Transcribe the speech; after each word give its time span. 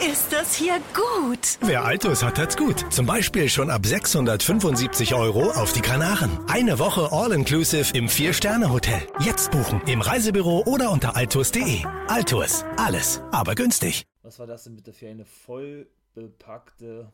ist 0.00 0.32
das 0.32 0.54
hier 0.54 0.80
gut. 0.94 1.58
Wer 1.60 1.84
Altus 1.84 2.22
hat, 2.22 2.38
hat's 2.38 2.56
gut. 2.56 2.90
Zum 2.92 3.04
Beispiel 3.04 3.48
schon 3.48 3.68
ab 3.68 3.84
675 3.84 5.14
Euro 5.14 5.50
auf 5.50 5.72
die 5.72 5.82
Kanaren. 5.82 6.30
Eine 6.48 6.78
Woche 6.78 7.12
All-Inclusive 7.12 7.96
im 7.96 8.08
Vier-Sterne-Hotel. 8.08 9.02
Jetzt 9.20 9.50
buchen 9.50 9.82
im 9.86 10.00
Reisebüro 10.00 10.62
oder 10.64 10.90
unter 10.90 11.16
altus.de. 11.16 11.84
Altus, 12.08 12.64
alles, 12.78 13.20
aber 13.30 13.54
günstig. 13.54 14.06
Was 14.22 14.38
war 14.38 14.46
das 14.46 14.64
denn 14.64 14.76
bitte 14.76 14.92
für 14.94 15.08
eine 15.08 15.26
voll 15.26 15.90
bepackte 16.14 17.12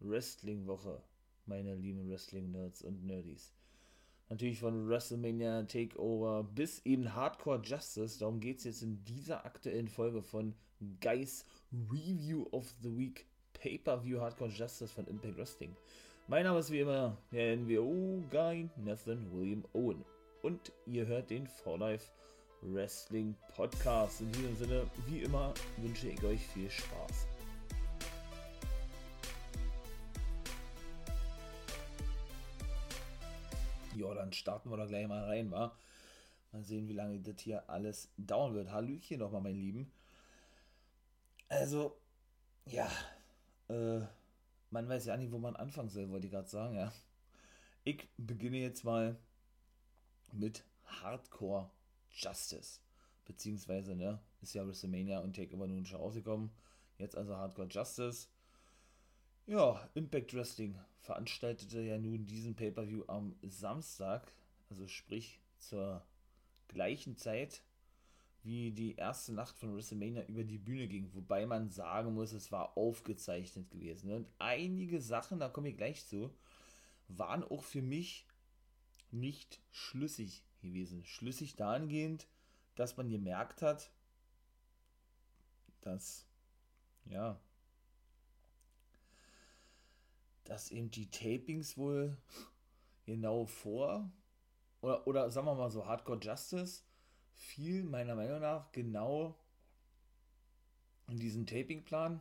Wrestling-Woche, 0.00 1.02
meine 1.46 1.74
lieben 1.74 2.08
Wrestling-Nerds 2.08 2.82
und 2.82 3.04
Nerdies? 3.04 3.52
Natürlich 4.28 4.60
von 4.60 4.88
WrestleMania 4.88 5.62
Takeover 5.64 6.44
bis 6.44 6.80
eben 6.84 7.14
Hardcore 7.14 7.62
Justice. 7.64 8.18
Darum 8.18 8.38
geht 8.40 8.58
es 8.58 8.64
jetzt 8.64 8.82
in 8.82 9.02
dieser 9.04 9.44
aktuellen 9.44 9.88
Folge 9.88 10.22
von 10.22 10.54
Guys 11.00 11.44
Review 11.70 12.46
of 12.52 12.72
the 12.82 12.88
Week 12.88 13.26
Pay-Per-View 13.52 14.18
Hardcore 14.18 14.48
Justice 14.48 14.90
von 14.90 15.06
Impact 15.06 15.36
Wrestling. 15.36 15.76
Mein 16.26 16.44
Name 16.44 16.60
ist 16.60 16.70
wie 16.70 16.80
immer 16.80 17.18
der 17.30 17.58
NWO-Guy 17.58 18.70
Nathan 18.76 19.30
William 19.32 19.62
Owen. 19.74 20.02
Und 20.40 20.72
ihr 20.86 21.06
hört 21.06 21.28
den 21.28 21.46
For 21.46 21.78
Life 21.78 22.10
Wrestling 22.62 23.34
Podcast. 23.54 24.22
In 24.22 24.32
diesem 24.32 24.56
Sinne, 24.56 24.90
wie 25.08 25.20
immer, 25.20 25.52
wünsche 25.76 26.08
ich 26.08 26.24
euch 26.24 26.40
viel 26.40 26.70
Spaß. 26.70 27.26
Ja, 33.94 34.14
dann 34.14 34.32
starten 34.32 34.70
wir 34.70 34.78
da 34.78 34.86
gleich 34.86 35.06
mal 35.06 35.24
rein, 35.24 35.50
wa? 35.50 35.76
Mal 36.52 36.64
sehen, 36.64 36.88
wie 36.88 36.94
lange 36.94 37.20
das 37.20 37.42
hier 37.42 37.68
alles 37.68 38.08
dauern 38.16 38.54
wird. 38.54 38.72
Hallöchen 38.72 39.18
nochmal, 39.18 39.42
mein 39.42 39.56
Lieben. 39.56 39.92
Also, 41.48 41.98
ja, 42.66 42.90
äh, 43.68 44.00
man 44.70 44.88
weiß 44.88 45.06
ja 45.06 45.16
nicht, 45.16 45.32
wo 45.32 45.38
man 45.38 45.56
anfangen 45.56 45.88
soll, 45.88 46.10
wollte 46.10 46.26
ich 46.26 46.32
gerade 46.32 46.48
sagen, 46.48 46.74
ja. 46.74 46.92
Ich 47.84 48.08
beginne 48.18 48.58
jetzt 48.58 48.84
mal 48.84 49.16
mit 50.32 50.62
Hardcore 50.84 51.70
Justice. 52.10 52.80
Beziehungsweise, 53.24 53.94
ne, 53.94 54.20
ist 54.40 54.54
ja 54.54 54.66
WrestleMania 54.66 55.20
und 55.20 55.36
Takeover 55.36 55.66
nun 55.66 55.86
schon 55.86 56.00
rausgekommen. 56.00 56.50
Jetzt 56.98 57.16
also 57.16 57.36
Hardcore 57.36 57.68
Justice. 57.68 58.28
Ja, 59.46 59.88
Impact 59.94 60.34
Wrestling 60.34 60.78
veranstaltete 60.98 61.80
ja 61.80 61.96
nun 61.98 62.26
diesen 62.26 62.54
Pay-Per-View 62.54 63.04
am 63.06 63.34
Samstag, 63.42 64.30
also 64.68 64.86
sprich 64.86 65.40
zur 65.56 66.04
gleichen 66.68 67.16
Zeit 67.16 67.62
wie 68.42 68.70
die 68.70 68.94
erste 68.94 69.32
Nacht 69.32 69.58
von 69.58 69.74
WrestleMania 69.74 70.24
über 70.26 70.44
die 70.44 70.58
Bühne 70.58 70.86
ging, 70.88 71.12
wobei 71.14 71.46
man 71.46 71.70
sagen 71.70 72.14
muss, 72.14 72.32
es 72.32 72.52
war 72.52 72.76
aufgezeichnet 72.76 73.70
gewesen. 73.70 74.12
Und 74.12 74.28
einige 74.38 75.00
Sachen, 75.00 75.38
da 75.38 75.48
komme 75.48 75.70
ich 75.70 75.76
gleich 75.76 76.06
zu, 76.06 76.30
waren 77.08 77.42
auch 77.44 77.64
für 77.64 77.82
mich 77.82 78.26
nicht 79.10 79.60
schlüssig 79.70 80.44
gewesen. 80.60 81.04
Schlüssig 81.04 81.56
dahingehend, 81.56 82.26
dass 82.74 82.96
man 82.96 83.10
gemerkt 83.10 83.62
hat, 83.62 83.90
dass, 85.80 86.26
ja, 87.06 87.40
dass 90.44 90.70
eben 90.70 90.90
die 90.90 91.10
Tapings 91.10 91.76
wohl 91.76 92.16
genau 93.04 93.46
vor, 93.46 94.10
oder, 94.80 95.06
oder 95.06 95.30
sagen 95.30 95.46
wir 95.46 95.54
mal 95.54 95.70
so, 95.70 95.86
Hardcore 95.86 96.20
Justice 96.20 96.82
fiel 97.38 97.84
meiner 97.84 98.14
Meinung 98.14 98.40
nach 98.40 98.70
genau 98.72 99.38
in 101.08 101.18
diesen 101.18 101.46
Tapingplan. 101.46 102.20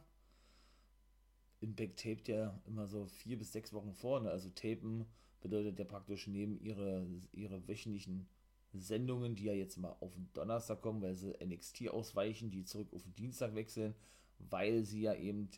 Impact 1.60 2.00
tapet 2.00 2.28
ja 2.28 2.60
immer 2.68 2.86
so 2.86 3.08
vier 3.08 3.38
bis 3.38 3.52
sechs 3.52 3.74
Wochen 3.74 3.94
vor. 3.94 4.20
Ne? 4.20 4.30
Also 4.30 4.50
tapen 4.50 5.06
bedeutet 5.42 5.80
ja 5.80 5.86
praktisch 5.86 6.28
neben 6.28 6.60
ihre, 6.60 7.08
ihre 7.32 7.68
wöchentlichen 7.68 8.28
Sendungen, 8.74 9.36
die 9.36 9.46
ja 9.46 9.54
jetzt 9.54 9.78
mal 9.78 9.96
auf 10.00 10.14
den 10.14 10.30
Donnerstag 10.34 10.82
kommen, 10.82 11.02
weil 11.02 11.16
sie 11.16 11.34
NXT 11.44 11.90
ausweichen, 11.90 12.52
die 12.52 12.64
zurück 12.64 12.94
auf 12.94 13.02
den 13.02 13.16
Dienstag 13.16 13.56
wechseln, 13.56 13.96
weil 14.38 14.84
sie 14.84 15.02
ja 15.02 15.16
eben 15.16 15.50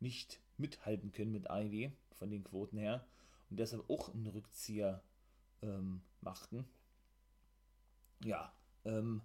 nicht 0.00 0.40
mithalten 0.58 1.12
können 1.12 1.32
mit 1.32 1.48
AEW 1.48 1.90
von 2.16 2.30
den 2.30 2.42
Quoten 2.42 2.78
her 2.78 3.06
und 3.48 3.60
deshalb 3.60 3.88
auch 3.88 4.12
einen 4.12 4.26
Rückzieher 4.26 5.02
ähm, 5.62 6.02
machten. 6.20 6.64
Ja, 8.24 8.52
ähm, 8.84 9.22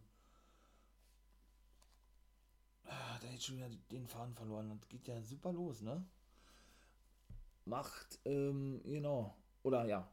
ah, 2.86 3.20
da 3.20 3.28
hätte 3.28 3.44
schon 3.44 3.58
wieder 3.58 3.70
den 3.92 4.08
Faden 4.08 4.36
verloren. 4.36 4.70
Das 4.70 4.90
geht 4.90 5.08
ja 5.08 5.22
super 5.22 5.52
los, 5.52 5.82
ne? 5.82 6.06
Macht, 7.66 8.20
ähm, 8.26 8.82
genau. 8.86 9.36
Oder 9.64 9.86
ja, 9.86 10.10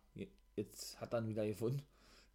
jetzt 0.56 1.00
hat 1.00 1.12
dann 1.12 1.28
wieder 1.28 1.47
gefunden. 1.47 1.82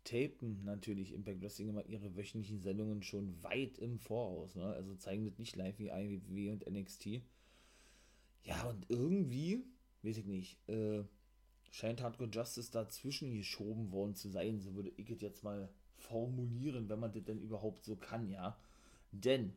Tapen 0.04 0.64
natürlich 0.64 1.14
Impact 1.14 1.42
Wrestling 1.42 1.70
immer 1.70 1.86
ihre 1.86 2.16
wöchentlichen 2.16 2.62
Sendungen 2.62 3.04
schon 3.04 3.44
weit 3.44 3.78
im 3.78 4.00
Voraus, 4.00 4.56
ne? 4.56 4.66
Also 4.66 4.96
zeigen 4.96 5.26
das 5.26 5.38
nicht 5.38 5.56
live 5.56 5.78
wie 5.78 5.90
IWW 5.90 6.52
und 6.52 6.70
NXT. 6.70 7.22
Ja, 8.44 8.64
und 8.64 8.90
irgendwie, 8.90 9.64
weiß 10.02 10.18
ich 10.18 10.26
nicht, 10.26 10.58
äh, 10.70 11.04
scheint 11.72 12.02
Hardcore 12.02 12.30
Justice 12.30 12.72
dazwischen 12.72 13.34
geschoben 13.34 13.92
worden 13.92 14.16
zu 14.16 14.30
sein, 14.30 14.60
so 14.60 14.74
würde 14.74 14.92
ich 14.96 15.10
jetzt 15.22 15.44
mal 15.44 15.70
formulieren, 16.00 16.90
wenn 16.90 17.00
man 17.00 17.12
das 17.12 17.24
denn 17.24 17.40
überhaupt 17.40 17.86
so 17.86 17.96
kann, 17.96 18.30
ja. 18.30 18.58
Denn 19.12 19.54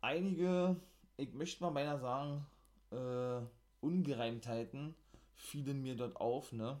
einige, 0.00 0.76
ich 1.16 1.32
möchte 1.34 1.62
mal 1.62 1.70
meiner 1.70 1.98
sagen, 1.98 2.46
äh, 2.90 3.40
Ungereimtheiten 3.80 4.94
fielen 5.34 5.82
mir 5.82 5.96
dort 5.96 6.16
auf, 6.16 6.52
ne? 6.52 6.80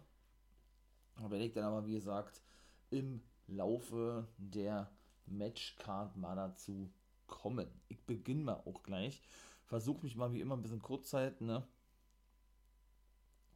Aber 1.16 1.36
ich 1.36 1.52
dann 1.52 1.64
aber, 1.64 1.86
wie 1.86 1.94
gesagt, 1.94 2.42
im 2.90 3.22
Laufe 3.46 4.26
der 4.38 4.90
Matchcard 5.26 6.16
mal 6.16 6.36
dazu 6.36 6.90
kommen. 7.26 7.68
Ich 7.88 8.00
beginne 8.06 8.42
mal 8.42 8.62
auch 8.64 8.82
gleich. 8.82 9.22
Versuche 9.64 10.02
mich 10.02 10.16
mal 10.16 10.32
wie 10.32 10.40
immer 10.40 10.56
ein 10.56 10.62
bisschen 10.62 10.82
kurz 10.82 11.10
zu 11.10 11.18
halten, 11.18 11.46
ne? 11.46 11.66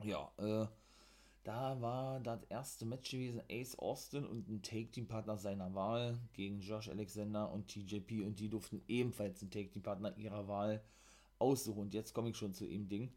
Ja, 0.03 0.31
äh, 0.39 0.67
da 1.45 1.81
war 1.83 2.21
das 2.21 2.43
erste 2.45 2.87
Match 2.87 3.11
gewesen 3.11 3.43
Ace 3.51 3.79
Austin 3.79 4.25
und 4.25 4.49
ein 4.49 4.63
Take-Team-Partner 4.63 5.37
seiner 5.37 5.75
Wahl 5.75 6.19
gegen 6.33 6.61
Josh 6.61 6.89
Alexander 6.89 7.53
und 7.53 7.69
TJP 7.69 8.25
und 8.25 8.41
die 8.41 8.49
durften 8.49 8.83
ebenfalls 8.89 9.43
einen 9.43 9.51
Take-Team-Partner 9.51 10.17
ihrer 10.17 10.49
Wahl 10.49 10.83
aussuchen. 11.39 11.81
Und 11.81 11.95
jetzt 11.95 12.15
komme 12.15 12.31
ich 12.31 12.37
schon 12.37 12.55
zu 12.55 12.67
dem 12.67 12.89
Ding. 12.89 13.13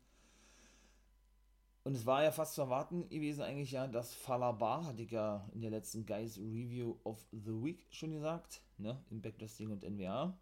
Und 1.86 1.96
es 1.96 2.06
war 2.06 2.22
ja 2.22 2.34
fast 2.34 2.56
zu 2.56 2.62
erwarten 2.62 3.08
gewesen 3.08 3.44
eigentlich 3.44 3.72
ja, 3.72 3.88
dass 3.88 4.14
Falabar, 4.14 4.86
hatte 4.86 5.04
ich 5.04 5.12
ja 5.12 5.50
in 5.54 5.62
der 5.62 5.72
letzten 5.72 6.06
Guys 6.06 6.38
Review 6.38 6.98
of 7.06 7.26
the 7.32 7.64
Week 7.64 7.88
schon 7.92 8.12
gesagt, 8.12 8.62
ne, 8.78 9.02
im 9.10 9.22
Backwrestling 9.22 9.72
und 9.72 9.84
NWA, 9.84 10.38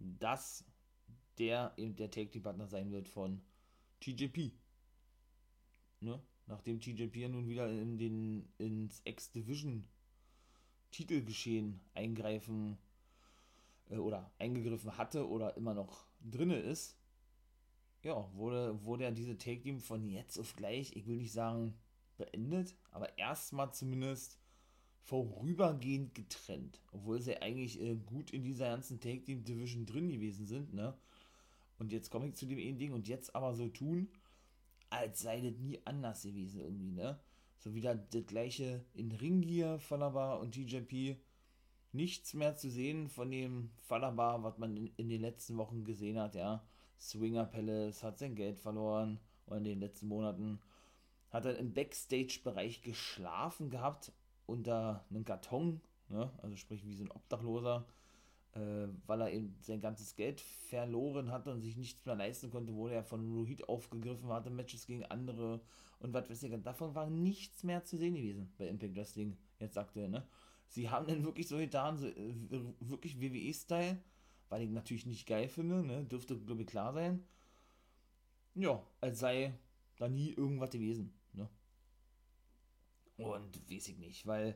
dass 0.00 0.64
der 1.38 1.72
eben 1.76 1.94
der 1.94 2.10
Take-Team-Partner 2.10 2.66
sein 2.66 2.90
wird 2.90 3.06
von 3.06 3.40
TJP. 4.00 4.52
Ne? 6.00 6.20
Nachdem 6.50 6.80
TJP 6.80 7.28
nun 7.28 7.48
wieder 7.48 7.70
in 7.70 7.96
den, 7.96 8.48
ins 8.58 9.00
X-Division 9.04 9.84
Titelgeschehen 10.90 11.80
eingreifen 11.94 12.76
äh, 13.88 13.96
oder 13.96 14.30
eingegriffen 14.38 14.98
hatte 14.98 15.28
oder 15.28 15.56
immer 15.56 15.74
noch 15.74 16.06
drinne 16.20 16.58
ist, 16.58 16.96
ja, 18.02 18.28
wurde, 18.34 18.82
wurde 18.84 19.04
ja 19.04 19.10
diese 19.10 19.38
Take 19.38 19.62
Team 19.62 19.78
von 19.78 20.08
jetzt 20.08 20.38
auf 20.38 20.56
gleich, 20.56 20.96
ich 20.96 21.06
will 21.06 21.16
nicht 21.16 21.32
sagen 21.32 21.78
beendet, 22.18 22.74
aber 22.90 23.16
erstmal 23.16 23.72
zumindest 23.72 24.38
vorübergehend 25.02 26.14
getrennt, 26.14 26.80
obwohl 26.92 27.20
sie 27.20 27.40
eigentlich 27.40 27.80
äh, 27.80 27.94
gut 27.94 28.32
in 28.32 28.42
dieser 28.42 28.70
ganzen 28.70 29.00
Take 29.00 29.22
Team 29.22 29.44
Division 29.44 29.86
drin 29.86 30.10
gewesen 30.10 30.46
sind, 30.46 30.74
ne? 30.74 30.96
Und 31.78 31.92
jetzt 31.92 32.10
komme 32.10 32.28
ich 32.28 32.34
zu 32.34 32.44
dem 32.44 32.58
einen 32.58 32.78
Ding 32.78 32.92
und 32.92 33.08
jetzt 33.08 33.34
aber 33.34 33.54
so 33.54 33.68
tun, 33.68 34.10
als 34.90 35.20
sei 35.20 35.40
das 35.40 35.58
nie 35.58 35.80
anders 35.84 36.22
gewesen 36.22 36.60
irgendwie, 36.60 36.92
ne? 36.92 37.18
So 37.58 37.74
wieder 37.74 37.94
das 37.94 38.26
gleiche 38.26 38.84
in 38.94 39.12
Ringier, 39.12 39.78
Falabar 39.78 40.40
und 40.40 40.52
TJP. 40.52 41.16
Nichts 41.92 42.34
mehr 42.34 42.56
zu 42.56 42.70
sehen 42.70 43.08
von 43.08 43.30
dem 43.30 43.70
Falabar, 43.76 44.42
was 44.42 44.58
man 44.58 44.76
in, 44.76 44.86
in, 44.96 45.08
den 45.08 45.20
letzten 45.20 45.56
Wochen 45.56 45.84
gesehen 45.84 46.18
hat, 46.18 46.34
ja. 46.34 46.64
Swinger 46.98 47.44
Palace 47.44 48.02
hat 48.02 48.18
sein 48.18 48.34
Geld 48.34 48.58
verloren 48.58 49.18
oder 49.46 49.58
in 49.58 49.64
den 49.64 49.80
letzten 49.80 50.08
Monaten. 50.08 50.60
Hat 51.30 51.44
er 51.44 51.58
im 51.58 51.72
Backstage-Bereich 51.72 52.82
geschlafen 52.82 53.70
gehabt 53.70 54.12
unter 54.46 55.04
einem 55.10 55.24
Karton, 55.24 55.80
ne? 56.08 56.30
also 56.42 56.56
sprich 56.56 56.84
wie 56.86 56.94
so 56.94 57.04
ein 57.04 57.10
Obdachloser 57.10 57.86
äh, 58.54 58.88
weil 59.06 59.20
er 59.20 59.32
eben 59.32 59.56
sein 59.60 59.80
ganzes 59.80 60.16
Geld 60.16 60.40
verloren 60.40 61.30
hatte 61.30 61.52
und 61.52 61.60
sich 61.60 61.76
nichts 61.76 62.04
mehr 62.04 62.16
leisten 62.16 62.50
konnte, 62.50 62.74
wurde 62.74 62.94
er 62.94 63.04
von 63.04 63.32
Rohit 63.32 63.68
aufgegriffen, 63.68 64.28
hatte 64.28 64.50
Matches 64.50 64.86
gegen 64.86 65.04
andere 65.04 65.60
und 66.00 66.12
was 66.12 66.28
weiß 66.28 66.42
ich. 66.44 66.62
Davon 66.62 66.94
war 66.94 67.08
nichts 67.08 67.62
mehr 67.62 67.84
zu 67.84 67.96
sehen 67.96 68.14
gewesen 68.14 68.52
bei 68.58 68.68
Impact 68.68 68.96
Wrestling, 68.96 69.36
jetzt 69.58 69.78
aktuell, 69.78 70.08
ne? 70.08 70.26
Sie 70.68 70.88
haben 70.88 71.06
dann 71.06 71.24
wirklich 71.24 71.48
so 71.48 71.58
getan, 71.58 71.98
so, 71.98 72.06
äh, 72.06 72.34
wirklich 72.80 73.20
WWE-Style, 73.20 73.98
weil 74.48 74.62
ich 74.62 74.70
natürlich 74.70 75.04
nicht 75.04 75.26
geil 75.26 75.48
finde, 75.48 75.84
ne? 75.84 76.04
dürfte, 76.04 76.38
glaube 76.38 76.62
ich, 76.62 76.68
klar 76.68 76.92
sein. 76.92 77.24
Ja, 78.54 78.80
als 79.00 79.18
sei 79.18 79.52
da 79.96 80.08
nie 80.08 80.32
irgendwas 80.32 80.70
gewesen. 80.70 81.12
Ne? 81.32 81.48
Und 83.16 83.70
weiß 83.70 83.88
ich 83.88 83.98
nicht, 83.98 84.26
weil 84.26 84.54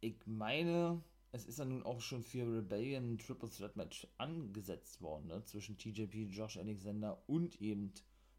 ich 0.00 0.16
meine, 0.26 1.00
es 1.34 1.46
ist 1.46 1.58
ja 1.58 1.64
nun 1.64 1.82
auch 1.82 2.00
schon 2.00 2.22
für 2.22 2.46
Rebellion 2.46 3.14
ein 3.14 3.18
Triple 3.18 3.50
Threat 3.50 3.74
Match 3.74 4.06
angesetzt 4.18 5.02
worden, 5.02 5.26
ne? 5.26 5.44
zwischen 5.44 5.76
TJP, 5.76 6.28
Josh 6.30 6.56
Alexander 6.56 7.20
und 7.26 7.60
eben 7.60 7.92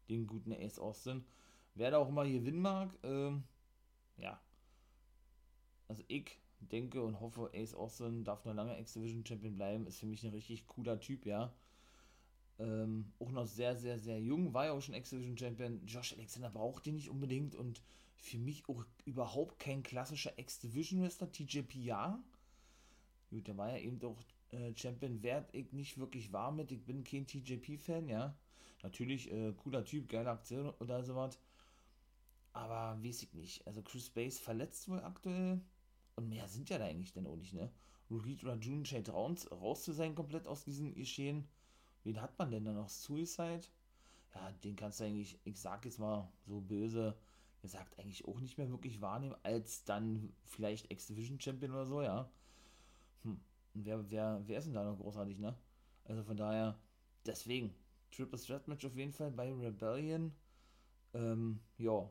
dem 0.08 0.26
guten 0.26 0.54
Ace 0.54 0.78
Austin. 0.78 1.22
Wer 1.74 1.90
da 1.90 1.98
auch 1.98 2.08
immer 2.08 2.24
gewinnen 2.24 2.62
mag, 2.62 2.96
ähm, 3.02 3.42
ja. 4.16 4.40
Also 5.88 6.02
ich 6.08 6.38
denke 6.60 7.02
und 7.02 7.20
hoffe, 7.20 7.50
Ace 7.54 7.74
Austin 7.74 8.24
darf 8.24 8.46
noch 8.46 8.54
lange 8.54 8.80
X-Division 8.80 9.26
Champion 9.26 9.56
bleiben. 9.56 9.86
Ist 9.86 9.98
für 9.98 10.06
mich 10.06 10.24
ein 10.24 10.32
richtig 10.32 10.66
cooler 10.66 10.98
Typ, 10.98 11.26
ja. 11.26 11.52
Ähm, 12.58 13.12
auch 13.18 13.30
noch 13.30 13.46
sehr, 13.46 13.76
sehr, 13.76 13.98
sehr 13.98 14.18
jung, 14.18 14.54
war 14.54 14.64
ja 14.64 14.72
auch 14.72 14.80
schon 14.80 14.94
X-Division 14.94 15.36
Champion. 15.36 15.86
Josh 15.86 16.14
Alexander 16.14 16.48
braucht 16.48 16.86
den 16.86 16.94
nicht 16.94 17.10
unbedingt 17.10 17.54
und 17.56 17.82
für 18.16 18.38
mich 18.38 18.66
auch 18.70 18.86
überhaupt 19.04 19.58
kein 19.58 19.82
klassischer 19.82 20.38
X-Division 20.38 21.02
Wrestler. 21.02 21.30
TJP 21.30 21.74
ja. 21.74 22.24
Gut, 23.36 23.48
der 23.48 23.58
war 23.58 23.68
ja 23.68 23.76
eben 23.84 23.98
doch 23.98 24.16
äh, 24.50 24.74
Champion, 24.74 25.22
werd 25.22 25.54
ich 25.54 25.70
nicht 25.70 25.98
wirklich 25.98 26.32
warm 26.32 26.56
mit. 26.56 26.72
Ich 26.72 26.82
bin 26.82 27.04
kein 27.04 27.26
TJP-Fan, 27.26 28.08
ja. 28.08 28.34
Natürlich, 28.82 29.30
äh, 29.30 29.52
cooler 29.52 29.84
Typ, 29.84 30.08
geile 30.08 30.30
Aktion 30.30 30.70
oder 30.80 31.04
sowas. 31.04 31.38
Aber 32.54 32.96
weiß 33.04 33.24
ich 33.24 33.34
nicht. 33.34 33.66
Also 33.66 33.82
Chris 33.82 34.08
Base 34.08 34.40
verletzt 34.40 34.88
wohl 34.88 35.00
aktuell. 35.00 35.60
Und 36.14 36.30
mehr 36.30 36.48
sind 36.48 36.70
ja 36.70 36.78
da 36.78 36.86
eigentlich 36.86 37.12
dann 37.12 37.26
auch 37.26 37.36
nicht, 37.36 37.52
ne? 37.52 37.70
Rohit 38.10 38.42
Rajun 38.42 38.86
scheint 38.86 39.12
raus, 39.12 39.50
raus 39.50 39.84
zu 39.84 39.92
sein 39.92 40.14
komplett 40.14 40.46
aus 40.46 40.64
diesem 40.64 40.94
Geschehen. 40.94 41.46
Wen 42.04 42.22
hat 42.22 42.38
man 42.38 42.50
denn 42.50 42.64
da 42.64 42.72
noch? 42.72 42.88
Suicide? 42.88 43.66
Ja, 44.34 44.50
den 44.64 44.76
kannst 44.76 45.00
du 45.00 45.04
eigentlich, 45.04 45.38
ich 45.44 45.60
sag 45.60 45.84
jetzt 45.84 45.98
mal 45.98 46.26
so 46.46 46.62
böse, 46.62 47.14
gesagt, 47.60 47.98
eigentlich 47.98 48.26
auch 48.26 48.40
nicht 48.40 48.56
mehr 48.56 48.70
wirklich 48.70 49.02
wahrnehmen, 49.02 49.36
als 49.42 49.84
dann 49.84 50.32
vielleicht 50.46 50.90
X-Division 50.90 51.38
Champion 51.38 51.72
oder 51.72 51.84
so, 51.84 52.00
ja. 52.00 52.30
Hm. 53.22 53.40
Wer, 53.74 54.10
wer, 54.10 54.42
wer 54.46 54.58
ist 54.58 54.66
denn 54.66 54.74
da 54.74 54.84
noch 54.84 54.98
großartig, 54.98 55.38
ne? 55.38 55.54
Also 56.04 56.22
von 56.22 56.36
daher, 56.36 56.78
deswegen, 57.24 57.74
Triple 58.10 58.38
Threat 58.38 58.68
Match 58.68 58.84
auf 58.84 58.96
jeden 58.96 59.12
Fall 59.12 59.30
bei 59.30 59.52
Rebellion. 59.52 60.32
Ähm, 61.14 61.60
ja. 61.78 62.08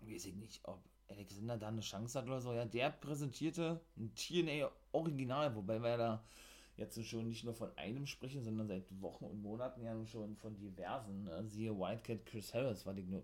Weiß 0.00 0.26
ich 0.26 0.34
nicht, 0.34 0.60
ob 0.64 0.82
Alexander 1.08 1.56
da 1.56 1.68
eine 1.68 1.80
Chance 1.80 2.18
hat 2.18 2.26
oder 2.26 2.40
so. 2.40 2.52
Ja, 2.52 2.64
der 2.64 2.90
präsentierte 2.90 3.80
ein 3.96 4.14
TNA 4.14 4.70
Original, 4.92 5.54
wobei 5.54 5.80
wir 5.82 5.96
da 5.96 6.24
jetzt 6.76 7.04
schon 7.04 7.28
nicht 7.28 7.44
nur 7.44 7.54
von 7.54 7.76
einem 7.76 8.06
sprechen, 8.06 8.42
sondern 8.42 8.68
seit 8.68 8.84
Wochen 9.00 9.24
und 9.24 9.42
Monaten 9.42 9.82
ja 9.82 9.94
schon 10.06 10.36
von 10.36 10.56
diversen. 10.56 11.24
Ne? 11.24 11.44
Siehe 11.46 11.76
Wildcat 11.76 12.24
Chris 12.24 12.54
Harris, 12.54 12.86
ich, 12.96 13.06
nur, 13.06 13.22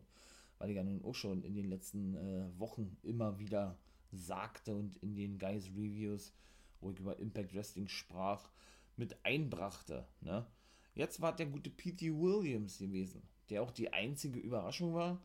weil 0.58 0.70
ich 0.70 0.76
ja 0.76 0.84
nun 0.84 1.02
auch 1.04 1.14
schon 1.14 1.42
in 1.42 1.54
den 1.54 1.70
letzten 1.70 2.14
äh, 2.14 2.58
Wochen 2.58 2.96
immer 3.02 3.38
wieder 3.38 3.78
sagte 4.16 4.74
und 4.74 4.96
in 4.98 5.14
den 5.14 5.38
Guys 5.38 5.66
Reviews, 5.68 6.32
wo 6.80 6.90
ich 6.90 6.98
über 6.98 7.18
Impact 7.18 7.54
Wrestling 7.54 7.88
sprach, 7.88 8.50
mit 8.96 9.16
einbrachte. 9.24 10.06
Ne? 10.20 10.46
Jetzt 10.94 11.20
war 11.20 11.34
der 11.34 11.46
gute 11.46 11.70
P.T. 11.70 12.12
Williams 12.12 12.78
gewesen, 12.78 13.22
der 13.50 13.62
auch 13.62 13.70
die 13.70 13.92
einzige 13.92 14.40
Überraschung 14.40 14.94
war. 14.94 15.20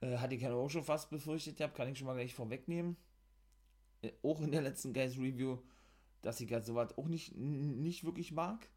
Äh, 0.00 0.18
hatte 0.18 0.34
ich 0.34 0.46
auch 0.46 0.68
schon 0.68 0.84
fast 0.84 1.10
befürchtet, 1.10 1.60
habe, 1.60 1.72
kann 1.72 1.88
ich 1.88 1.98
schon 1.98 2.06
mal 2.06 2.14
gleich 2.14 2.34
vorwegnehmen. 2.34 2.96
Äh, 4.02 4.12
auch 4.22 4.40
in 4.40 4.52
der 4.52 4.62
letzten 4.62 4.92
Guys 4.92 5.16
Review, 5.16 5.58
dass 6.22 6.40
ich 6.40 6.52
halt 6.52 6.66
sowas 6.66 6.96
auch 6.98 7.06
nicht, 7.06 7.34
nicht 7.36 8.04
wirklich 8.04 8.32
mag. 8.32 8.68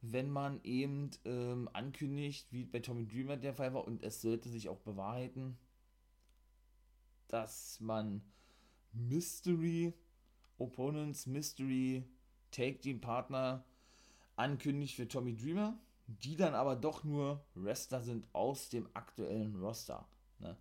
Wenn 0.00 0.28
man 0.28 0.60
eben 0.64 1.10
ähm, 1.24 1.68
ankündigt, 1.72 2.52
wie 2.52 2.64
bei 2.64 2.80
Tommy 2.80 3.06
Dreamer 3.06 3.36
der 3.36 3.54
Fall 3.54 3.72
war, 3.72 3.86
und 3.86 4.02
es 4.02 4.20
sollte 4.20 4.48
sich 4.48 4.68
auch 4.68 4.80
bewahrheiten, 4.80 5.56
dass 7.28 7.80
man 7.80 8.22
Mystery 8.94 9.92
Opponents, 10.58 11.26
Mystery 11.26 12.04
Take 12.50 12.80
Team 12.80 13.00
Partner 13.00 13.64
ankündigt 14.36 14.94
für 14.94 15.08
Tommy 15.08 15.36
Dreamer, 15.36 15.78
die 16.06 16.36
dann 16.36 16.54
aber 16.54 16.76
doch 16.76 17.04
nur 17.04 17.44
Wrestler 17.54 18.02
sind 18.02 18.26
aus 18.32 18.68
dem 18.68 18.88
aktuellen 18.94 19.56
Roster. 19.56 20.06
Ne? 20.38 20.56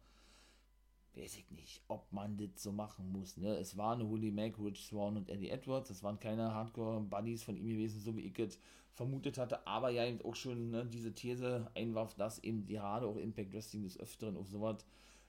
Weiß 1.16 1.36
ich 1.38 1.50
nicht, 1.52 1.82
ob 1.88 2.12
man 2.12 2.38
das 2.38 2.64
so 2.64 2.72
machen 2.72 3.12
muss. 3.12 3.38
Ne? 3.38 3.56
Es 3.58 3.78
waren 3.78 4.10
Willie 4.12 4.32
Mack, 4.32 4.58
Rich 4.60 4.88
Swan 4.88 5.18
und 5.18 5.30
Eddie 5.30 5.50
Edwards. 5.50 5.90
Das 5.90 6.02
waren 6.02 6.20
keine 6.20 6.54
Hardcore-Buddies 6.54 7.44
von 7.44 7.56
ihm 7.56 7.68
gewesen, 7.68 8.00
so 8.00 8.16
wie 8.16 8.22
ich 8.22 8.40
es 8.40 8.58
vermutet 8.94 9.38
hatte. 9.38 9.66
Aber 9.68 9.90
ja, 9.90 10.06
eben 10.06 10.22
auch 10.24 10.36
schon 10.36 10.72
ne, 10.72 10.86
diese 10.86 11.14
These 11.14 11.70
einwarf, 11.76 12.16
dass 12.16 12.40
eben 12.40 12.66
gerade 12.66 13.06
auch 13.06 13.18
Impact 13.18 13.54
Wrestling 13.54 13.84
des 13.84 14.00
Öfteren 14.00 14.38
auf 14.38 14.48
sowas 14.48 14.86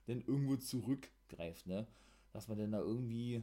denn 0.06 0.20
irgendwo 0.22 0.56
zurückgreift. 0.56 1.66
Ne? 1.66 1.86
Dass 2.34 2.48
man 2.48 2.58
dann 2.58 2.72
da 2.72 2.80
irgendwie 2.80 3.42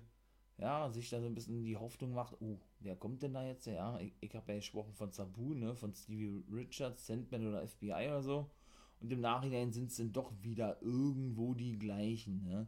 ja, 0.61 0.89
sich 0.91 1.09
da 1.09 1.19
so 1.19 1.25
ein 1.25 1.33
bisschen 1.33 1.63
die 1.63 1.75
Hoffnung 1.75 2.13
macht, 2.13 2.35
oh, 2.39 2.59
wer 2.79 2.95
kommt 2.95 3.23
denn 3.23 3.33
da 3.33 3.43
jetzt? 3.43 3.65
Ja, 3.65 3.99
ich, 3.99 4.13
ich 4.21 4.35
habe 4.35 4.51
ja 4.51 4.59
gesprochen 4.59 4.93
von 4.93 5.11
Sabu, 5.11 5.55
ne, 5.55 5.75
von 5.75 5.93
Stevie 5.93 6.43
Richards, 6.51 7.07
Sandman 7.07 7.47
oder 7.47 7.67
FBI 7.67 8.07
oder 8.07 8.21
so. 8.21 8.51
Und 8.99 9.11
im 9.11 9.21
Nachhinein 9.21 9.71
sind 9.71 9.89
es 9.89 9.97
dann 9.97 10.11
doch 10.13 10.31
wieder 10.43 10.79
irgendwo 10.83 11.55
die 11.55 11.79
gleichen, 11.79 12.43
ne? 12.43 12.67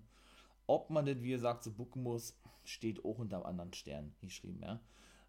Ob 0.65 0.89
man 0.89 1.05
das, 1.05 1.21
wie 1.21 1.29
gesagt, 1.29 1.63
so 1.63 1.71
bucken 1.71 2.01
muss, 2.01 2.35
steht 2.63 3.05
auch 3.05 3.19
unter 3.19 3.37
einem 3.37 3.45
anderen 3.45 3.73
Stern 3.73 4.15
geschrieben, 4.21 4.61
ja. 4.63 4.81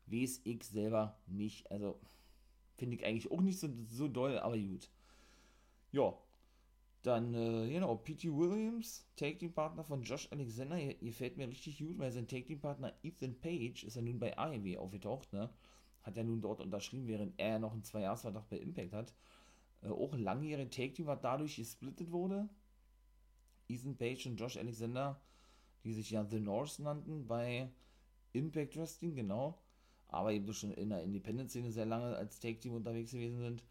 Weiß 0.06 0.41
ich 0.44 0.64
selber 0.64 1.19
nicht. 1.26 1.70
Also, 1.70 2.00
finde 2.76 2.96
ich 2.96 3.05
eigentlich 3.05 3.31
auch 3.31 3.43
nicht 3.43 3.58
so, 3.58 3.69
so 3.91 4.08
doll, 4.08 4.38
aber 4.38 4.56
gut. 4.56 4.88
Ja, 5.93 6.14
dann, 7.06 7.35
äh, 7.35 7.69
genau, 7.71 7.97
P.T. 7.97 8.33
Williams, 8.33 9.06
Take-Team-Partner 9.17 9.85
von 9.85 10.03
Josh 10.03 10.27
Alexander, 10.33 10.79
ihr, 10.79 11.01
ihr 11.03 11.12
fällt 11.12 11.37
mir 11.37 11.47
richtig 11.47 11.79
gut, 11.79 11.99
weil 11.99 12.11
sein 12.11 12.27
Take-Team-Partner 12.27 12.95
Ethan 13.03 13.39
Page 13.41 13.85
ist 13.85 13.97
ja 13.97 14.03
nun 14.03 14.19
bei 14.19 14.37
AEW 14.37 14.79
aufgetaucht, 14.79 15.33
ne? 15.33 15.51
Hat 16.03 16.17
ja 16.17 16.25
nun 16.25 16.41
dort 16.41 16.61
unterschrieben, 16.61 17.06
während 17.06 17.39
er 17.39 17.59
noch 17.59 17.73
einen 17.73 17.85
Zwei-Jahres-Vertrag 17.85 18.49
bei 18.49 18.59
Impact 18.59 18.93
hat. 18.93 19.15
Äh, 19.83 19.89
auch 19.89 20.17
langjährige 20.17 20.71
Take-Team, 20.71 21.06
was 21.06 21.21
dadurch 21.21 21.56
gesplittet 21.56 22.11
wurde. 22.11 22.49
Ethan 23.69 23.97
Page 23.97 24.27
und 24.27 24.37
Josh 24.37 24.56
Alexander, 24.56 25.21
die 25.85 25.93
sich 25.93 26.11
ja 26.11 26.25
The 26.25 26.41
North 26.41 26.79
nannten 26.79 27.27
bei 27.27 27.71
Impact 28.33 28.77
Wrestling, 28.77 29.15
genau. 29.15 29.59
Aber 30.09 30.33
eben 30.33 30.53
schon 30.55 30.73
in 30.73 30.89
der 30.89 31.03
Independent-Szene 31.03 31.71
sehr 31.71 31.87
lange 31.87 32.17
als 32.17 32.41
Take-Team 32.41 32.73
unterwegs 32.73 33.12
gewesen 33.12 33.41
sind 33.41 33.62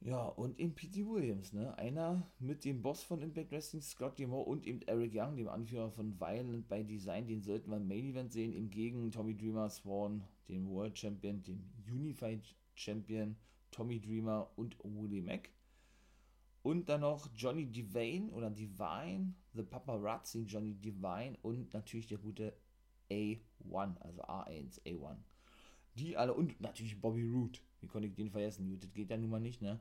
ja, 0.00 0.24
und 0.26 0.58
eben 0.60 0.74
P.T. 0.74 1.06
Williams, 1.06 1.52
ne? 1.52 1.76
Einer 1.76 2.30
mit 2.38 2.64
dem 2.64 2.82
Boss 2.82 3.02
von 3.02 3.20
Impact 3.20 3.50
Wrestling, 3.50 3.82
Scott 3.82 4.18
Demore, 4.18 4.48
und 4.48 4.66
eben 4.66 4.80
Eric 4.82 5.12
Young, 5.14 5.36
dem 5.36 5.48
Anführer 5.48 5.90
von 5.90 6.18
Violent 6.20 6.68
by 6.68 6.84
Design, 6.84 7.26
den 7.26 7.42
sollten 7.42 7.70
wir 7.70 7.78
im 7.78 7.88
Main 7.88 8.04
Event 8.04 8.32
sehen, 8.32 8.52
im 8.52 8.70
Gegen 8.70 9.10
Tommy 9.10 9.36
Dreamer 9.36 9.68
Swan, 9.68 10.22
dem 10.48 10.68
World 10.68 10.96
Champion, 10.96 11.42
dem 11.42 11.64
Unified 11.90 12.54
Champion, 12.74 13.36
Tommy 13.72 14.00
Dreamer 14.00 14.50
und 14.56 14.76
Willie 14.84 15.22
Mack. 15.22 15.50
Und 16.62 16.88
dann 16.88 17.00
noch 17.00 17.28
Johnny 17.34 17.66
Devane 17.66 18.30
oder 18.32 18.50
Divine, 18.50 19.34
The 19.54 19.62
Paparazzi 19.62 20.42
Johnny 20.42 20.74
Divine 20.74 21.36
und 21.42 21.72
natürlich 21.72 22.06
der 22.06 22.18
gute 22.18 22.56
A1, 23.10 23.98
also 24.00 24.22
A1, 24.22 24.80
A1. 24.84 25.16
Die 25.94 26.16
alle, 26.16 26.34
und 26.34 26.60
natürlich 26.60 27.00
Bobby 27.00 27.24
Root, 27.24 27.62
wie 27.80 27.86
konnte 27.86 28.08
ich 28.08 28.14
den 28.14 28.30
vergessen? 28.30 28.68
Gut, 28.68 28.82
das 28.82 28.92
geht 28.92 29.10
ja 29.10 29.16
nun 29.16 29.30
mal 29.30 29.40
nicht, 29.40 29.62
ne? 29.62 29.80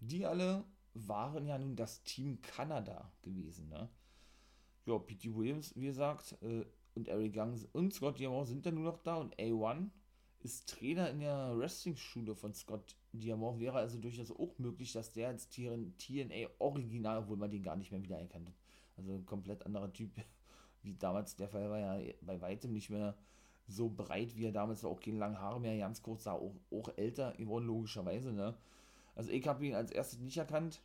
Die 0.00 0.24
alle 0.26 0.64
waren 0.94 1.46
ja 1.46 1.58
nun 1.58 1.76
das 1.76 2.02
Team 2.04 2.40
Kanada 2.42 3.10
gewesen, 3.22 3.68
ne? 3.68 3.88
Ja, 4.86 4.98
P.T. 4.98 5.34
Williams, 5.34 5.74
wie 5.76 5.86
gesagt, 5.86 6.36
äh, 6.42 6.64
und 6.94 7.08
Eric 7.08 7.36
Young 7.36 7.58
und 7.72 7.92
Scott 7.92 8.18
Diamond 8.18 8.46
sind 8.46 8.64
dann 8.66 8.74
nur 8.74 8.84
noch 8.84 8.98
da 8.98 9.16
und 9.16 9.34
A1 9.36 9.90
ist 10.40 10.68
Trainer 10.68 11.10
in 11.10 11.20
der 11.20 11.56
Wrestling-Schule 11.56 12.34
von 12.34 12.52
Scott 12.52 12.96
Diamond. 13.12 13.58
Wäre 13.60 13.78
also 13.78 13.98
durchaus 13.98 14.30
auch 14.30 14.58
möglich, 14.58 14.92
dass 14.92 15.12
der 15.12 15.28
als 15.28 15.48
TNA 15.48 16.48
Original, 16.58 17.18
obwohl 17.18 17.38
man 17.38 17.50
den 17.50 17.62
gar 17.62 17.76
nicht 17.76 17.90
mehr 17.90 18.02
wiedererkannt 18.02 18.48
hat. 18.48 18.54
Also 18.96 19.14
ein 19.14 19.26
komplett 19.26 19.64
anderer 19.64 19.92
Typ, 19.92 20.10
wie 20.82 20.94
damals 20.94 21.34
der 21.34 21.48
Fall 21.48 21.70
war, 21.70 21.78
ja 21.78 22.12
bei 22.20 22.40
weitem 22.40 22.72
nicht 22.72 22.90
mehr 22.90 23.16
so 23.66 23.88
breit, 23.88 24.36
wie 24.36 24.46
er 24.46 24.52
damals 24.52 24.82
war, 24.82 24.90
auch 24.90 25.00
keine 25.00 25.18
langen 25.18 25.38
Haare 25.38 25.60
mehr, 25.60 25.76
ganz 25.78 26.02
kurz, 26.02 26.24
sah 26.24 26.32
auch, 26.32 26.54
auch 26.70 26.90
älter 26.96 27.32
geworden, 27.32 27.66
logischerweise, 27.66 28.32
ne? 28.32 28.54
Also 29.14 29.30
ich 29.30 29.46
habe 29.46 29.64
ihn 29.66 29.74
als 29.74 29.90
erstes 29.90 30.18
nicht 30.18 30.36
erkannt. 30.36 30.80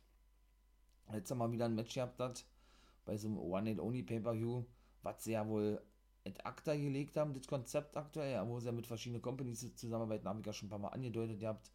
Letztes 1.10 1.36
Mal 1.36 1.50
wieder 1.50 1.64
ein 1.64 1.74
Match 1.74 1.94
gehabt 1.94 2.20
hat, 2.20 2.44
bei 3.04 3.16
so 3.16 3.28
einem 3.28 3.38
One-and-Only-Pay-Per-View, 3.38 4.64
was 5.02 5.24
sie 5.24 5.32
ja 5.32 5.46
wohl 5.48 5.82
et 6.22 6.46
acta 6.46 6.76
gelegt 6.76 7.16
haben, 7.16 7.34
das 7.34 7.48
Konzept 7.48 7.96
aktuell, 7.96 8.46
wo 8.46 8.60
sie 8.60 8.66
ja 8.66 8.72
mit 8.72 8.86
verschiedenen 8.86 9.22
Companies 9.22 9.74
zusammenarbeiten, 9.74 10.28
habe 10.28 10.40
ich 10.40 10.46
ja 10.46 10.52
schon 10.52 10.66
ein 10.66 10.70
paar 10.70 10.78
Mal 10.78 10.88
angedeutet 10.88 11.40
gehabt. 11.40 11.72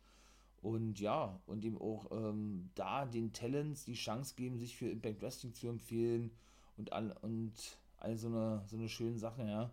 Und 0.62 1.00
ja, 1.00 1.40
und 1.46 1.66
ihm 1.66 1.78
auch 1.78 2.10
ähm, 2.12 2.72
da 2.76 3.06
den 3.06 3.34
Talents 3.34 3.86
die 3.86 3.94
Chance 3.94 4.36
geben, 4.36 4.58
sich 4.58 4.78
für 4.78 4.90
Impact 4.90 5.22
Wrestling 5.22 5.54
zu 5.54 5.68
empfehlen 5.68 6.32
und 6.78 6.94
all, 6.94 7.16
und 7.22 7.54
all 7.98 8.18
so 8.18 8.28
eine, 8.28 8.64
so 8.66 8.78
eine 8.78 8.90
schöne 8.90 9.18
Sache, 9.18 9.44
ja 9.44 9.72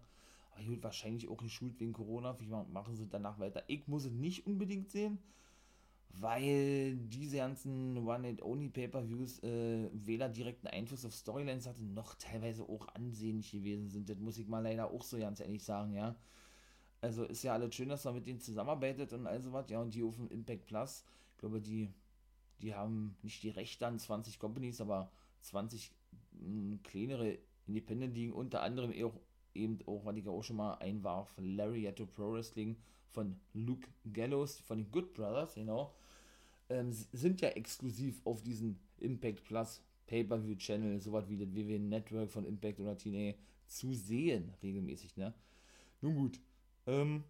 Aber 0.52 0.64
gut, 0.64 0.82
wahrscheinlich 0.82 1.28
auch 1.28 1.42
geschult 1.42 1.78
wegen 1.80 1.92
Corona. 1.92 2.38
Wie 2.40 2.46
machen 2.46 2.94
sie 2.94 3.08
danach 3.08 3.38
weiter? 3.38 3.64
Ich 3.66 3.88
muss 3.88 4.04
es 4.04 4.12
nicht 4.12 4.46
unbedingt 4.46 4.90
sehen, 4.90 5.18
weil 6.10 6.96
diese 6.96 7.38
ganzen 7.38 7.96
One-and-Only-Pay-Per-Views 8.06 9.42
äh, 9.42 9.88
weder 9.92 10.28
direkten 10.28 10.66
Einfluss 10.66 11.04
auf 11.04 11.14
Storylines 11.14 11.66
hatten, 11.66 11.94
noch 11.94 12.14
teilweise 12.16 12.64
auch 12.64 12.88
ansehnlich 12.94 13.50
gewesen 13.50 13.88
sind. 13.88 14.08
Das 14.08 14.18
muss 14.18 14.38
ich 14.38 14.46
mal 14.46 14.60
leider 14.60 14.90
auch 14.90 15.02
so 15.02 15.18
ganz 15.18 15.40
ehrlich 15.40 15.64
sagen, 15.64 15.94
ja. 15.94 16.14
Also 17.00 17.24
ist 17.24 17.42
ja 17.42 17.54
alles 17.54 17.74
schön, 17.74 17.88
dass 17.88 18.04
man 18.04 18.14
mit 18.14 18.26
denen 18.26 18.40
zusammenarbeitet 18.40 19.12
und 19.12 19.26
all 19.26 19.42
sowas, 19.42 19.68
ja, 19.70 19.80
und 19.80 19.94
die 19.94 20.04
auf 20.04 20.16
dem 20.16 20.28
Impact 20.28 20.66
Plus, 20.66 21.04
ich 21.32 21.38
glaube, 21.38 21.60
die, 21.60 21.92
die 22.60 22.74
haben 22.74 23.16
nicht 23.22 23.42
die 23.42 23.50
Rechte 23.50 23.86
an 23.86 23.98
20 23.98 24.38
Companies, 24.38 24.80
aber 24.80 25.10
20 25.40 25.90
mh, 26.32 26.46
hm, 26.46 26.82
kleinere 26.84 27.38
Independent 27.66 28.14
liegen, 28.14 28.32
unter 28.32 28.62
anderem 28.62 28.92
auch, 29.04 29.18
eben 29.54 29.78
auch, 29.86 30.04
was 30.04 30.16
ich 30.16 30.28
auch 30.28 30.42
schon 30.42 30.56
mal 30.56 30.74
einwarf, 30.74 31.34
Lariato 31.38 32.06
Pro 32.06 32.32
Wrestling 32.32 32.76
von 33.08 33.36
Luke 33.52 33.88
Gallows, 34.12 34.58
von 34.60 34.78
den 34.78 34.90
Good 34.90 35.14
Brothers, 35.14 35.54
genau, 35.54 35.94
ähm, 36.68 36.92
sind 36.92 37.40
ja 37.40 37.50
exklusiv 37.50 38.20
auf 38.24 38.42
diesen 38.42 38.78
Impact 38.98 39.44
Plus 39.44 39.82
Pay-Per-View 40.06 40.56
Channel, 40.56 41.00
sowas 41.00 41.28
wie 41.28 41.36
das 41.36 41.54
WWE 41.54 41.78
Network 41.78 42.30
von 42.30 42.44
Impact 42.44 42.80
oder 42.80 42.96
TNA 42.96 43.34
zu 43.66 43.94
sehen, 43.94 44.52
regelmäßig, 44.62 45.16
ne? 45.16 45.34
Nun 46.00 46.16
gut, 46.16 46.40
ähm, 46.86 47.24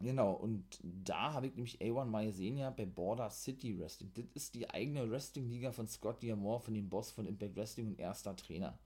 genau, 0.00 0.32
und 0.32 0.80
da 0.82 1.32
habe 1.32 1.48
ich 1.48 1.54
nämlich 1.54 1.80
A1 1.80 2.04
mal 2.04 2.26
gesehen, 2.26 2.56
ja, 2.56 2.70
bei 2.70 2.86
Border 2.86 3.30
City 3.30 3.78
Wrestling. 3.78 4.10
Das 4.14 4.24
ist 4.34 4.54
die 4.54 4.68
eigene 4.70 5.10
Wrestling-Liga 5.10 5.72
von 5.72 5.88
Scott 5.88 6.22
Diamore, 6.22 6.60
von 6.60 6.74
dem 6.74 6.88
Boss 6.88 7.10
von 7.10 7.26
Impact 7.26 7.56
Wrestling 7.56 7.88
und 7.88 7.98
erster 7.98 8.36
Trainer. 8.36 8.78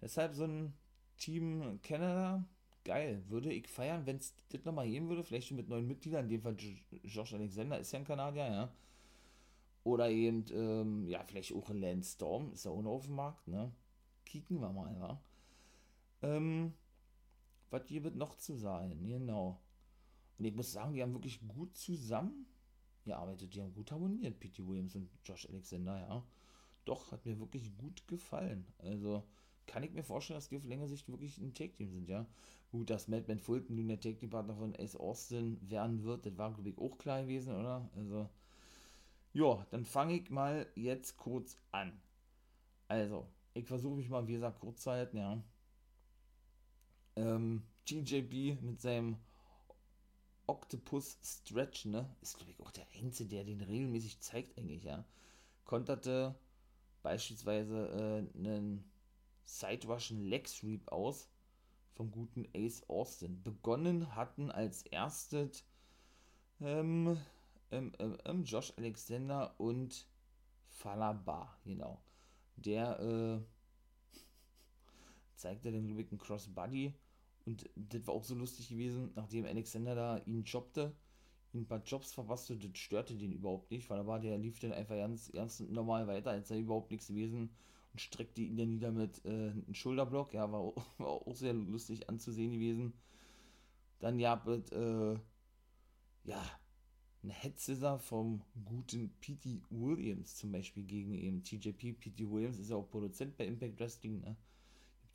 Deshalb 0.00 0.34
so 0.34 0.44
ein 0.44 0.72
Team 1.18 1.80
Canada, 1.82 2.44
geil, 2.84 3.22
würde 3.28 3.52
ich 3.52 3.68
feiern, 3.68 4.06
wenn 4.06 4.16
es 4.16 4.34
das 4.48 4.64
nochmal 4.64 4.88
geben 4.88 5.08
würde, 5.08 5.22
vielleicht 5.22 5.48
schon 5.48 5.56
mit 5.56 5.68
neuen 5.68 5.86
Mitgliedern, 5.86 6.24
in 6.24 6.30
dem 6.30 6.42
Fall 6.42 6.56
Josh 7.04 7.34
Alexander 7.34 7.78
ist 7.78 7.92
ja 7.92 7.98
ein 7.98 8.04
Kanadier, 8.04 8.46
ja. 8.46 8.72
Oder 9.84 10.10
eben, 10.10 10.44
ähm, 10.52 11.08
ja, 11.08 11.22
vielleicht 11.24 11.54
auch 11.54 11.70
Lance 11.70 12.12
Storm, 12.12 12.52
ist 12.52 12.64
ja 12.64 12.70
auch 12.70 12.82
noch 12.82 12.92
auf 12.92 13.06
dem 13.06 13.14
Markt, 13.14 13.46
ne? 13.48 13.72
Kicken 14.24 14.60
wir 14.60 14.72
mal, 14.72 14.94
ja. 14.98 15.20
Ähm, 16.22 16.72
was 17.70 17.86
hier 17.86 18.04
wird 18.04 18.16
noch 18.16 18.36
zu 18.36 18.56
sein, 18.56 19.06
genau. 19.06 19.60
Und 20.38 20.44
ich 20.44 20.54
muss 20.54 20.72
sagen, 20.72 20.94
die 20.94 21.02
haben 21.02 21.14
wirklich 21.14 21.40
gut 21.46 21.76
zusammen 21.76 22.46
gearbeitet, 23.04 23.54
die 23.54 23.62
haben 23.62 23.74
gut 23.74 23.90
harmoniert, 23.90 24.38
P.T. 24.38 24.66
Williams 24.66 24.94
und 24.94 25.10
Josh 25.24 25.48
Alexander, 25.48 25.98
ja. 25.98 26.24
Doch, 26.84 27.12
hat 27.12 27.26
mir 27.26 27.38
wirklich 27.38 27.76
gut 27.76 28.06
gefallen. 28.06 28.66
Also, 28.78 29.24
kann 29.68 29.84
ich 29.84 29.92
mir 29.92 30.02
vorstellen, 30.02 30.38
dass 30.38 30.48
die 30.48 30.56
auf 30.56 30.64
längere 30.64 30.88
Sicht 30.88 31.08
wirklich 31.08 31.38
ein 31.38 31.54
Take-Team 31.54 31.90
sind, 31.90 32.08
ja. 32.08 32.26
Gut, 32.72 32.90
dass 32.90 33.06
Madman 33.06 33.38
Fulton 33.38 33.76
nun 33.76 33.88
der 33.88 34.00
Take-Team-Partner 34.00 34.56
von 34.56 34.74
Ace 34.76 34.96
Austin 34.96 35.58
werden 35.70 36.02
wird, 36.02 36.26
das 36.26 36.36
war, 36.36 36.52
glaube 36.52 36.70
ich, 36.70 36.78
auch 36.78 36.98
klar 36.98 37.22
gewesen, 37.22 37.54
oder? 37.54 37.88
Also, 37.94 38.28
ja, 39.32 39.64
dann 39.70 39.84
fange 39.84 40.14
ich 40.14 40.30
mal 40.30 40.66
jetzt 40.74 41.16
kurz 41.16 41.56
an. 41.70 41.92
Also, 42.88 43.26
ich 43.54 43.66
versuche 43.66 43.96
mich 43.96 44.08
mal, 44.08 44.26
wie 44.26 44.32
gesagt, 44.32 44.60
kurz 44.60 44.82
zu 44.82 44.90
halten, 44.90 45.18
ja. 45.18 45.42
Ähm, 47.16 47.62
TJB 47.84 48.60
mit 48.62 48.80
seinem 48.80 49.16
Octopus 50.46 51.18
Stretch, 51.22 51.84
ne? 51.84 52.08
Ist, 52.22 52.38
glaube 52.38 52.52
ich, 52.52 52.60
auch 52.60 52.70
der 52.70 52.86
Einzige, 53.00 53.28
der 53.28 53.44
den 53.44 53.60
regelmäßig 53.60 54.20
zeigt, 54.20 54.58
eigentlich, 54.58 54.84
ja. 54.84 55.04
Konterte 55.64 56.34
beispielsweise 57.02 58.26
äh, 58.34 58.38
einen 58.38 58.84
Side-Russian 59.48 60.20
Leg 60.20 60.46
Sweep 60.46 60.86
aus 60.92 61.28
vom 61.94 62.10
guten 62.10 62.46
Ace 62.54 62.82
Austin. 62.88 63.42
Begonnen 63.42 64.14
hatten 64.14 64.50
als 64.50 64.82
erstes 64.82 65.64
ähm, 66.60 67.16
ähm, 67.70 67.92
ähm, 67.98 68.44
Josh 68.44 68.72
Alexander 68.76 69.54
und 69.58 70.06
Falaba, 70.68 71.56
genau. 71.64 72.00
Der 72.56 73.00
äh, 73.00 73.40
zeigte 75.34 75.72
den 75.72 75.88
Lübecken 75.88 76.18
Crossbody 76.18 76.92
und 77.46 77.68
das 77.74 78.06
war 78.06 78.14
auch 78.14 78.24
so 78.24 78.34
lustig 78.34 78.68
gewesen, 78.68 79.12
nachdem 79.14 79.46
Alexander 79.46 79.94
da 79.94 80.18
ihn 80.26 80.44
jobbte, 80.44 80.94
ihn 81.54 81.62
ein 81.62 81.66
paar 81.66 81.82
Jobs 81.82 82.12
verpasste, 82.12 82.56
das 82.58 82.76
störte 82.78 83.16
den 83.16 83.32
überhaupt 83.32 83.70
nicht, 83.70 83.88
war, 83.88 84.20
der 84.20 84.36
lief 84.36 84.58
dann 84.60 84.72
einfach 84.72 84.96
ganz, 84.96 85.32
ganz 85.32 85.60
normal 85.60 86.06
weiter, 86.06 86.32
als 86.32 86.48
sei 86.48 86.58
überhaupt 86.58 86.90
nichts 86.90 87.08
gewesen 87.08 87.50
und 87.98 88.00
streckte 88.00 88.42
ihn 88.42 88.56
dann 88.56 88.68
nieder 88.68 88.92
mit 88.92 89.24
äh, 89.24 89.50
einem 89.50 89.74
Schulterblock, 89.74 90.32
ja, 90.32 90.50
war, 90.50 90.72
war 90.98 91.08
auch 91.08 91.34
sehr 91.34 91.52
lustig 91.52 92.08
anzusehen 92.08 92.52
gewesen. 92.52 92.92
Dann 93.98 94.20
ja, 94.20 94.40
mit, 94.46 94.70
äh, 94.72 95.14
ja, 96.24 96.42
ein 97.24 97.32
Scissor 97.56 97.98
vom 97.98 98.42
guten 98.64 99.10
P.T. 99.20 99.62
Williams 99.70 100.36
zum 100.36 100.52
Beispiel 100.52 100.84
gegen 100.84 101.14
eben 101.14 101.42
TJP. 101.42 101.94
P.T. 101.98 102.30
Williams 102.30 102.60
ist 102.60 102.70
ja 102.70 102.76
auch 102.76 102.88
Produzent 102.88 103.36
bei 103.36 103.46
Impact 103.46 103.80
Wrestling, 103.80 104.20
ne? 104.20 104.36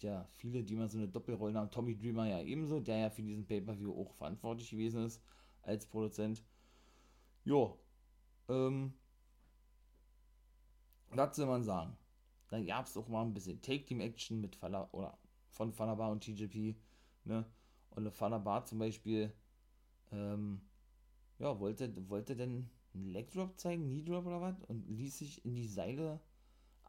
ja 0.02 0.28
viele, 0.34 0.62
die 0.64 0.76
mal 0.76 0.90
so 0.90 0.98
eine 0.98 1.08
Doppelrolle 1.08 1.58
haben. 1.58 1.72
Tommy 1.72 1.98
Dreamer 1.98 2.28
ja 2.28 2.42
ebenso, 2.42 2.82
der 2.82 2.98
ja 2.98 3.10
für 3.10 3.24
diesen 3.24 3.46
Pay-Per-View 3.46 3.94
auch 3.94 4.14
verantwortlich 4.16 4.70
gewesen 4.70 5.06
ist 5.06 5.24
als 5.62 5.86
Produzent. 5.86 6.44
Jo, 7.46 7.80
ähm, 8.50 8.94
was 11.12 11.38
soll 11.38 11.46
man 11.46 11.64
sagen? 11.64 11.96
Dann 12.54 12.68
gab 12.68 12.86
es 12.86 12.96
auch 12.96 13.08
mal 13.08 13.24
ein 13.24 13.34
bisschen 13.34 13.60
Take-Team-Action 13.64 14.40
mit 14.40 14.56
Fala 14.56 14.88
oder 14.92 15.18
von 15.50 15.74
Falabar 15.74 16.12
und 16.12 16.24
TJP, 16.24 16.76
ne? 17.26 17.48
Und 17.90 18.12
Falabar 18.12 18.64
zum 18.64 18.78
Beispiel, 18.78 19.34
ähm, 20.12 20.62
ja, 21.40 21.60
wollte, 21.60 21.92
wollte 22.10 22.36
denn 22.36 22.70
einen 22.94 23.08
Leg 23.08 23.32
Drop 23.32 23.60
zeigen, 23.60 23.86
Knee 23.86 24.04
Drop 24.04 24.28
oder 24.28 24.40
was? 24.40 24.62
Und 24.68 24.88
ließ 24.88 25.18
sich 25.18 25.44
in 25.44 25.56
die 25.56 25.68
Seile 25.68 26.20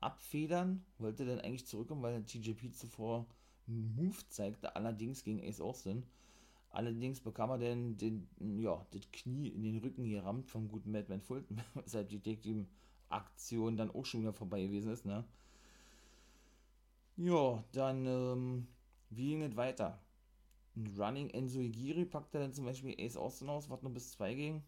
abfedern, 0.02 0.84
wollte 0.98 1.24
dann 1.24 1.40
eigentlich 1.40 1.66
zurückkommen, 1.66 2.02
weil 2.02 2.12
der 2.12 2.26
TJP 2.26 2.74
zuvor 2.74 3.26
einen 3.66 3.94
Move 3.96 4.18
zeigte, 4.28 4.76
allerdings 4.76 5.24
gegen 5.24 5.42
Ace 5.42 5.62
Austin. 5.62 6.04
Allerdings 6.68 7.22
bekam 7.22 7.48
er 7.48 7.58
dann 7.58 7.96
den, 7.96 8.28
ja, 8.38 8.86
das 8.90 9.10
Knie 9.12 9.48
in 9.48 9.62
den 9.62 9.78
Rücken 9.78 10.10
gerammt 10.10 10.46
vom 10.46 10.68
guten 10.68 10.92
Madman 10.92 11.22
Fulton, 11.22 11.62
weshalb 11.74 12.10
die 12.10 12.20
Tag 12.20 12.42
Team 12.42 12.66
Aktion 13.08 13.78
dann 13.78 13.90
auch 13.90 14.04
schon 14.04 14.20
wieder 14.20 14.34
vorbei 14.34 14.60
gewesen 14.60 14.92
ist, 14.92 15.06
ne? 15.06 15.24
Ja, 17.16 17.64
dann, 17.72 18.06
ähm, 18.06 18.68
wie 19.10 19.30
ging 19.30 19.42
es 19.42 19.56
weiter? 19.56 20.00
Ein 20.76 20.94
Running 20.98 21.30
Enzo 21.30 21.60
Igiri 21.60 22.04
packte 22.06 22.38
dann 22.40 22.52
zum 22.54 22.64
Beispiel 22.66 22.94
Ace 22.98 23.16
Austin 23.16 23.48
aus, 23.50 23.70
was 23.70 23.82
nur 23.82 23.92
bis 23.92 24.12
2 24.12 24.34
ging. 24.34 24.62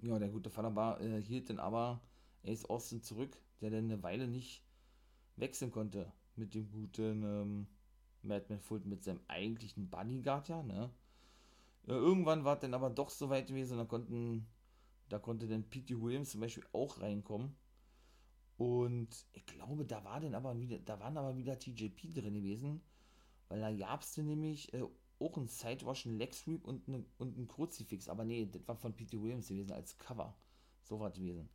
Ja, 0.00 0.18
der 0.18 0.28
gute 0.28 0.50
Fallerbar 0.50 1.00
äh, 1.00 1.20
hielt 1.20 1.50
dann 1.50 1.58
aber 1.58 2.00
Ace 2.46 2.64
Austin 2.66 3.02
zurück, 3.02 3.36
der 3.60 3.70
dann 3.70 3.84
eine 3.84 4.02
Weile 4.02 4.28
nicht 4.28 4.62
wechseln 5.36 5.70
konnte 5.70 6.12
mit 6.36 6.54
dem 6.54 6.70
guten 6.70 7.22
ähm, 7.24 7.66
Madman 8.22 8.60
Fulton, 8.60 8.90
mit 8.90 9.04
seinem 9.04 9.20
eigentlichen 9.28 9.88
Bodyguard, 9.90 10.48
ja, 10.48 10.62
ne? 10.62 10.90
Ja, 11.86 11.94
irgendwann 11.94 12.44
war 12.44 12.54
es 12.56 12.60
dann 12.60 12.74
aber 12.74 12.90
doch 12.90 13.10
so 13.10 13.30
weit 13.30 13.48
gewesen, 13.48 13.78
da 13.78 13.84
konnten, 13.84 14.46
da 15.08 15.18
konnte 15.18 15.48
dann 15.48 15.64
P.T. 15.64 16.00
Williams 16.00 16.30
zum 16.30 16.40
Beispiel 16.42 16.64
auch 16.72 17.00
reinkommen. 17.00 17.56
Und 18.58 19.24
ich 19.32 19.46
glaube, 19.46 19.84
da 19.84 20.04
war 20.04 20.20
dann 20.20 20.34
aber 20.34 20.58
wieder, 20.58 20.78
da 20.80 20.98
waren 20.98 21.16
aber 21.16 21.36
wieder 21.36 21.58
TJP 21.58 22.12
drin 22.12 22.34
gewesen, 22.34 22.82
weil 23.48 23.60
da 23.60 23.72
gab 23.72 24.02
es 24.02 24.16
nämlich 24.16 24.74
äh, 24.74 24.82
auch 25.20 25.36
ein 25.36 25.46
Sidewash, 25.46 26.06
ein 26.06 26.18
Leg 26.18 26.34
Sweep 26.34 26.64
und, 26.66 26.88
eine, 26.88 27.04
und 27.18 27.38
ein 27.38 27.46
Kruzifix. 27.46 28.08
Aber 28.08 28.24
nee, 28.24 28.46
das 28.46 28.66
war 28.66 28.76
von 28.76 28.94
P.T. 28.94 29.20
Williams 29.22 29.48
gewesen 29.48 29.72
als 29.72 29.96
Cover. 29.96 30.34
So 30.82 30.98
war 30.98 31.10
es 31.10 31.14
gewesen. 31.14 31.48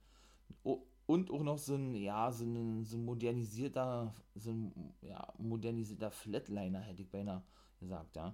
Und 1.05 1.29
auch 1.29 1.43
noch 1.43 1.57
so 1.57 1.75
ein, 1.75 1.93
ja, 1.93 2.31
so 2.31 2.45
ein, 2.45 2.85
so 2.85 2.95
ein 2.95 3.03
modernisierter, 3.03 4.15
so 4.35 4.51
ein, 4.51 4.93
ja, 5.01 5.33
modernisierter 5.37 6.09
Flatliner, 6.09 6.79
hätte 6.79 7.01
ich 7.01 7.09
beinahe 7.09 7.43
gesagt, 7.79 8.15
ja. 8.15 8.33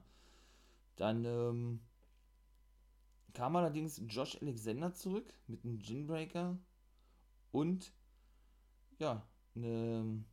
Dann 0.95 1.25
ähm, 1.25 1.79
kam 3.33 3.55
allerdings 3.55 3.99
Josh 4.07 4.38
Alexander 4.41 4.93
zurück 4.93 5.33
mit 5.47 5.63
einem 5.63 5.79
Ginbreaker 5.79 6.57
und 7.51 7.91
ja, 8.99 9.27
eine 9.55 10.23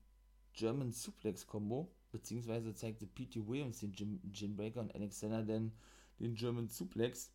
German 0.53 0.93
Suplex 0.93 1.47
Combo, 1.47 1.91
beziehungsweise 2.11 2.75
zeigte 2.75 3.07
P.T. 3.07 3.47
Williams 3.47 3.81
den 3.81 3.93
Gin, 3.93 4.21
Ginbreaker 4.33 4.81
und 4.81 4.95
Alexander 4.95 5.43
dann 5.45 5.73
den 6.19 6.35
German 6.35 6.69
Suplex. 6.69 7.33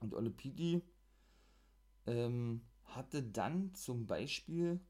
Und 0.00 0.14
Olle 0.14 0.30
P.T. 0.30 0.82
Ähm, 2.06 2.62
hatte 2.84 3.22
dann 3.22 3.74
zum 3.74 4.06
Beispiel. 4.06 4.80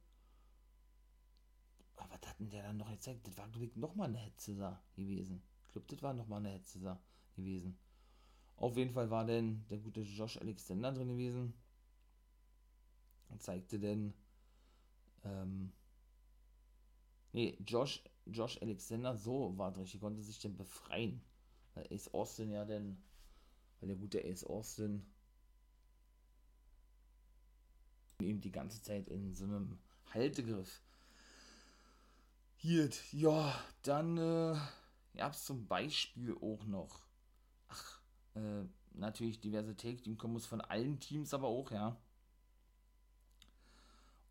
Aber 1.96 2.14
was 2.14 2.30
hat 2.30 2.40
denn 2.40 2.48
der 2.48 2.62
dann 2.62 2.78
noch 2.78 2.90
gezeigt? 2.90 3.26
Das 3.26 3.36
war, 3.36 3.48
glaube 3.48 3.66
ich, 3.66 3.76
nochmal 3.76 4.08
eine 4.08 4.18
Hetze 4.18 4.54
gewesen. 4.96 5.42
Ich 5.66 5.72
glaube, 5.72 5.86
das 5.88 6.02
war 6.02 6.14
nochmal 6.14 6.38
eine 6.38 6.50
Hetze 6.50 6.98
gewesen. 7.36 7.76
Auf 8.56 8.76
jeden 8.76 8.92
Fall 8.92 9.10
war 9.10 9.24
denn 9.24 9.66
der 9.68 9.78
gute 9.78 10.02
Josh 10.02 10.36
Alexander 10.38 10.92
drin 10.92 11.08
gewesen. 11.08 11.54
Und 13.28 13.42
zeigte 13.42 13.78
denn. 13.78 14.14
Ähm, 15.24 15.72
nee, 17.32 17.56
Josh, 17.66 18.02
Josh 18.26 18.60
Alexander, 18.60 19.16
so 19.16 19.56
war 19.56 19.76
richtig, 19.76 20.00
konnte 20.00 20.22
sich 20.22 20.38
denn 20.40 20.56
befreien. 20.56 21.22
Weil 21.74 21.86
Ace 21.92 22.12
Austin 22.12 22.50
ja 22.50 22.64
denn, 22.64 23.02
weil 23.80 23.88
der 23.88 23.96
gute 23.96 24.24
Ace 24.24 24.44
Austin 24.44 25.06
ihm 28.20 28.40
die 28.40 28.52
ganze 28.52 28.82
Zeit 28.82 29.08
in 29.08 29.32
so 29.32 29.44
einem 29.44 29.78
Haltegriff 30.12 30.82
hielt. 32.56 33.00
Ja, 33.12 33.58
dann 33.82 34.18
äh, 34.18 34.56
gab 35.16 35.32
es 35.32 35.44
zum 35.44 35.66
Beispiel 35.66 36.36
auch 36.40 36.64
noch, 36.64 37.00
ach, 37.68 38.00
äh, 38.34 38.64
natürlich 38.92 39.40
diverse 39.40 39.76
Take-Team-Kombos 39.76 40.46
von 40.46 40.60
allen 40.60 41.00
Teams, 41.00 41.32
aber 41.32 41.48
auch, 41.48 41.70
ja. 41.70 41.96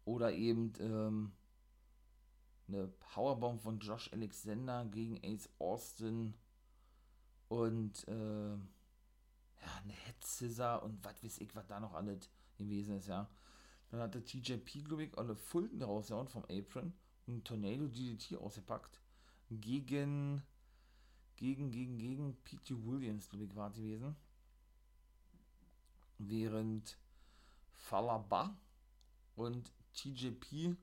Oder 0.10 0.34
eben 0.34 0.74
ähm, 0.80 1.32
eine 2.68 2.88
Powerbomb 2.88 3.62
von 3.62 3.78
Josh 3.78 4.12
Alexander 4.12 4.86
gegen 4.86 5.20
Ace 5.24 5.48
Austin 5.60 6.34
und 7.48 8.08
äh, 8.08 8.54
ja, 8.54 8.58
eine 9.84 9.94
Head 9.94 10.26
Scissor 10.26 10.82
und 10.82 11.06
was 11.06 11.24
weiß 11.24 11.38
ich, 11.38 11.54
was 11.54 11.68
da 11.68 11.80
noch 11.80 11.94
alles 11.94 12.28
gewesen 12.58 12.98
ist, 12.98 13.06
ja. 13.08 13.30
Dann 13.92 14.00
hatte 14.00 14.24
TJP, 14.24 14.84
glaube 14.84 15.04
ich, 15.04 15.16
alle 15.16 15.36
Fulton 15.36 15.84
rausgehauen 15.84 16.28
vom 16.28 16.44
Apron 16.46 16.92
und 17.28 17.46
Tornado 17.46 17.88
DDT 17.88 18.36
ausgepackt 18.36 19.00
gegen 19.52 20.42
gegen, 21.36 21.70
gegen, 21.70 22.00
gegen 22.00 22.36
P.T. 22.44 22.84
Williams, 22.84 23.30
glaube 23.30 23.46
ich, 23.46 23.56
war 23.56 23.70
gewesen. 23.70 24.16
Während 26.18 26.98
Falaba 27.74 28.58
und 29.36 29.72
TJP 29.94 30.78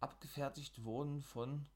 abgefertigt 0.00 0.84
wurden 0.84 1.20
von 1.22 1.66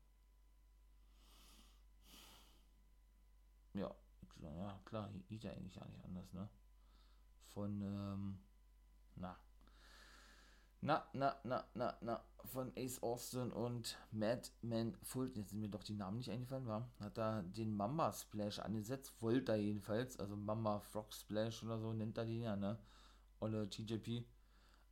ja, 3.75 3.95
klar, 4.28 4.57
ja, 4.57 4.81
klar, 4.85 5.11
geht 5.28 5.45
ja 5.45 5.52
eigentlich 5.52 5.75
gar 5.75 5.88
nicht 5.88 6.04
anders, 6.04 6.33
ne? 6.33 6.49
Von, 7.54 7.83
ähm, 7.83 8.38
na, 9.16 9.37
na, 10.81 11.07
na, 11.12 11.37
na, 11.45 11.64
na, 11.75 11.99
na, 12.00 12.25
von 12.45 12.73
Ace 12.76 13.02
Austin 13.02 13.52
und 13.52 13.99
Madman 14.11 14.97
Fulton, 15.02 15.40
jetzt 15.40 15.50
sind 15.50 15.61
mir 15.61 15.69
doch 15.69 15.85
die 15.85 15.95
Namen 15.95 16.19
nicht 16.19 16.31
eingefallen, 16.31 16.66
war, 16.66 16.88
hat 17.00 17.16
da 17.16 17.42
den 17.42 17.76
Mamba 17.76 18.12
Splash 18.12 18.59
angesetzt, 18.59 19.12
wollte 19.21 19.52
er 19.52 19.59
jedenfalls, 19.59 20.19
also 20.19 20.37
Mamba 20.37 20.81
Frog 20.81 21.12
Splash 21.14 21.62
oder 21.62 21.78
so 21.78 21.92
nennt 21.92 22.19
er 22.19 22.25
den 22.25 22.42
ja, 22.42 22.57
ne? 22.57 22.78
Olle 23.40 23.69
TJP. 23.69 24.25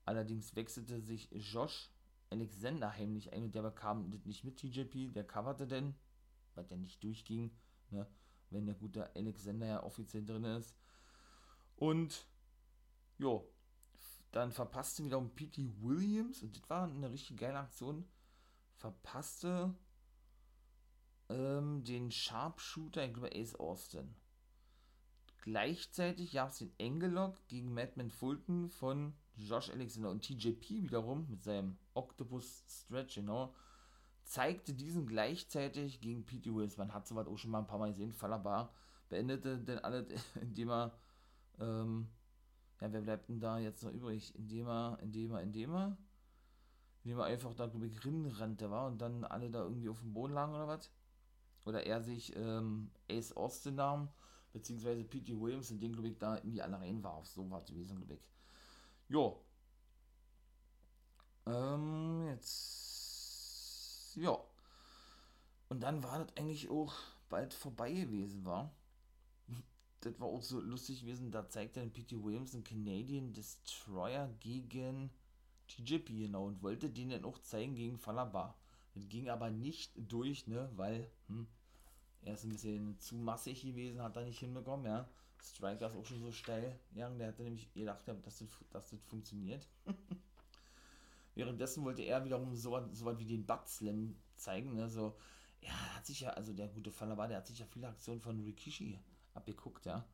Allerdings 0.05 0.57
wechselte 0.57 1.01
sich 1.01 1.31
Josh 1.33 1.91
Alexander 2.31 2.97
heimlich 2.97 3.33
ein 3.33 3.45
und 3.45 3.55
der 3.55 3.63
bekam 3.63 4.11
das 4.11 4.25
nicht 4.25 4.45
mit 4.45 4.57
TJP, 4.57 5.13
der 5.13 5.25
coverte 5.25 5.67
denn, 5.67 5.95
weil 6.55 6.65
der 6.65 6.79
nicht 6.79 7.03
durchging, 7.03 7.51
ne? 7.91 8.07
Wenn 8.51 8.67
der 8.67 8.75
gute 8.75 9.15
Alexander 9.15 9.67
ja 9.67 9.83
offiziell 9.83 10.25
drin 10.25 10.45
ist. 10.45 10.75
Und, 11.77 12.27
jo, 13.19 13.49
dann 14.33 14.53
verpasste 14.53 15.05
wiederum 15.05 15.31
P.T. 15.31 15.69
Williams, 15.81 16.43
und 16.43 16.57
das 16.57 16.69
war 16.69 16.85
eine 16.85 17.11
richtig 17.11 17.39
geile 17.39 17.59
Aktion, 17.59 18.05
verpasste 18.77 19.75
ähm, 21.29 21.85
den 21.85 22.11
Sharpshooter, 22.11 23.05
ich 23.05 23.13
glaube 23.13 23.35
Ace 23.35 23.55
Austin. 23.55 24.15
Gleichzeitig 25.43 26.33
gab 26.33 26.51
es 26.51 26.59
den 26.59 26.73
Engelock 26.79 27.37
gegen 27.49 27.73
Madman 27.73 28.11
Fulton 28.11 28.69
von 28.69 29.15
Josh 29.41 29.71
Alexander 29.71 30.11
und 30.11 30.23
TJP 30.23 30.83
wiederum 30.83 31.27
mit 31.29 31.43
seinem 31.43 31.77
Octopus 31.95 32.65
Stretch, 32.69 33.17
genau, 33.17 33.55
zeigte 34.25 34.75
diesen 34.75 35.07
gleichzeitig 35.07 36.01
gegen 36.01 36.25
P.T. 36.25 36.55
Williams. 36.55 36.77
Man 36.77 36.93
hat 36.93 37.07
sowas 37.07 37.27
auch 37.27 37.37
schon 37.39 37.51
mal 37.51 37.61
ein 37.61 37.67
paar 37.67 37.79
Mal 37.79 37.91
gesehen. 37.91 38.13
Falabar 38.13 38.73
beendete 39.09 39.59
denn 39.59 39.79
alles, 39.79 40.07
indem 40.41 40.71
er 40.71 40.93
ähm, 41.59 42.09
ja, 42.81 42.93
wer 42.93 43.03
bleibt 43.03 43.29
denn 43.29 43.41
da 43.41 43.59
jetzt 43.59 43.83
noch 43.83 43.93
übrig? 43.93 44.35
Indem 44.35 44.67
er, 44.67 44.99
indem 45.03 45.33
er, 45.33 45.43
indem 45.43 45.75
er, 45.75 45.97
indem 47.05 47.19
er 47.19 47.25
einfach 47.25 47.55
da, 47.55 47.71
rinrannte 48.05 48.71
war 48.71 48.87
und 48.87 48.99
dann 48.99 49.25
alle 49.25 49.51
da 49.51 49.63
irgendwie 49.63 49.89
auf 49.89 50.01
dem 50.01 50.15
Boden 50.15 50.33
lagen 50.33 50.55
oder 50.55 50.67
was? 50.67 50.91
Oder 51.67 51.85
er 51.85 52.01
sich 52.01 52.35
ähm, 52.37 52.91
Ace 53.11 53.37
Austin 53.37 53.75
nahm, 53.75 54.09
beziehungsweise 54.53 55.05
P.T. 55.05 55.39
Williams, 55.39 55.71
in 55.71 55.79
den, 55.79 55.93
glaube 55.93 56.09
ich, 56.09 56.19
da 56.19 56.37
in 56.37 56.53
die 56.53 56.63
alle 56.63 56.81
reinwarf. 56.81 57.27
So 57.27 57.49
war 57.51 57.61
es 57.61 57.67
gewesen, 57.67 57.97
glaube 57.99 58.15
ich. 58.15 58.21
Jo. 59.11 59.43
Ähm, 61.45 62.29
jetzt. 62.29 64.15
Ja. 64.15 64.39
Und 65.69 65.81
dann 65.81 66.03
war 66.05 66.21
das 66.21 66.37
eigentlich 66.37 66.71
auch 66.71 66.95
bald 67.29 67.53
vorbei 67.53 67.93
gewesen, 67.93 68.45
war 68.45 68.73
das 70.01 70.19
war 70.21 70.29
auch 70.29 70.43
so 70.43 70.61
lustig 70.61 71.01
gewesen, 71.01 71.33
da 71.33 71.49
zeigt 71.49 71.77
dann 71.77 71.93
P.T. 71.93 72.23
Williams 72.23 72.55
einen 72.55 72.63
Canadian 72.65 73.33
Destroyer 73.33 74.29
gegen 74.39 75.11
TJP 75.67 76.07
genau 76.07 76.47
und 76.47 76.63
wollte 76.63 76.89
den 76.89 77.11
dann 77.11 77.25
auch 77.25 77.39
zeigen 77.41 77.75
gegen 77.75 77.99
Falaba. 77.99 78.57
Das 78.95 79.09
ging 79.09 79.29
aber 79.29 79.51
nicht 79.51 79.93
durch, 79.97 80.47
ne, 80.47 80.71
weil, 80.77 81.11
hm, 81.27 81.49
er 82.23 82.35
ist 82.35 82.45
ein 82.45 82.51
bisschen 82.51 82.99
zu 83.01 83.17
massig 83.17 83.63
gewesen, 83.63 84.03
hat 84.03 84.17
er 84.17 84.25
nicht 84.25 84.39
hinbekommen, 84.39 84.87
ja. 84.87 85.09
Striker 85.43 85.87
ist 85.87 85.97
auch 85.97 86.05
schon 86.05 86.21
so 86.21 86.33
steil, 86.33 86.79
ja, 86.95 87.09
der 87.11 87.29
hatte 87.29 87.43
nämlich 87.43 87.73
gedacht, 87.73 88.07
dass 88.07 88.39
das, 88.39 88.49
dass 88.71 88.91
das 88.91 89.01
funktioniert. 89.05 89.67
Währenddessen 91.35 91.85
wollte 91.85 92.03
er 92.03 92.25
wiederum 92.25 92.55
so, 92.55 92.73
was 92.73 93.19
wie 93.19 93.25
den 93.25 93.47
Butt 93.47 93.69
Slam 93.69 94.17
zeigen, 94.37 94.75
ne, 94.75 94.89
so, 94.89 95.17
ja, 95.61 95.73
hat 95.95 96.07
sich 96.07 96.21
ja, 96.21 96.31
also 96.31 96.53
der 96.53 96.69
gute 96.69 96.91
Falaba, 96.91 97.27
der 97.27 97.39
hat 97.39 97.47
sich 97.47 97.59
ja 97.59 97.67
viele 97.67 97.89
Aktionen 97.89 98.21
von 98.21 98.41
Rikishi 98.41 98.99
abgeguckt, 99.35 99.87
ja. 99.87 100.05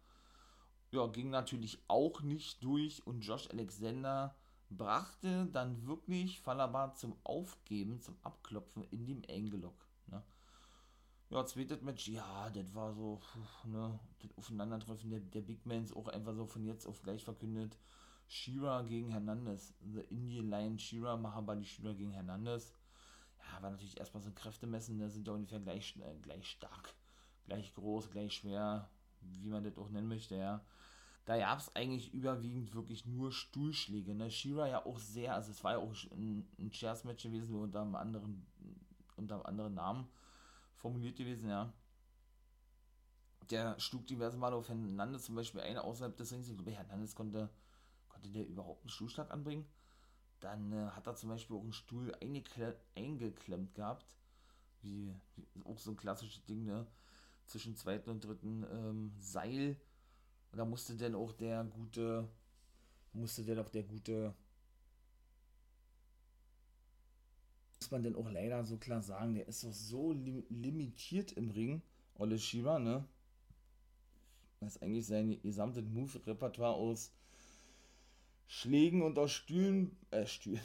Ja, 0.93 1.07
ging 1.09 1.31
natürlich 1.31 1.83
auch 1.89 2.23
nicht 2.23 2.63
durch 2.63 3.07
und 3.07 3.23
Josh 3.23 3.51
Alexander 3.51 4.37
brachte 4.71 5.47
dann 5.47 5.87
wirklich 5.87 6.41
Falaba 6.41 6.95
zum 6.95 7.17
Aufgeben, 7.25 8.01
zum 8.01 8.17
Abklopfen 8.23 8.85
in 8.91 9.07
dem 9.07 9.23
Engelock. 9.25 9.87
Ne? 10.07 10.23
Ja, 11.29 11.45
zweites 11.45 11.83
Match, 11.83 12.07
ja, 12.07 12.49
das 12.51 12.73
war 12.73 12.95
so, 12.95 13.21
ne, 13.65 13.99
das 14.21 14.31
Aufeinandertreffen 14.39 15.11
der, 15.11 15.19
der 15.19 15.41
Big 15.41 15.67
Mans 15.67 15.93
auch 15.93 16.07
einfach 16.07 16.35
so 16.35 16.47
von 16.47 16.65
jetzt 16.65 16.87
auf 16.87 17.03
gleich 17.03 17.25
verkündet. 17.25 17.77
Shira 18.29 18.83
gegen 18.83 19.11
Hernandez. 19.11 19.75
The 19.81 20.03
Indian 20.03 20.51
Lion 20.51 20.79
Shira, 20.79 21.17
Mahabali 21.17 21.65
Shira 21.65 21.93
gegen 21.95 22.13
Hernandez. 22.13 22.73
Ja, 23.41 23.61
war 23.61 23.71
natürlich 23.71 23.99
erstmal 23.99 24.23
so 24.23 24.29
ein 24.29 24.37
Kräftemessen, 24.37 25.01
da 25.01 25.09
sind 25.09 25.27
ja 25.27 25.33
ungefähr 25.33 25.59
gleich, 25.59 25.97
äh, 25.97 26.17
gleich 26.23 26.49
stark, 26.49 26.95
gleich 27.45 27.75
groß, 27.75 28.11
gleich 28.11 28.33
schwer, 28.33 28.89
wie 29.21 29.49
man 29.49 29.65
das 29.65 29.79
auch 29.79 29.91
nennen 29.91 30.09
möchte, 30.09 30.37
ja. 30.37 30.65
Da 31.25 31.39
gab 31.39 31.59
es 31.59 31.75
eigentlich 31.75 32.15
überwiegend 32.15 32.73
wirklich 32.73 33.05
nur 33.05 33.33
Stuhlschläge. 33.33 34.15
Ne? 34.15 34.31
Shira 34.31 34.69
ja 34.69 34.87
auch 34.87 34.99
sehr, 35.01 35.35
also 35.35 35.51
es 35.51 35.65
war 35.65 35.73
ja 35.73 35.79
auch 35.79 35.93
ein, 36.13 36.49
ein 36.57 36.71
Chairs-Match 36.71 37.25
gewesen, 37.25 37.51
nur 37.51 37.65
unter 37.65 37.83
einem 37.83 37.97
anderen, 37.97 38.47
unter 39.17 39.35
einem 39.35 39.47
anderen 39.47 39.75
Namen 39.75 40.09
formuliert 40.77 41.17
gewesen, 41.17 41.49
ja. 41.49 41.73
Der 43.51 43.79
schlug 43.79 44.07
diverse 44.07 44.37
Male 44.37 44.57
auf 44.57 44.69
Hernandez, 44.69 45.25
zum 45.25 45.37
Beispiel 45.37 45.61
eine 45.61 45.85
außerhalb 45.85 46.17
des 46.17 46.33
Rings. 46.33 46.49
Ich 46.49 46.57
glaube, 46.57 46.73
Hernandez 46.73 47.15
konnte, 47.15 47.49
konnte 48.09 48.31
der 48.31 48.47
überhaupt 48.47 48.83
einen 48.83 48.91
Stuhlschlag 48.91 49.31
anbringen. 49.31 49.67
Dann 50.41 50.73
äh, 50.73 50.91
hat 50.91 51.07
er 51.07 51.15
zum 51.15 51.29
Beispiel 51.29 51.57
auch 51.57 51.63
einen 51.63 51.73
Stuhl 51.73 52.13
eingeklemmt 52.21 53.75
gehabt. 53.75 54.07
Wie, 54.83 55.15
wie, 55.35 55.65
auch 55.65 55.79
so 55.79 55.93
ein 55.93 55.97
klassisches 55.97 56.45
Ding, 56.45 56.65
ne? 56.65 56.87
zwischen 57.47 57.77
zweiten 57.77 58.11
und 58.11 58.25
dritten 58.25 58.65
ähm, 58.71 59.13
Seil. 59.19 59.77
Und 60.53 60.59
da 60.59 60.65
musste 60.65 60.97
dann 60.97 61.15
auch 61.15 61.33
der 61.33 61.65
gute, 61.65 62.29
musste 63.13 63.45
dann 63.45 63.59
auch 63.59 63.69
der 63.69 63.85
gute, 63.85 64.35
muss 67.87 67.93
man 67.93 68.03
denn 68.03 68.17
auch 68.17 68.29
leider 68.29 68.65
so 68.65 68.79
klar 68.79 69.01
sagen, 69.01 69.35
der 69.35 69.47
ist 69.47 69.63
doch 69.63 69.73
so 69.73 70.13
lim 70.13 70.43
limitiert 70.49 71.31
im 71.33 71.51
Ring, 71.51 71.83
Olle 72.17 72.37
Shira, 72.37 72.81
ne? 72.81 73.07
Das 74.59 74.83
eigentlich 74.83 75.07
sein 75.07 75.41
gesamtes 75.41 75.85
Move-Repertoire 75.85 76.75
aus 76.75 77.13
Schlägen 78.49 79.03
und 79.03 79.17
aus 79.21 79.31
Stühlen, 79.31 79.97
äh, 80.11 80.27
Stühlen, 80.27 80.61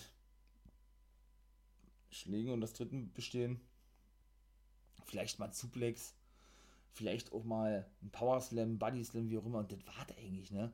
Schlägen 2.09 2.53
und 2.53 2.63
aus 2.63 2.73
Dritten 2.73 3.13
bestehen. 3.13 3.61
Vielleicht 5.05 5.37
mal 5.37 5.53
Suplex 5.53 6.15
vielleicht 6.91 7.33
auch 7.33 7.43
mal 7.43 7.87
ein 8.01 8.09
Power 8.09 8.41
Slam, 8.41 8.79
Body 8.79 9.03
Slam, 9.03 9.29
wie 9.29 9.37
auch 9.37 9.45
immer. 9.45 9.59
Und 9.59 9.71
das 9.71 9.85
war 9.85 10.07
eigentlich, 10.17 10.49
ne? 10.49 10.71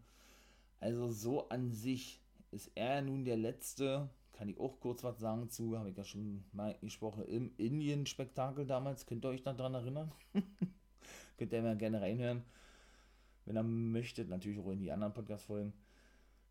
Also 0.80 1.12
so 1.12 1.50
an 1.50 1.74
sich 1.74 2.22
ist 2.52 2.72
er 2.76 3.02
nun 3.02 3.26
der 3.26 3.36
letzte, 3.36 4.10
kann 4.38 4.50
ich 4.50 4.60
auch 4.60 4.80
kurz 4.80 5.04
was 5.04 5.20
sagen 5.20 5.50
zu, 5.50 5.78
habe 5.78 5.90
ich 5.90 5.98
ja 5.98 6.04
schon 6.04 6.44
mal 6.52 6.78
gesprochen, 6.80 7.26
im 7.26 7.52
Indien-Spektakel 7.58 8.68
damals. 8.68 9.08
Könnt 9.08 9.26
ihr 9.26 9.30
euch 9.30 9.42
daran 9.42 9.74
erinnern? 9.74 10.12
Könnt 11.38 11.52
ihr 11.52 11.62
mal 11.64 11.76
gerne 11.76 12.02
reinhören, 12.02 12.44
wenn 13.46 13.58
ihr 13.58 13.64
möchtet. 13.64 14.30
Natürlich 14.30 14.60
auch 14.60 14.70
in 14.70 14.80
die 14.80 14.92
anderen 14.92 15.14
Podcast-Folgen. 15.14 15.74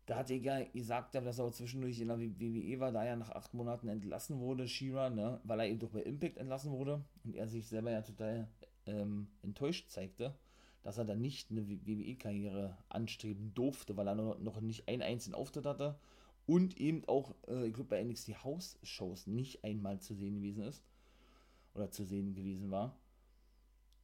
Da 0.05 0.17
hat 0.17 0.29
er 0.29 0.37
ja 0.37 0.63
gesagt, 0.65 1.15
dass 1.15 1.39
er 1.39 1.45
auch 1.45 1.51
zwischendurch 1.51 1.99
in 2.01 2.09
der 2.09 2.19
WWE 2.19 2.79
war, 2.81 2.91
da 2.91 3.05
er 3.05 3.15
nach 3.15 3.31
acht 3.31 3.53
Monaten 3.53 3.87
entlassen 3.87 4.39
wurde, 4.39 4.67
Shira, 4.67 5.09
ne, 5.09 5.39
weil 5.43 5.59
er 5.61 5.67
eben 5.67 5.79
doch 5.79 5.89
bei 5.89 6.01
Impact 6.01 6.37
entlassen 6.37 6.71
wurde 6.71 7.03
und 7.23 7.35
er 7.35 7.47
sich 7.47 7.67
selber 7.67 7.91
ja 7.91 8.01
total 8.01 8.49
ähm, 8.85 9.27
enttäuscht 9.43 9.89
zeigte, 9.89 10.33
dass 10.83 10.97
er 10.97 11.05
dann 11.05 11.21
nicht 11.21 11.51
eine 11.51 11.67
WWE-Karriere 11.67 12.77
anstreben 12.89 13.53
durfte, 13.53 13.95
weil 13.95 14.07
er 14.07 14.15
noch 14.15 14.61
nicht 14.61 14.87
einen 14.87 15.01
einzigen 15.01 15.35
Auftritt 15.35 15.65
hatte 15.65 15.97
und 16.47 16.77
eben 16.79 17.07
auch, 17.07 17.35
äh, 17.47 17.67
ich 17.67 17.73
glaube, 17.73 17.89
bei 17.89 18.03
NXT 18.03 18.43
House-Shows 18.43 19.27
nicht 19.27 19.63
einmal 19.63 19.99
zu 19.99 20.15
sehen 20.15 20.37
gewesen 20.37 20.63
ist 20.63 20.83
oder 21.75 21.91
zu 21.91 22.03
sehen 22.03 22.33
gewesen 22.33 22.71
war. 22.71 22.97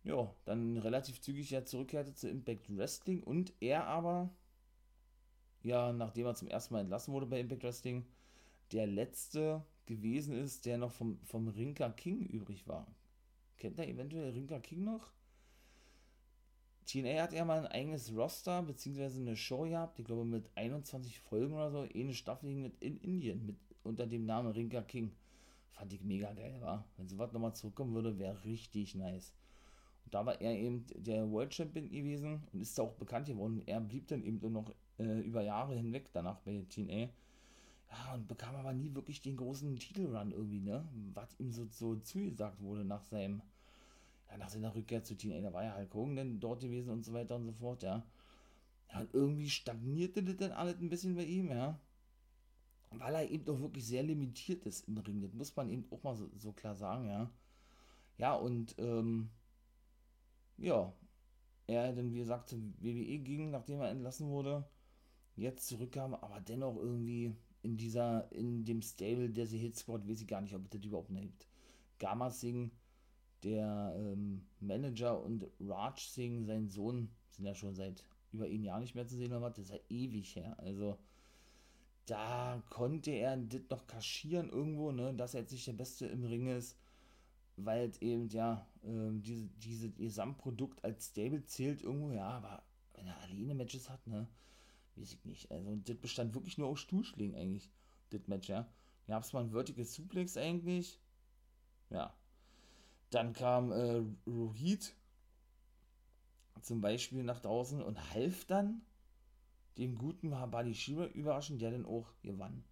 Ja, 0.04 0.36
dann 0.46 0.78
relativ 0.78 1.22
zügig 1.22 1.50
ja 1.50 1.66
zurückkehrte 1.66 2.14
zu 2.14 2.30
Impact 2.30 2.76
Wrestling 2.76 3.24
und 3.24 3.54
er 3.62 3.88
aber 3.88 4.30
ja, 5.64 5.94
nachdem 5.94 6.26
er 6.26 6.36
zum 6.36 6.50
ersten 6.50 6.74
Mal 6.74 6.82
entlassen 6.82 7.14
wurde 7.14 7.26
bei 7.26 7.40
Impact 7.40 7.64
Wrestling, 7.64 8.06
der 8.74 8.86
letzte 8.86 9.66
gewesen 9.86 10.36
ist, 10.36 10.66
der 10.66 10.78
noch 10.78 10.92
vom, 10.92 11.20
vom 11.24 11.48
Rinka 11.48 11.90
King 11.90 12.26
übrig 12.26 12.68
war. 12.68 12.94
Kennt 13.58 13.80
er 13.80 13.88
eventuell 13.88 14.32
Rinka 14.32 14.60
King 14.60 14.84
noch? 14.84 15.12
TNA 16.86 17.24
hat 17.24 17.34
ja 17.34 17.46
mal 17.46 17.60
ein 17.60 17.68
eigenes 17.68 18.16
Roster, 18.16 18.62
beziehungsweise 18.62 19.22
eine 19.22 19.36
Show 19.36 19.64
gehabt, 19.64 20.00
ich 20.00 20.06
glaube 20.06 20.26
mit 20.26 20.50
21 20.56 21.20
Folgen 21.20 21.54
oder 21.54 21.72
so, 21.72 21.88
eine 21.94 22.14
Staffel 22.14 22.54
mit 22.54 22.82
in 22.82 22.98
Indien, 23.00 23.46
mit 23.46 23.58
unter 23.84 24.08
dem 24.08 24.26
Namen 24.26 24.52
Rinka 24.52 24.82
King. 24.82 25.12
Fand 25.72 25.92
ich 25.94 26.02
mega 26.04 26.32
geil, 26.34 26.62
war. 26.62 26.86
Wenn 26.98 27.08
sowas 27.08 27.32
nochmal 27.34 27.56
zurückkommen 27.56 27.94
würde, 27.94 28.20
wäre 28.20 28.44
richtig 28.44 28.96
nice. 28.96 29.34
Und 30.06 30.14
da 30.14 30.26
war 30.26 30.40
er 30.40 30.56
eben 30.58 30.86
der 30.96 31.30
World 31.32 31.54
Champion 31.54 31.90
gewesen 31.90 32.44
und 32.52 32.62
ist 32.62 32.80
auch 32.80 32.94
bekannt 32.94 33.28
geworden. 33.28 33.64
Er 33.66 33.82
blieb 33.82 34.08
dann 34.08 34.24
eben 34.24 34.40
noch 34.52 34.74
äh, 35.00 35.20
über 35.22 35.42
Jahre 35.42 35.76
hinweg 35.76 36.10
danach 36.14 36.40
bei 36.40 36.66
TNA. 36.70 37.10
Ja, 37.90 38.14
und 38.16 38.28
bekam 38.28 38.56
aber 38.56 38.74
nie 38.74 38.94
wirklich 38.94 39.22
den 39.22 39.38
großen 39.38 39.76
Titelrun 39.78 40.32
irgendwie, 40.32 40.60
ne? 40.60 40.88
Was 41.14 41.40
ihm 41.40 41.52
so, 41.52 41.68
so 41.70 41.96
zugesagt 41.96 42.60
wurde 42.62 42.84
nach 42.84 43.04
seinem, 43.04 43.42
ja, 44.34 44.38
nach 44.40 44.50
seiner 44.50 44.76
Rückkehr 44.76 45.04
zu. 45.04 45.16
Da 45.16 45.54
war 45.54 45.64
ja 45.64 45.76
Hulk 45.78 45.94
Hogan 45.94 46.16
dann 46.16 46.40
dort 46.40 46.62
gewesen 46.62 46.90
und 46.90 47.06
so 47.06 47.14
weiter 47.14 47.36
und 47.36 47.46
so 47.46 47.54
fort, 47.54 47.84
ja. 47.84 48.04
Ja, 48.92 49.02
und 49.02 49.14
irgendwie 49.14 49.50
stagnierte 49.50 50.24
das 50.24 50.38
dann 50.38 50.52
alles 50.52 50.80
ein 50.80 50.90
bisschen 50.90 51.16
bei 51.16 51.26
ihm, 51.26 51.50
ja. 51.52 51.80
Weil 52.92 53.16
er 53.16 53.30
eben 53.30 53.46
doch 53.46 53.60
wirklich 53.60 53.86
sehr 53.86 54.04
limitiert 54.04 54.66
ist 54.66 54.88
im 54.88 54.98
Ring. 55.00 55.22
Das 55.22 55.34
muss 55.34 55.56
man 55.56 55.70
eben 55.70 55.86
auch 55.92 56.04
mal 56.04 56.16
so, 56.16 56.30
so 56.38 56.52
klar 56.54 56.76
sagen, 56.76 57.08
ja. 57.10 57.30
Ja, 58.18 58.36
und, 58.36 58.76
ähm, 58.80 59.30
ja, 60.58 60.94
er 61.68 61.94
dann, 61.94 62.12
wie 62.14 62.20
gesagt, 62.20 62.50
zu 62.50 62.58
WWE 62.80 63.20
ging, 63.20 63.52
nachdem 63.52 63.82
er 63.82 63.90
entlassen 63.90 64.30
wurde 64.30 64.66
jetzt 65.36 65.68
zurückkam, 65.68 66.14
aber 66.16 66.40
dennoch 66.42 66.76
irgendwie 66.78 67.36
in 67.64 67.78
dieser, 67.78 68.32
in 68.32 68.66
dem 68.66 68.82
Stable 68.82 69.30
der 69.30 69.48
The 69.48 69.58
Hit 69.58 69.78
Squad, 69.78 70.08
weiß 70.08 70.22
ich 70.22 70.28
gar 70.28 70.42
nicht, 70.42 70.56
ob 70.56 70.70
das 70.70 70.84
überhaupt 70.84 71.12
noch 71.12 71.22
gibt. 71.22 71.48
Gamma 72.00 72.30
Singh, 72.30 72.72
der 73.44 73.94
ähm, 73.98 74.46
Manager 74.60 75.22
und 75.22 75.46
Raj 75.60 76.00
Singh, 76.00 76.46
sein 76.46 76.70
Sohn, 76.70 77.10
sind 77.30 77.46
ja 77.46 77.56
schon 77.56 77.76
seit 77.76 78.04
über 78.32 78.46
ein 78.46 78.64
Jahr 78.64 78.80
nicht 78.80 78.96
mehr 78.96 79.08
zu 79.08 79.16
sehen, 79.16 79.32
was, 79.32 79.54
das 79.54 79.66
ist 79.66 79.72
ja 79.72 79.80
ewig 79.90 80.36
her. 80.36 80.58
Also, 80.60 80.98
da 82.06 82.62
konnte 82.70 83.12
er 83.12 83.38
das 83.38 83.62
noch 83.70 83.88
kaschieren 83.88 84.50
irgendwo, 84.50 84.92
ne, 84.92 85.14
dass 85.14 85.34
er 85.34 85.42
jetzt 85.42 85.52
nicht 85.52 85.68
der 85.68 85.74
Beste 85.74 86.06
im 86.08 86.24
Ring 86.24 86.48
ist, 86.48 86.78
weil 87.56 87.92
eben, 88.02 88.28
ja, 88.30 88.68
äh, 88.84 89.12
diese, 89.20 89.48
diese 89.58 89.90
Gesamtprodukt 89.92 90.84
als 90.84 91.08
Stable 91.08 91.46
zählt 91.46 91.82
irgendwo, 91.82 92.12
ja, 92.12 92.30
aber 92.30 92.64
wenn 92.96 93.08
er 93.08 93.18
alleine 93.22 93.56
Matches 93.56 93.90
hat, 93.90 94.06
ne, 94.08 94.28
weiß 94.96 95.14
ich 95.14 95.26
nicht. 95.26 95.52
Also, 95.52 95.76
das 95.76 95.98
bestand 95.98 96.34
wirklich 96.34 96.58
nur 96.58 96.68
aus 96.68 96.80
Stuhlschlägen 96.80 97.36
eigentlich, 97.36 97.70
das 98.10 98.28
Match, 98.28 98.50
ja. 98.50 98.68
Gab 99.08 99.24
es 99.24 99.34
mal 99.34 99.42
ein 99.42 99.52
Vertical 99.52 99.84
Suplex 99.84 100.38
eigentlich. 100.38 101.00
Ja. 101.90 102.14
Dann 103.14 103.34
kam 103.34 103.72
äh, 103.72 104.04
Rohit 104.28 104.96
zum 106.62 106.82
Beispiel 106.82 107.24
nach 107.24 107.40
draußen 107.42 107.82
und 107.82 108.14
half 108.14 108.46
dann 108.46 108.82
dem 109.78 109.96
guten 109.96 110.30
Mahabali 110.30 110.74
Shiva 110.74 111.06
überraschen, 111.08 111.60
der 111.60 111.72
dann 111.72 111.86
auch 111.86 112.08
gewann. 112.22 112.64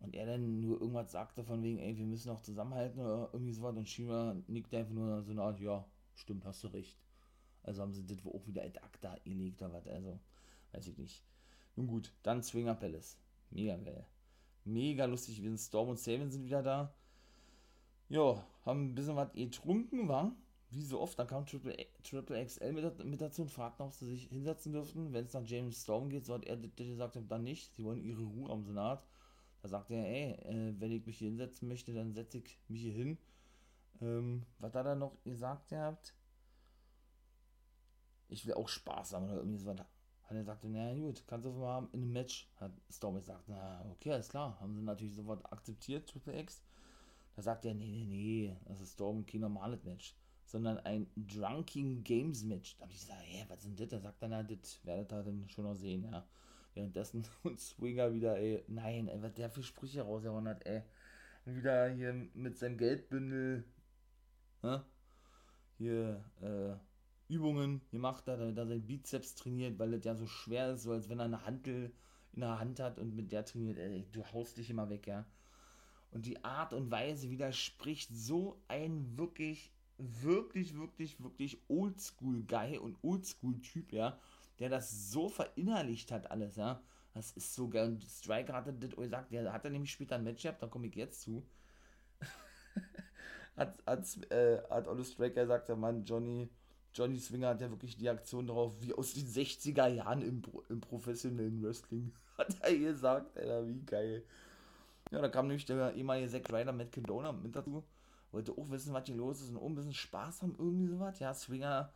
Und 0.00 0.14
er 0.14 0.26
dann 0.26 0.60
nur 0.60 0.80
irgendwas 0.80 1.12
sagte 1.12 1.44
von 1.44 1.62
wegen, 1.62 1.78
ey, 1.78 1.96
wir 1.96 2.06
müssen 2.06 2.30
auch 2.30 2.40
zusammenhalten 2.40 3.00
oder 3.00 3.30
irgendwie 3.32 3.52
sowas. 3.52 3.76
Und 3.76 3.88
Shiva 3.88 4.34
nickte 4.48 4.78
einfach 4.78 4.92
nur 4.92 5.22
so 5.22 5.30
eine 5.30 5.42
Art, 5.42 5.60
ja, 5.60 5.86
stimmt, 6.14 6.44
hast 6.44 6.64
du 6.64 6.68
recht. 6.68 6.98
Also 7.62 7.82
haben 7.82 7.92
sie 7.92 8.04
das 8.04 8.18
auch 8.26 8.46
wieder 8.46 8.62
ad 8.64 8.80
acta 8.80 9.16
gelegt 9.24 9.62
oder 9.62 9.74
was. 9.74 9.86
Also, 9.86 10.18
weiß 10.72 10.88
ich 10.88 10.98
nicht. 10.98 11.22
Nun 11.76 11.86
gut, 11.86 12.12
dann 12.24 12.42
Swinger 12.42 12.74
Palace. 12.74 13.16
Mega 13.50 13.76
geil. 13.76 14.04
Mega 14.64 15.04
lustig. 15.04 15.40
Wir 15.40 15.50
sind 15.50 15.58
Storm 15.58 15.90
und 15.90 16.00
Saban 16.00 16.32
sind 16.32 16.44
wieder 16.44 16.62
da. 16.64 16.92
Ja, 18.12 18.44
haben 18.66 18.90
ein 18.90 18.94
bisschen 18.94 19.16
was 19.16 19.32
getrunken, 19.32 20.06
war. 20.06 20.36
Wie 20.68 20.82
so 20.82 21.00
oft, 21.00 21.18
dann 21.18 21.26
kam 21.26 21.46
Triple, 21.46 21.74
Triple 22.02 22.44
XL 22.44 22.70
mit, 22.74 23.04
mit 23.06 23.22
dazu 23.22 23.40
und 23.40 23.50
fragten, 23.50 23.86
ob 23.86 23.94
sie 23.94 24.04
sich 24.04 24.28
hinsetzen 24.28 24.74
dürften. 24.74 25.14
Wenn 25.14 25.24
es 25.24 25.32
nach 25.32 25.46
James 25.46 25.82
Storm 25.82 26.10
geht, 26.10 26.26
so 26.26 26.34
hat 26.34 26.44
er 26.44 26.58
gesagt, 26.58 27.18
dann 27.26 27.42
nicht. 27.42 27.74
Sie 27.74 27.82
wollen 27.82 28.04
ihre 28.04 28.20
Ruhe 28.22 28.50
am 28.50 28.64
Senat. 28.64 29.02
Da 29.62 29.68
sagte 29.68 29.94
er, 29.94 30.04
ey, 30.04 30.32
äh, 30.44 30.74
wenn 30.78 30.92
ich 30.92 31.06
mich 31.06 31.16
hier 31.16 31.28
hinsetzen 31.28 31.68
möchte, 31.68 31.94
dann 31.94 32.12
setze 32.12 32.36
ich 32.36 32.58
mich 32.68 32.82
hier 32.82 32.92
hin. 32.92 33.16
Ähm, 34.02 34.42
was 34.58 34.74
hat 34.74 34.84
er 34.84 34.94
noch 34.94 35.16
gesagt 35.24 35.68
gehabt? 35.68 36.12
Ich 38.28 38.44
will 38.46 38.52
auch 38.52 38.68
Spaß 38.68 39.14
haben 39.14 39.24
oder 39.24 39.36
irgendwie 39.36 39.56
so 39.56 39.70
hat 39.70 39.86
er 40.28 40.36
gesagt, 40.36 40.64
na 40.64 40.92
gut, 40.92 41.24
kannst 41.26 41.46
du 41.46 41.52
mal 41.52 41.72
haben 41.72 41.88
in 41.92 42.02
einem 42.02 42.12
Match. 42.12 42.46
Hat 42.60 42.72
Storm 42.90 43.14
gesagt, 43.14 43.44
na 43.48 43.82
okay, 43.90 44.12
alles 44.12 44.28
klar. 44.28 44.60
Haben 44.60 44.74
sie 44.74 44.82
natürlich 44.82 45.14
sofort 45.14 45.50
akzeptiert, 45.50 46.06
Triple 46.10 46.38
X. 46.40 46.62
Da 47.34 47.42
sagt 47.42 47.64
er, 47.64 47.74
nee, 47.74 47.90
nee, 47.90 48.04
nee, 48.04 48.56
das 48.66 48.80
ist 48.80 48.94
Storm 48.94 49.24
kein 49.24 49.40
normales 49.40 49.82
Match, 49.84 50.14
sondern 50.44 50.78
ein 50.80 51.06
Drunking 51.16 52.04
Games 52.04 52.44
Match. 52.44 52.76
Da 52.76 52.82
habe 52.82 52.92
ich 52.92 53.00
gesagt, 53.00 53.20
hä, 53.24 53.44
was 53.48 53.60
denn 53.60 53.76
das? 53.76 53.88
Da 53.88 54.00
sagt 54.00 54.22
er, 54.22 54.28
na, 54.28 54.42
das 54.42 54.84
werdet 54.84 55.12
ihr 55.12 55.22
dann 55.22 55.48
schon 55.48 55.64
noch 55.64 55.74
sehen, 55.74 56.04
ja. 56.04 56.26
Währenddessen 56.74 57.24
und 57.42 57.60
Swinger 57.60 58.12
wieder, 58.12 58.38
ey, 58.38 58.62
nein, 58.68 59.08
ey, 59.08 59.22
was 59.22 59.34
der 59.34 59.50
für 59.50 59.62
Sprüche 59.62 60.02
rausgehauen 60.02 60.48
hat, 60.48 60.66
ey. 60.66 60.82
Wieder 61.44 61.90
hier 61.90 62.12
mit 62.34 62.58
seinem 62.58 62.76
Geldbündel, 62.78 63.64
ne? 64.62 64.84
Hier, 65.78 66.24
äh, 66.40 66.76
Übungen 67.32 67.80
gemacht 67.90 68.26
hat, 68.28 68.40
damit 68.40 68.58
er 68.58 68.66
seinen 68.66 68.86
Bizeps 68.86 69.34
trainiert, 69.34 69.78
weil 69.78 69.92
das 69.92 70.04
ja 70.04 70.14
so 70.14 70.26
schwer 70.26 70.72
ist, 70.72 70.82
so 70.82 70.92
als 70.92 71.08
wenn 71.08 71.18
er 71.18 71.24
eine 71.24 71.46
Hantel 71.46 71.92
in 72.34 72.40
der 72.40 72.58
Hand 72.58 72.78
hat 72.78 72.98
und 72.98 73.14
mit 73.14 73.32
der 73.32 73.44
trainiert, 73.44 73.78
ey, 73.78 74.06
du 74.12 74.24
haust 74.32 74.58
dich 74.58 74.68
immer 74.70 74.90
weg, 74.90 75.06
ja. 75.06 75.24
Und 76.12 76.26
die 76.26 76.44
Art 76.44 76.72
und 76.72 76.90
Weise 76.90 77.30
widerspricht 77.30 78.10
so 78.14 78.60
ein 78.68 79.16
wirklich, 79.16 79.72
wirklich, 79.96 80.76
wirklich, 80.76 81.22
wirklich 81.22 81.58
Oldschool-Guy 81.68 82.78
und 82.78 83.02
Oldschool-Typ, 83.02 83.92
ja, 83.92 84.18
der 84.58 84.68
das 84.68 85.10
so 85.10 85.28
verinnerlicht 85.28 86.12
hat, 86.12 86.30
alles, 86.30 86.56
ja. 86.56 86.82
Das 87.14 87.32
ist 87.32 87.54
so 87.54 87.68
geil. 87.68 87.88
Und 87.88 88.04
Striker 88.04 88.54
hatte 88.54 88.72
das 88.72 88.96
gesagt, 88.96 89.32
der 89.32 89.52
hat 89.52 89.64
er 89.64 89.70
nämlich 89.70 89.92
später 89.92 90.16
ein 90.16 90.24
Match 90.24 90.42
gehabt, 90.42 90.62
da 90.62 90.66
komme 90.66 90.86
ich 90.86 90.94
jetzt 90.94 91.22
zu. 91.22 91.42
hat, 93.56 93.82
hat, 93.86 94.30
äh, 94.30 94.62
hat 94.70 94.88
Olle 94.88 95.04
Striker 95.04 95.42
gesagt, 95.42 95.68
der 95.68 95.76
Mann, 95.76 96.04
Johnny, 96.04 96.48
Johnny 96.94 97.18
Swinger 97.18 97.48
hat 97.48 97.60
ja 97.60 97.70
wirklich 97.70 97.96
die 97.96 98.08
Aktion 98.08 98.46
drauf, 98.46 98.74
wie 98.80 98.94
aus 98.94 99.14
den 99.14 99.26
60er 99.26 99.88
Jahren 99.88 100.22
im, 100.22 100.42
im 100.68 100.80
professionellen 100.80 101.62
Wrestling. 101.62 102.12
Hat 102.38 102.54
er 102.60 102.76
gesagt, 102.76 103.36
Alter, 103.36 103.66
wie 103.66 103.80
geil. 103.84 104.24
Ja, 105.12 105.20
da 105.20 105.28
kam 105.28 105.46
nämlich 105.46 105.66
der 105.66 105.94
ehemalige 105.94 106.28
Zack 106.28 106.50
Ryder 106.50 106.72
Matt 106.72 106.92
Condona 106.92 107.32
mit 107.32 107.54
dazu. 107.54 107.84
Wollte 108.32 108.52
auch 108.52 108.70
wissen, 108.70 108.94
was 108.94 109.06
hier 109.06 109.16
los 109.16 109.42
ist 109.42 109.50
und 109.50 109.58
auch 109.58 109.66
ein 109.66 109.74
bisschen 109.74 109.92
Spaß 109.92 110.42
haben, 110.42 110.56
irgendwie 110.58 110.86
sowas. 110.86 111.18
Ja, 111.18 111.34
Swinger 111.34 111.92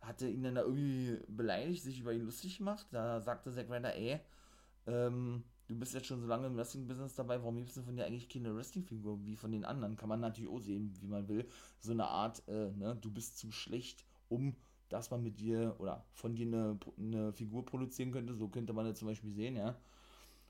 hatte 0.00 0.28
ihn 0.28 0.42
dann 0.42 0.56
da 0.56 0.62
irgendwie 0.62 1.18
beleidigt, 1.28 1.82
sich 1.82 2.00
über 2.00 2.12
ihn 2.12 2.24
lustig 2.24 2.58
gemacht. 2.58 2.86
Da 2.90 3.20
sagte 3.20 3.52
Zack 3.52 3.70
Ryder, 3.70 3.94
ey, 3.94 4.18
ähm, 4.88 5.44
du 5.68 5.78
bist 5.78 5.94
jetzt 5.94 6.06
schon 6.06 6.20
so 6.20 6.26
lange 6.26 6.48
im 6.48 6.56
Wrestling-Business 6.56 7.14
dabei, 7.14 7.38
warum 7.40 7.56
gibst 7.58 7.76
du 7.76 7.82
von 7.82 7.96
dir 7.96 8.04
eigentlich 8.04 8.28
keine 8.28 8.54
Wrestling-Figur 8.54 9.24
wie 9.24 9.36
von 9.36 9.52
den 9.52 9.64
anderen? 9.64 9.96
Kann 9.96 10.08
man 10.08 10.20
natürlich 10.20 10.50
auch 10.50 10.60
sehen, 10.60 10.92
wie 11.00 11.06
man 11.06 11.28
will. 11.28 11.48
So 11.78 11.92
eine 11.92 12.06
Art, 12.06 12.42
äh, 12.48 12.72
ne, 12.72 12.96
du 13.00 13.10
bist 13.12 13.38
zu 13.38 13.52
schlecht, 13.52 14.04
um 14.28 14.56
dass 14.88 15.10
man 15.10 15.22
mit 15.22 15.40
dir 15.40 15.74
oder 15.78 16.04
von 16.12 16.34
dir 16.34 16.46
eine, 16.46 16.78
eine 16.98 17.32
Figur 17.32 17.64
produzieren 17.64 18.12
könnte. 18.12 18.34
So 18.34 18.48
könnte 18.48 18.72
man 18.72 18.86
das 18.86 18.98
zum 18.98 19.08
Beispiel 19.08 19.32
sehen, 19.32 19.56
ja. 19.56 19.76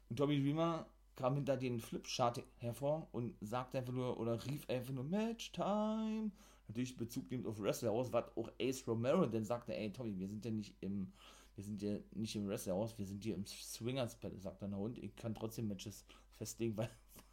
Und 0.09 0.17
Tommy 0.17 0.43
Dreamer 0.43 0.87
kam 1.17 1.35
hinter 1.35 1.57
den 1.57 1.81
Flipchart 1.81 2.43
hervor 2.59 3.09
und 3.13 3.35
sagte 3.41 3.79
einfach 3.79 3.93
nur 3.93 4.21
oder 4.21 4.45
rief 4.47 4.69
einfach 4.69 4.93
nur 4.93 5.05
Match 5.05 5.51
Time. 5.53 6.31
Natürlich 6.69 6.97
Bezug 6.97 7.31
nimmt 7.31 7.47
auf 7.47 7.61
Wrestler 7.61 7.91
aus, 7.91 8.13
was 8.13 8.37
auch 8.37 8.51
Ace 8.61 8.87
Romero 8.87 9.25
dann 9.27 9.45
sagte, 9.45 9.75
ey 9.75 9.93
Tommy, 9.93 10.19
wir 10.19 10.29
sind 10.29 10.45
ja 10.45 10.51
nicht 10.51 10.75
im, 10.81 11.13
wir 11.55 11.65
sind 11.65 11.81
ja 11.83 11.97
nicht 12.13 12.37
im 12.37 12.49
Wrestler 12.49 12.75
aus, 12.75 12.99
wir 12.99 13.07
sind 13.07 13.25
hier 13.25 13.35
im 13.35 13.47
Swingers 13.47 14.17
Battle, 14.17 14.39
sagt 14.39 14.63
er, 14.63 14.79
und 14.79 14.99
ich 14.99 15.15
kann 15.17 15.35
trotzdem 15.35 15.69
Matches 15.69 16.05
festlegen, 16.33 16.77
weil, 16.77 16.91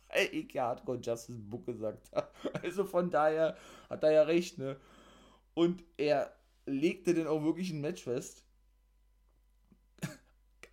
weil 0.10 0.30
ich 0.32 0.54
ja 0.54 0.68
Hardcore 0.68 1.00
Justice 1.00 1.40
Book 1.40 1.66
gesagt 1.66 2.12
habe. 2.14 2.30
Also 2.64 2.86
von 2.86 3.10
daher 3.10 3.58
hat 3.90 4.04
er 4.04 4.12
ja 4.12 4.24
recht, 4.24 4.58
ne? 4.58 4.78
Und 5.54 5.84
er 5.98 6.34
legte 6.66 7.14
dann 7.14 7.28
auch 7.28 7.44
wirklich 7.44 7.72
ein 7.72 7.82
Match 7.82 8.04
fest. 8.04 8.46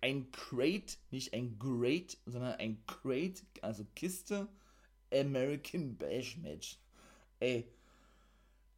Ein 0.01 0.31
Crate, 0.31 0.97
nicht 1.11 1.33
ein 1.33 1.57
Great, 1.59 2.17
sondern 2.25 2.53
ein 2.53 2.83
Crate, 2.85 3.43
also 3.61 3.85
Kiste 3.95 4.47
American 5.13 5.95
Bash 5.97 6.37
Match. 6.37 6.79
Ey, 7.39 7.71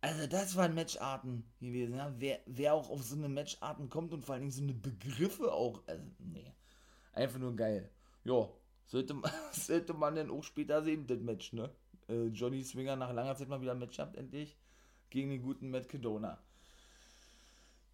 also 0.01 0.27
das 0.27 0.55
waren 0.55 0.75
Matcharten 0.75 1.45
gewesen, 1.61 1.95
ja. 1.95 2.13
Wer, 2.17 2.39
wer 2.45 2.73
auch 2.73 2.89
auf 2.89 3.03
so 3.03 3.15
eine 3.15 3.29
Matcharten 3.29 3.89
kommt 3.89 4.13
und 4.13 4.25
vor 4.25 4.33
allen 4.33 4.41
Dingen 4.41 4.51
so 4.51 4.61
eine 4.61 4.73
Begriffe 4.73 5.51
auch, 5.53 5.81
also 5.87 6.03
nee, 6.19 6.53
einfach 7.13 7.39
nur 7.39 7.55
geil. 7.55 7.89
Ja, 8.25 8.49
sollte, 8.85 9.15
sollte 9.53 9.93
man 9.93 10.15
dann 10.15 10.29
auch 10.29 10.43
später 10.43 10.83
sehen, 10.83 11.07
das 11.07 11.19
Match, 11.19 11.53
ne? 11.53 11.73
Äh, 12.09 12.25
Johnny 12.27 12.63
Swinger 12.63 12.97
nach 12.97 13.13
langer 13.13 13.35
Zeit 13.35 13.47
mal 13.47 13.61
wieder 13.61 13.71
ein 13.71 13.79
Match 13.79 13.95
gehabt, 13.95 14.17
endlich, 14.17 14.57
gegen 15.09 15.29
den 15.29 15.41
guten 15.41 15.69
Matt 15.69 15.87
Cadona. 15.87 16.37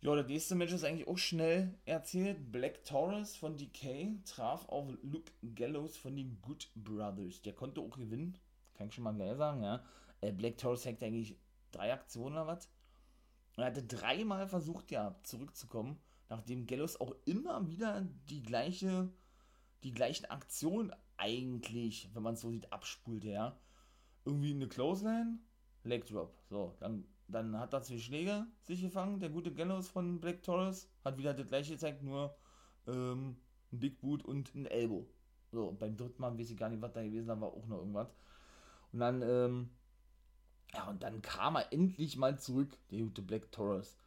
Ja, 0.01 0.15
das 0.15 0.27
nächste 0.27 0.55
Match 0.55 0.71
ist 0.71 0.85
eigentlich 0.85 1.09
auch 1.09 1.17
schnell 1.17 1.77
erzählt. 1.83 2.53
Black 2.53 2.85
Taurus 2.85 3.35
von 3.35 3.57
DK 3.57 4.23
traf 4.23 4.65
auf 4.69 4.87
Luke 5.01 5.33
Gallows 5.55 5.97
von 5.97 6.15
den 6.15 6.41
Good 6.41 6.71
Brothers. 6.73 7.41
Der 7.41 7.51
konnte 7.51 7.81
auch 7.81 7.97
gewinnen. 7.97 8.37
Kann 8.75 8.87
ich 8.87 8.93
schon 8.93 9.03
mal 9.03 9.13
gleich 9.13 9.35
sagen, 9.35 9.61
ja. 9.61 9.83
Äh, 10.21 10.31
Black 10.31 10.57
Taurus 10.57 10.85
hat 10.85 11.03
eigentlich 11.03 11.35
drei 11.71 11.91
Aktionen 11.91 12.35
oder 12.35 12.47
was. 12.47 12.69
Er 13.57 13.65
hatte 13.65 13.83
dreimal 13.83 14.47
versucht, 14.47 14.89
ja, 14.89 15.19
zurückzukommen, 15.23 15.99
nachdem 16.29 16.65
Gallows 16.65 17.01
auch 17.01 17.13
immer 17.25 17.67
wieder 17.67 18.07
die 18.29 18.41
gleiche, 18.41 19.11
die 19.83 19.91
gleichen 19.91 20.27
Aktionen 20.27 20.93
eigentlich, 21.17 22.09
wenn 22.13 22.23
man 22.23 22.35
es 22.35 22.41
so 22.41 22.51
sieht, 22.51 22.71
abspulte, 22.71 23.27
ja. 23.27 23.59
Irgendwie 24.23 24.51
eine 24.51 24.69
Clothesline, 24.69 25.39
Leg 25.83 26.05
Drop. 26.05 26.37
So, 26.49 26.77
dann 26.79 27.05
dann 27.31 27.57
hat 27.59 27.73
er 27.73 27.81
zwei 27.81 27.99
Schläge 27.99 28.47
sich 28.63 28.81
gefangen, 28.81 29.19
der 29.19 29.29
gute 29.29 29.53
Gallows 29.53 29.87
von 29.89 30.19
Black 30.19 30.43
Taurus. 30.43 30.89
Hat 31.03 31.17
wieder 31.17 31.33
das 31.33 31.47
gleiche 31.47 31.73
gezeigt, 31.73 32.03
nur 32.03 32.35
ähm, 32.87 33.37
ein 33.71 33.79
Big 33.79 33.99
Boot 34.01 34.23
und 34.25 34.53
ein 34.55 34.65
Elbow. 34.65 35.05
So, 35.51 35.67
und 35.67 35.79
beim 35.79 35.95
dritten 35.95 36.21
Mal 36.21 36.37
weiß 36.37 36.49
ich 36.51 36.57
gar 36.57 36.69
nicht, 36.69 36.81
was 36.81 36.93
da 36.93 37.03
gewesen 37.03 37.27
war, 37.27 37.41
war 37.41 37.49
auch 37.49 37.65
noch 37.67 37.79
irgendwas. 37.79 38.13
Und 38.91 38.99
dann, 38.99 39.21
ähm, 39.21 39.69
ja, 40.73 40.87
und 40.89 41.03
dann 41.03 41.21
kam 41.21 41.55
er 41.55 41.71
endlich 41.71 42.17
mal 42.17 42.39
zurück, 42.39 42.77
der 42.91 42.99
gute 42.99 43.21
Black 43.21 43.51
Taurus. 43.51 43.97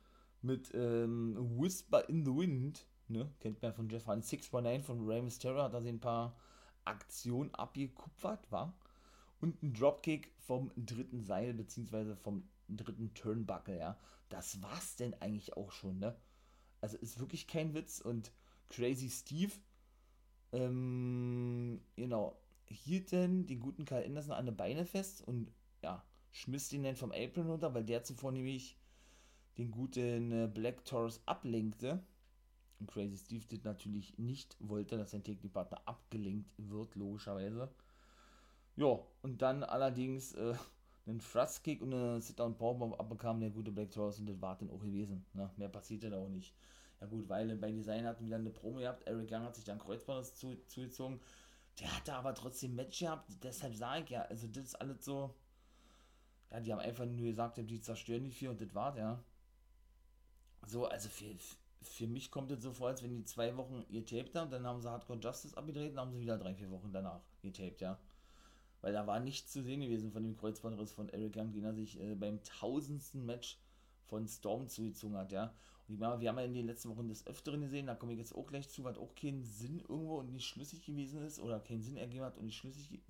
Mit 0.41 0.73
ähm, 0.75 1.37
Whisper 1.59 2.09
in 2.09 2.25
the 2.25 2.35
Wind, 2.35 2.85
ne? 3.09 3.31
Kennt 3.41 3.63
man 3.63 3.73
von 3.73 3.89
Jeff 3.89 4.07
Hunt 4.07 4.25
619 4.25 4.83
von 4.83 5.07
Rey 5.07 5.23
Mysterio, 5.23 5.63
hat 5.63 5.81
sich 5.81 5.89
ein 5.89 6.01
paar 6.01 6.37
Aktionen 6.85 7.55
abgekupfert, 7.55 8.51
war. 8.51 8.75
Und 9.41 9.63
ein 9.63 9.73
Dropkick 9.75 10.33
vom 10.39 10.73
dritten 10.77 11.23
Seil, 11.25 11.55
beziehungsweise 11.55 12.17
vom 12.17 12.49
dritten 12.77 13.15
Turnbuckle, 13.15 13.79
ja. 13.79 13.99
Das 14.29 14.63
war's 14.63 14.97
denn 14.97 15.15
eigentlich 15.21 15.57
auch 15.57 15.73
schon, 15.73 15.99
ne? 15.99 16.17
Also 16.81 16.97
ist 16.97 17.21
wirklich 17.21 17.47
kein 17.47 17.75
Witz 17.75 18.01
und 18.01 18.33
Crazy 18.69 19.11
Steve, 19.11 19.53
ähm, 20.53 21.81
genau, 21.97 22.39
hielt 22.67 23.13
denn 23.13 23.47
den 23.47 23.61
guten 23.61 23.85
Karl 23.85 24.05
Anderson 24.05 24.33
an 24.33 24.47
den 24.47 24.57
Beine 24.57 24.85
fest 24.85 25.23
und 25.27 25.51
ja, 25.83 26.05
schmiss 26.31 26.73
ihn 26.73 26.83
dann 26.83 26.97
vom 26.97 27.13
Apron 27.13 27.49
runter, 27.49 27.75
weil 27.75 27.85
der 27.85 28.03
zuvor 28.05 28.33
nämlich 28.33 28.77
den 29.59 29.71
guten 29.71 30.33
äh, 30.33 30.51
Black 30.53 30.85
Taurus 30.85 31.21
ablenkte. 31.27 32.03
Und 32.81 32.91
Crazy 32.91 33.17
Steve 33.17 33.45
das 33.49 33.65
natürlich 33.65 34.19
nicht 34.19 34.57
wollte, 34.59 34.97
dass 34.97 35.13
sein 35.13 35.23
Technikpartner 35.23 35.81
abgelenkt 35.87 36.51
wird, 36.57 36.95
logischerweise. 36.97 37.71
Ja, 38.77 38.99
und 39.23 39.43
dann 39.43 39.63
allerdings 39.63 40.33
äh, 40.33 40.55
einen 41.07 41.19
Thrust-Kick 41.19 41.83
und 41.83 41.93
eine 41.93 42.21
Sit-Down-Powerbomb 42.21 42.99
abbekam 42.99 43.41
der 43.41 43.51
gute 43.51 43.73
Black 43.73 43.91
Taurus 43.91 44.19
und 44.19 44.27
das 44.27 44.41
war 44.41 44.57
dann 44.57 44.71
auch 44.71 44.81
gewesen. 44.81 45.25
Ne? 45.35 45.51
Mehr 45.57 45.69
passierte 45.69 46.11
da 46.11 46.19
auch 46.19 46.29
nicht. 46.29 46.55
Ja 47.01 47.07
gut, 47.07 47.29
weil 47.29 47.57
bei 47.57 47.73
Design 47.73 48.07
hatten 48.07 48.25
wir 48.25 48.31
dann 48.31 48.43
eine 48.43 48.51
Promo 48.51 48.79
gehabt, 48.79 49.07
Eric 49.09 49.31
Young 49.33 49.43
hat 49.43 49.57
sich 49.57 49.65
dann 49.65 49.79
Kreuzband 49.79 50.25
zu, 50.25 50.57
zugezogen. 50.69 51.21
Der 51.81 51.97
hatte 51.97 52.15
aber 52.15 52.35
trotzdem 52.35 52.77
Match 52.77 53.01
gehabt, 53.01 53.33
deshalb 53.43 53.75
sage 53.75 54.05
ich 54.05 54.11
ja, 54.11 54.23
also 54.23 54.47
das 54.47 54.65
ist 54.65 54.75
alles 54.81 55.05
so, 55.05 55.35
ja, 56.51 56.61
die 56.61 56.73
haben 56.73 56.81
einfach 56.81 57.07
nur 57.07 57.27
gesagt, 57.27 57.59
die 57.59 57.81
zerstören 57.81 58.25
die 58.25 58.31
vier 58.31 58.51
und 58.51 58.61
das 58.61 58.75
war's, 58.75 58.97
ja. 58.97 59.25
So, 60.67 60.87
also 60.87 61.09
für, 61.09 61.35
für 61.81 62.07
mich 62.07 62.31
kommt 62.31 62.53
es 62.53 62.63
so 62.63 62.73
vor, 62.73 62.89
als 62.89 63.03
wenn 63.03 63.11
die 63.11 63.25
zwei 63.25 63.57
Wochen 63.57 63.85
ihr 63.89 64.05
taped 64.05 64.37
haben, 64.37 64.51
dann 64.51 64.65
haben 64.67 64.81
sie 64.81 64.89
Hardcore 64.89 65.19
Justice 65.19 65.57
abgedreht 65.57 65.93
und 65.93 65.99
haben 65.99 66.13
sie 66.13 66.21
wieder 66.21 66.39
drei, 66.39 66.55
vier 66.55 66.71
Wochen 66.71 66.93
danach 66.93 67.23
getaped, 67.41 67.81
ja 67.81 67.99
weil 68.83 68.93
da 68.93 69.07
war 69.07 69.21
nichts 69.21 69.53
zu 69.53 69.63
sehen 69.63 69.81
gewesen 69.81 70.13
von 70.13 70.23
dem 70.23 70.37
Kreuzbandriss 70.37 70.93
von 70.93 71.09
Eric 71.09 71.37
Young, 71.37 71.53
den 71.53 71.65
er 71.65 71.73
sich 71.73 71.99
äh, 72.01 72.15
beim 72.15 72.43
tausendsten 72.43 73.25
Match 73.25 73.59
von 74.07 74.27
Storm 74.27 74.69
zugezogen 74.69 75.17
hat, 75.17 75.33
ja. 75.33 75.55
Und 75.89 75.95
ich 75.95 76.01
meine, 76.01 76.21
wir 76.21 76.29
haben 76.29 76.39
ja 76.39 76.45
in 76.45 76.55
den 76.55 76.67
letzten 76.67 76.91
Wochen 76.91 77.09
des 77.09 77.27
Öfteren 77.27 77.61
gesehen, 77.61 77.87
da 77.87 77.95
komme 77.95 78.13
ich 78.13 78.19
jetzt 78.19 78.35
auch 78.35 78.47
gleich 78.47 78.69
zu, 78.69 78.85
was 78.85 78.99
auch 78.99 79.15
keinen 79.15 79.43
Sinn 79.43 79.81
irgendwo 79.81 80.19
und 80.19 80.33
nicht 80.33 80.47
schlüssig 80.47 80.85
gewesen 80.85 81.23
ist 81.23 81.41
oder 81.41 81.61
keinen 81.61 81.81
Sinn 81.81 81.97
ergeben 81.97 82.25
hat 82.25 82.37
und 82.37 82.45
nicht 82.45 82.57
schlüssig 82.57 83.01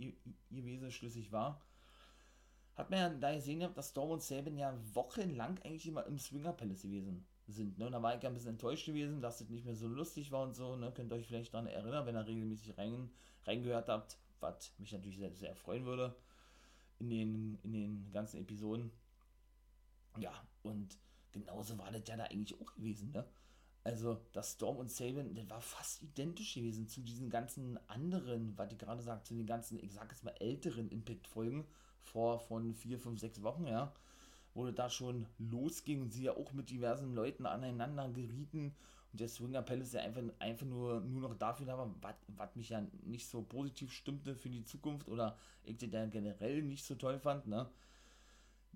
gewesen, 0.51 0.91
schlüssig 0.91 1.33
war. 1.33 1.61
Hat 2.75 2.91
man 2.91 2.99
ja 2.99 3.09
da 3.11 3.35
gesehen, 3.35 3.67
dass 3.75 3.91
Storm 3.91 4.11
und 4.11 4.23
Sabin 4.23 4.57
ja 4.57 4.75
wochenlang 4.95 5.59
eigentlich 5.65 5.87
immer 5.87 6.07
im 6.07 6.19
Swinger 6.19 6.53
Palace 6.53 6.83
gewesen 6.83 7.27
sind. 7.47 7.79
Ne? 7.79 7.87
Und 7.87 7.93
da 7.93 8.03
war 8.03 8.17
ich 8.17 8.23
ja 8.23 8.31
ein 8.31 8.35
bisschen 8.35 8.53
enttäuscht 8.53 8.87
gewesen, 8.87 9.21
dass 9.21 9.39
das 9.39 9.51
nicht 9.51 9.67
mehr 9.67 9.77
so 9.77 9.89
lustig 9.89 10.33
war 10.33 10.43
und 10.43 10.55
so. 10.55 10.77
Ne? 10.77 10.91
Könnt 10.95 11.13
ihr 11.13 11.17
euch 11.17 11.27
vielleicht 11.27 11.53
daran 11.53 11.67
erinnern, 11.67 12.07
wenn 12.07 12.17
ihr 12.17 12.27
regelmäßig 12.27 12.79
rein, 12.79 13.11
reingehört 13.45 13.89
habt 13.89 14.17
was 14.43 14.73
mich 14.79 14.93
natürlich 14.93 15.19
sehr, 15.19 15.33
sehr 15.33 15.55
freuen 15.55 15.85
würde 15.85 16.15
in 16.99 17.11
den, 17.11 17.59
in 17.63 17.73
den 17.73 18.13
ganzen 18.13 18.41
Episoden. 18.41 18.91
Ja, 20.19 20.33
und 20.63 20.99
genauso 21.33 21.79
war 21.79 21.91
das 21.91 22.03
ja 22.07 22.17
da 22.17 22.25
eigentlich 22.25 22.61
auch 22.61 22.75
gewesen, 22.75 23.11
ne? 23.13 23.25
Also, 23.85 24.21
das 24.33 24.53
Storm 24.53 24.77
und 24.77 24.93
Saban, 24.93 25.35
das 25.35 25.51
war 25.51 25.61
fast 25.61 26.03
identisch 26.03 26.55
gewesen 26.55 26.87
zu 26.89 27.01
diesen 27.01 27.31
ganzen 27.31 27.79
anderen, 27.89 28.57
was 28.57 28.71
ich 28.71 28.79
gerade 28.79 29.03
sagte, 29.03 29.29
zu 29.29 29.35
den 29.35 29.47
ganzen, 29.47 29.83
ich 29.83 29.93
sag 29.93 30.09
jetzt 30.13 30.23
mal, 30.23 30.35
älteren 30.39 30.89
Impact-Folgen 30.89 31.67
vor 32.01 32.39
von 32.39 32.75
vier, 32.75 33.01
fünf, 33.01 33.19
sechs 33.19 33.43
Wochen, 33.43 33.67
ja, 33.67 33.93
wo 34.55 34.67
das 34.67 34.75
da 34.77 34.89
schon 34.89 35.27
losging 35.39 36.03
und 36.03 36.13
sie 36.13 36.25
ja 36.25 36.37
auch 36.37 36.53
mit 36.53 36.71
diversen 36.71 37.13
Leuten 37.15 37.45
aneinander 37.45 38.09
gerieten 38.09 38.77
und 39.13 39.21
der 39.21 39.29
Swinger 39.29 39.63
Palace 39.63 39.93
ja 39.93 40.01
einfach, 40.01 40.23
einfach 40.39 40.67
nur, 40.67 41.01
nur 41.01 41.29
noch 41.29 41.35
dafür 41.35 41.67
da 41.67 41.77
war, 41.77 41.95
was 42.29 42.57
mich 42.57 42.71
ja 42.71 42.83
nicht 43.05 43.27
so 43.27 43.43
positiv 43.43 43.93
stimmte 43.93 44.35
für 44.35 44.49
die 44.49 44.65
Zukunft 44.65 45.09
oder 45.09 45.37
ich 45.65 45.77
den 45.77 45.91
dann 45.91 46.11
generell 46.11 46.63
nicht 46.63 46.85
so 46.85 46.95
toll 46.95 47.19
fand, 47.19 47.47
ne? 47.47 47.71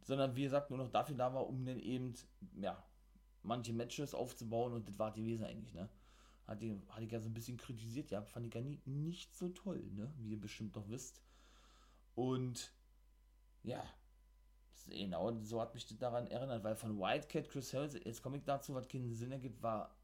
Sondern 0.05 0.37
wie 0.37 0.42
gesagt, 0.42 0.70
nur 0.70 0.79
noch 0.79 0.90
dafür 0.90 1.16
da 1.16 1.33
war, 1.33 1.46
um 1.46 1.64
dann 1.64 1.81
eben, 1.81 2.12
ja, 2.61 2.83
manche 3.42 3.72
Matches 3.72 4.14
aufzubauen 4.14 4.75
und 4.75 4.87
das 4.87 4.99
war 4.99 5.11
die 5.11 5.25
Wesen 5.25 5.46
eigentlich, 5.46 5.72
ne? 5.72 5.88
Hatte, 6.46 6.79
hatte 6.90 7.05
ich 7.05 7.11
ja 7.11 7.20
so 7.20 7.31
ein 7.31 7.35
bisschen 7.35 7.57
kritisiert, 7.57 8.11
ja, 8.11 8.20
fand 8.22 8.46
ich 8.46 8.55
ja 8.55 8.61
nie, 8.61 8.81
nicht 8.85 9.35
so 9.35 9.49
toll, 9.49 9.83
ne? 9.94 10.12
Wie 10.18 10.33
ihr 10.33 10.40
bestimmt 10.40 10.77
doch 10.77 10.88
wisst. 10.90 11.22
Und 12.14 12.72
ja, 13.62 13.83
genau, 14.87 15.33
so 15.40 15.62
hat 15.62 15.75
mich 15.75 15.87
das 15.87 15.96
daran 15.96 16.27
erinnert, 16.27 16.62
weil 16.62 16.77
von 16.77 16.99
Wildcat 16.99 17.49
Chris 17.49 17.72
Harris, 17.72 17.94
jetzt 17.94 18.22
komme 18.22 18.37
ich 18.37 18.44
dazu, 18.44 18.75
was 18.75 18.87
keinen 18.87 19.14
Sinn 19.14 19.33
ergibt, 19.33 19.62
war 19.62 19.96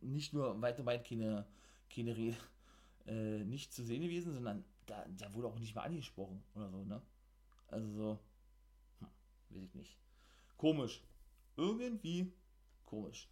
nicht 0.00 0.32
nur 0.32 0.60
weit 0.60 0.78
und 0.78 0.86
weit 0.86 1.06
keine, 1.06 1.46
keine 1.94 2.16
Rede, 2.16 2.36
äh, 3.06 3.44
nicht 3.44 3.72
zu 3.72 3.82
sehen 3.84 4.02
gewesen, 4.02 4.32
sondern 4.32 4.64
da, 4.86 5.04
der 5.06 5.32
wurde 5.34 5.48
auch 5.48 5.58
nicht 5.58 5.74
mehr 5.74 5.84
angesprochen 5.84 6.42
oder 6.54 6.68
so, 6.70 6.84
ne? 6.84 7.00
Also 7.68 7.88
so, 7.90 8.18
hm, 9.00 9.08
weiß 9.50 9.62
ich 9.62 9.74
nicht. 9.74 9.96
Komisch. 10.56 11.02
Irgendwie 11.56 12.32
komisch. 12.84 13.28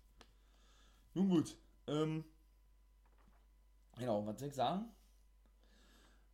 Nun 1.15 1.29
gut, 1.29 1.57
ähm, 1.87 2.25
genau, 3.97 4.25
was 4.27 4.39
soll 4.39 4.49
ich 4.49 4.55
sagen? 4.55 4.87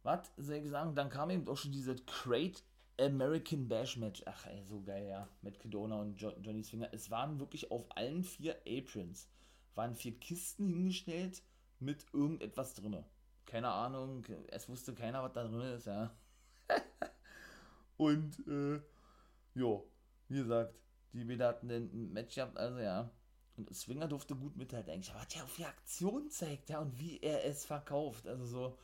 Was 0.02 0.30
soll 0.36 0.56
ich 0.56 0.70
sagen? 0.70 0.94
Dann 0.94 1.08
kam 1.08 1.30
eben 1.30 1.48
auch 1.48 1.56
schon 1.56 1.72
diese 1.72 1.96
Crate 1.96 2.62
American 3.00 3.66
Bash 3.68 3.96
Match. 3.96 4.22
Ach 4.26 4.46
ey, 4.46 4.62
so 4.64 4.80
geil, 4.82 5.08
ja. 5.08 5.28
Mit 5.42 5.58
Kedona 5.58 6.00
und 6.00 6.20
jo 6.20 6.30
Johnny 6.40 6.62
Swinger. 6.62 6.88
Es 6.92 7.10
waren 7.10 7.40
wirklich 7.40 7.70
auf 7.70 7.84
allen 7.96 8.22
vier 8.22 8.56
Aprons 8.66 9.28
waren 9.76 9.94
vier 9.94 10.18
Kisten 10.18 10.66
hingestellt 10.66 11.42
mit 11.78 12.04
irgendetwas 12.12 12.74
drin. 12.74 13.04
Keine 13.44 13.68
Ahnung, 13.68 14.24
es 14.48 14.68
wusste 14.68 14.94
keiner, 14.94 15.22
was 15.22 15.32
da 15.32 15.44
drin 15.44 15.60
ist, 15.60 15.86
ja. 15.86 16.12
und, 17.96 18.46
äh, 18.48 18.80
ja, 19.54 19.80
wie 20.28 20.38
gesagt, 20.38 20.74
die 21.12 21.24
beiden 21.24 21.46
hatten 21.46 21.70
ein 21.70 22.12
Match 22.12 22.34
gehabt, 22.34 22.56
also 22.56 22.78
ja. 22.78 23.10
Und 23.56 23.74
Swinger 23.74 24.08
durfte 24.08 24.34
gut 24.34 24.56
mithalten 24.56 24.92
eigentlich, 24.92 25.14
aber 25.14 25.26
ja 25.30 25.44
auf 25.44 25.56
die 25.56 25.64
Aktion 25.64 26.28
zeigt, 26.28 26.68
ja, 26.68 26.80
und 26.80 26.98
wie 26.98 27.20
er 27.20 27.44
es 27.44 27.64
verkauft. 27.64 28.26
Also 28.26 28.44
so, 28.44 28.78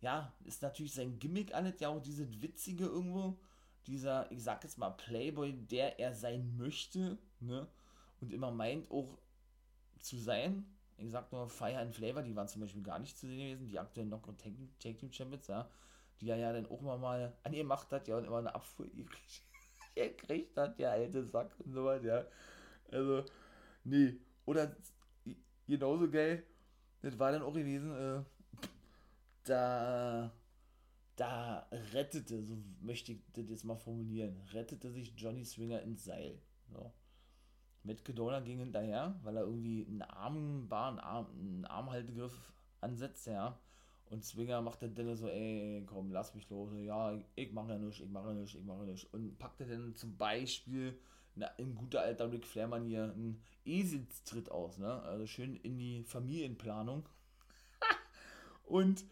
ja, 0.00 0.32
ist 0.44 0.62
natürlich 0.62 0.94
sein 0.94 1.18
Gimmick 1.18 1.54
alles, 1.54 1.80
ja, 1.80 1.88
auch 1.88 2.00
dieses 2.00 2.40
Witzige 2.40 2.84
irgendwo. 2.84 3.38
Dieser, 3.86 4.30
ich 4.30 4.42
sag 4.42 4.64
jetzt 4.64 4.78
mal, 4.78 4.90
Playboy, 4.90 5.52
der 5.52 5.98
er 5.98 6.14
sein 6.14 6.56
möchte, 6.56 7.18
ne? 7.40 7.66
Und 8.20 8.32
immer 8.32 8.50
meint, 8.50 8.90
auch 8.90 9.18
zu 10.00 10.18
sein. 10.18 10.64
Ich 10.96 11.10
sag 11.10 11.30
nur 11.32 11.48
Fire 11.48 11.78
and 11.78 11.94
Flavor, 11.94 12.22
die 12.22 12.34
waren 12.34 12.48
zum 12.48 12.60
Beispiel 12.62 12.82
gar 12.82 12.98
nicht 12.98 13.16
zu 13.16 13.26
sehen 13.26 13.38
gewesen, 13.38 13.68
die 13.68 13.78
aktuellen 13.78 14.08
Knock 14.08 14.26
Tag, 14.38 14.52
Team 14.80 15.12
Champions, 15.12 15.46
ja, 15.46 15.68
die 16.20 16.26
ja, 16.26 16.36
ja 16.36 16.52
dann 16.52 16.66
auch 16.66 16.80
immer 16.80 16.98
mal 16.98 17.36
angemacht 17.44 17.90
hat, 17.92 18.08
ja, 18.08 18.16
und 18.16 18.24
immer 18.24 18.38
eine 18.38 18.54
Abfuhr 18.54 18.86
gekriegt 19.94 20.56
hat, 20.56 20.78
der 20.78 20.90
alte 20.90 21.24
Sack 21.24 21.54
und 21.60 21.72
so 21.72 21.84
weiter, 21.84 22.04
ja. 22.04 22.26
Also, 22.90 23.24
nee. 23.84 24.16
Oder 24.44 24.74
genauso 25.66 26.10
geil, 26.10 26.42
das 27.02 27.18
war 27.18 27.30
dann 27.30 27.42
auch 27.42 27.54
gewesen, 27.54 27.92
äh, 27.94 28.24
da, 29.44 30.32
da 31.16 31.68
rettete, 31.92 32.42
so 32.42 32.58
möchte 32.80 33.12
ich 33.12 33.18
das 33.32 33.48
jetzt 33.48 33.64
mal 33.64 33.76
formulieren, 33.76 34.36
rettete 34.52 34.90
sich 34.90 35.12
Johnny 35.16 35.44
Swinger 35.44 35.82
ins 35.82 36.04
Seil. 36.04 36.40
So. 36.70 36.92
Matt 37.84 38.04
Cadona 38.04 38.40
ging 38.40 38.58
hinterher, 38.58 39.18
weil 39.22 39.36
er 39.36 39.44
irgendwie 39.44 39.86
einen 39.86 40.02
Armbar, 40.02 40.88
einen, 40.88 40.98
Arm, 40.98 41.26
einen 41.38 41.64
Armhaltegriff 41.64 42.52
ansetzt, 42.80 43.26
ja. 43.26 43.58
Und 44.10 44.24
Swinger 44.24 44.62
macht 44.62 44.82
dann 44.82 45.16
so, 45.16 45.28
ey, 45.28 45.84
komm, 45.86 46.12
lass 46.12 46.34
mich 46.34 46.48
los. 46.48 46.70
Ja, 46.78 47.18
ich 47.34 47.52
mache 47.52 47.72
ja 47.72 47.78
nichts, 47.78 48.00
ich 48.00 48.08
mache 48.08 48.28
ja 48.28 48.34
nichts, 48.34 48.54
ich 48.54 48.64
mache 48.64 48.80
ja 48.80 48.84
nichts. 48.86 49.04
Und 49.12 49.38
packte 49.38 49.66
dann 49.66 49.94
zum 49.94 50.16
Beispiel 50.16 50.98
na, 51.34 51.46
in 51.58 51.74
guter 51.74 52.00
alter 52.00 52.32
Ric 52.32 52.46
Flair-Manier 52.46 53.12
einen 53.14 53.42
Eselstritt 53.64 54.50
aus, 54.50 54.78
ne? 54.78 55.02
Also 55.02 55.26
schön 55.26 55.56
in 55.56 55.78
die 55.78 56.02
Familienplanung. 56.02 57.06
und 58.64 59.04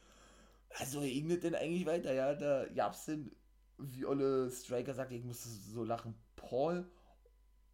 also 0.79 1.01
das 1.01 1.41
denn 1.41 1.55
eigentlich 1.55 1.87
weiter, 1.87 2.13
ja? 2.13 2.35
Da 2.35 2.67
gab's 2.75 3.05
denn, 3.05 3.31
wie 3.79 4.07
Olle 4.07 4.51
Striker 4.51 4.95
sagt, 4.95 5.13
ich 5.13 5.25
musste 5.25 5.49
so 5.49 5.85
lachen, 5.85 6.15
Paul 6.37 6.87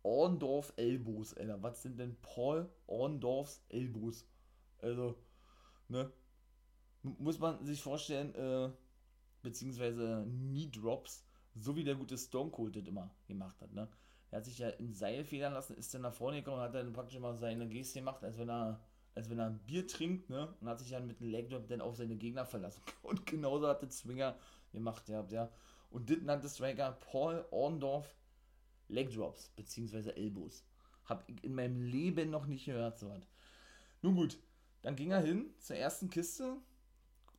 Orndorf 0.03 0.73
Elbows, 0.77 1.35
Alter. 1.35 1.63
Was 1.63 1.83
sind 1.83 1.99
denn 1.99 2.17
Paul 2.23 2.69
Orndorfs 2.87 3.65
Elbows? 3.69 4.27
Also, 4.79 5.17
ne? 5.89 6.13
muss 7.03 7.39
man 7.39 7.65
sich 7.65 7.83
vorstellen, 7.83 8.35
äh, 8.35 8.71
beziehungsweise 9.43 10.25
Knee 10.25 10.69
Drops, 10.71 11.25
so 11.55 11.75
wie 11.77 11.85
der 11.85 11.95
gute 11.95 12.17
Stone 12.17 12.51
Cold 12.51 12.77
das 12.77 12.87
immer 12.87 13.11
gemacht 13.27 13.61
hat, 13.61 13.73
ne? 13.73 13.89
Er 14.31 14.39
hat 14.39 14.47
sich 14.47 14.59
ja 14.59 14.71
in 14.71 14.95
Seil 14.95 15.25
federn 15.25 15.53
lassen, 15.53 15.77
ist 15.77 15.93
dann 15.93 16.03
nach 16.03 16.15
vorne 16.15 16.39
gekommen 16.39 16.57
und 16.57 16.63
hat 16.63 16.75
dann 16.75 16.93
praktisch 16.93 17.17
immer 17.17 17.35
seine 17.35 17.69
Geste 17.69 17.99
gemacht, 17.99 18.25
als 18.25 18.39
wenn 18.39 18.49
er, 18.49 18.81
als 19.15 19.29
wenn 19.29 19.39
er 19.39 19.47
ein 19.47 19.59
Bier 19.59 19.87
trinkt, 19.87 20.31
ne? 20.31 20.55
Und 20.61 20.69
hat 20.69 20.79
sich 20.79 20.91
dann 20.91 21.07
mit 21.07 21.21
dem 21.21 21.29
Leg 21.29 21.51
Drop 21.51 21.67
dann 21.69 21.83
auf 21.83 21.97
seine 21.97 22.17
Gegner 22.17 22.47
verlassen. 22.47 22.83
Und 23.03 23.27
genauso 23.27 23.69
hat 23.69 23.83
der 23.83 23.91
Zwinger 23.91 24.37
gemacht, 24.71 25.09
ja, 25.09 25.27
ja. 25.29 25.51
Und 25.91 26.09
das 26.09 26.23
nannte 26.23 26.49
Striker 26.49 26.93
Paul 26.93 27.45
Orndorff 27.51 28.15
Leg 28.93 29.11
Drops, 29.11 29.49
beziehungsweise 29.57 30.15
Elbows. 30.15 30.65
Hab 31.07 31.29
ich 31.29 31.43
in 31.43 31.55
meinem 31.55 31.81
Leben 31.83 32.31
noch 32.31 32.47
nicht 32.47 32.67
gehört, 32.67 32.99
so 32.99 33.09
was. 33.09 33.27
Nun 34.03 34.15
gut, 34.15 34.39
dann 34.83 34.97
ging 34.97 35.11
er 35.11 35.21
hin 35.21 35.53
zur 35.59 35.77
ersten 35.77 36.11
Kiste, 36.11 36.57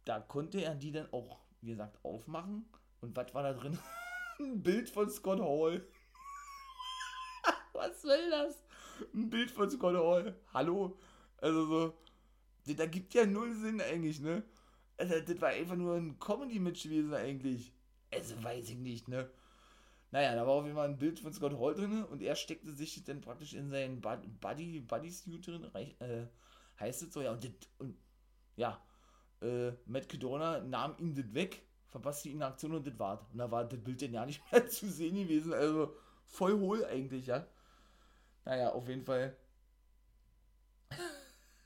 da 0.06 0.20
konnte 0.20 0.62
er 0.62 0.76
die 0.76 0.92
dann 0.92 1.12
auch, 1.14 1.40
wie 1.62 1.72
gesagt, 1.72 2.04
aufmachen. 2.04 2.66
Und 3.02 3.16
was 3.16 3.34
war 3.34 3.44
da 3.44 3.54
drin? 3.54 3.78
Ein 4.40 4.64
Bild 4.64 4.90
von 4.90 5.10
Scott 5.10 5.40
Hall. 5.40 5.86
was 7.74 8.04
will 8.04 8.30
das? 8.30 8.64
Ein 9.14 9.30
Bild 9.30 9.52
von 9.52 9.70
Scott 9.70 9.96
Hall. 9.96 10.36
Hallo? 10.54 10.98
Also 11.38 11.66
so, 11.66 11.94
da 12.74 12.86
gibt 12.86 13.14
ja 13.14 13.26
null 13.26 13.54
Sinn 13.56 13.80
eigentlich, 13.82 14.20
ne? 14.20 14.44
Also 14.98 15.20
das 15.20 15.42
war 15.42 15.50
einfach 15.50 15.76
nur 15.76 15.96
ein 15.96 16.18
Comedy-Match 16.20 16.84
gewesen 16.84 17.14
eigentlich. 17.14 17.74
Also 18.12 18.42
weiß 18.42 18.70
ich 18.70 18.78
nicht, 18.78 19.08
ne? 19.08 19.30
Naja, 20.14 20.36
da 20.36 20.46
war 20.46 20.54
auf 20.54 20.64
jeden 20.66 20.76
Fall 20.76 20.90
ein 20.90 21.00
Bild 21.00 21.20
von 21.20 21.34
Scott 21.34 21.58
Hall 21.60 21.74
drin 21.74 22.04
und 22.04 22.22
er 22.22 22.36
steckte 22.36 22.72
sich 22.72 23.04
dann 23.04 23.20
praktisch 23.20 23.56
in 23.56 23.72
seinen 23.72 24.00
Buddy, 24.00 24.80
Buddy 24.80 25.10
Suit 25.10 25.48
drin, 25.48 25.64
äh, 25.74 26.28
heißt 26.80 27.02
es 27.02 27.14
so, 27.14 27.22
ja, 27.24 27.32
und, 27.32 27.44
das, 27.44 27.52
und 27.80 27.98
ja, 28.56 28.80
äh, 29.42 29.72
Matt 29.88 30.08
Kedona 30.08 30.60
nahm 30.62 30.96
ihm 31.00 31.16
das 31.16 31.34
weg, 31.34 31.64
verpasste 31.90 32.30
ihn 32.30 32.36
in 32.36 32.44
Aktion 32.44 32.76
und 32.76 32.86
das 32.86 33.00
war's. 33.00 33.22
Und 33.32 33.40
da 33.40 33.50
war 33.50 33.66
das 33.66 33.80
Bild 33.84 34.04
dann 34.04 34.14
ja 34.14 34.24
nicht 34.28 34.44
mehr 34.52 34.68
zu 34.68 34.88
sehen 34.88 35.16
gewesen. 35.16 35.52
Also 35.52 35.96
voll 36.28 36.60
hohl 36.60 36.86
eigentlich, 36.86 37.26
ja. 37.26 37.48
Naja, 38.46 38.72
auf 38.74 38.88
jeden 38.88 39.04
Fall. 39.06 39.36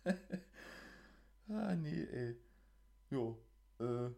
ah, 1.50 1.76
nee, 1.76 2.04
ey. 2.12 2.36
Jo, 3.12 3.38
äh, 3.80 4.10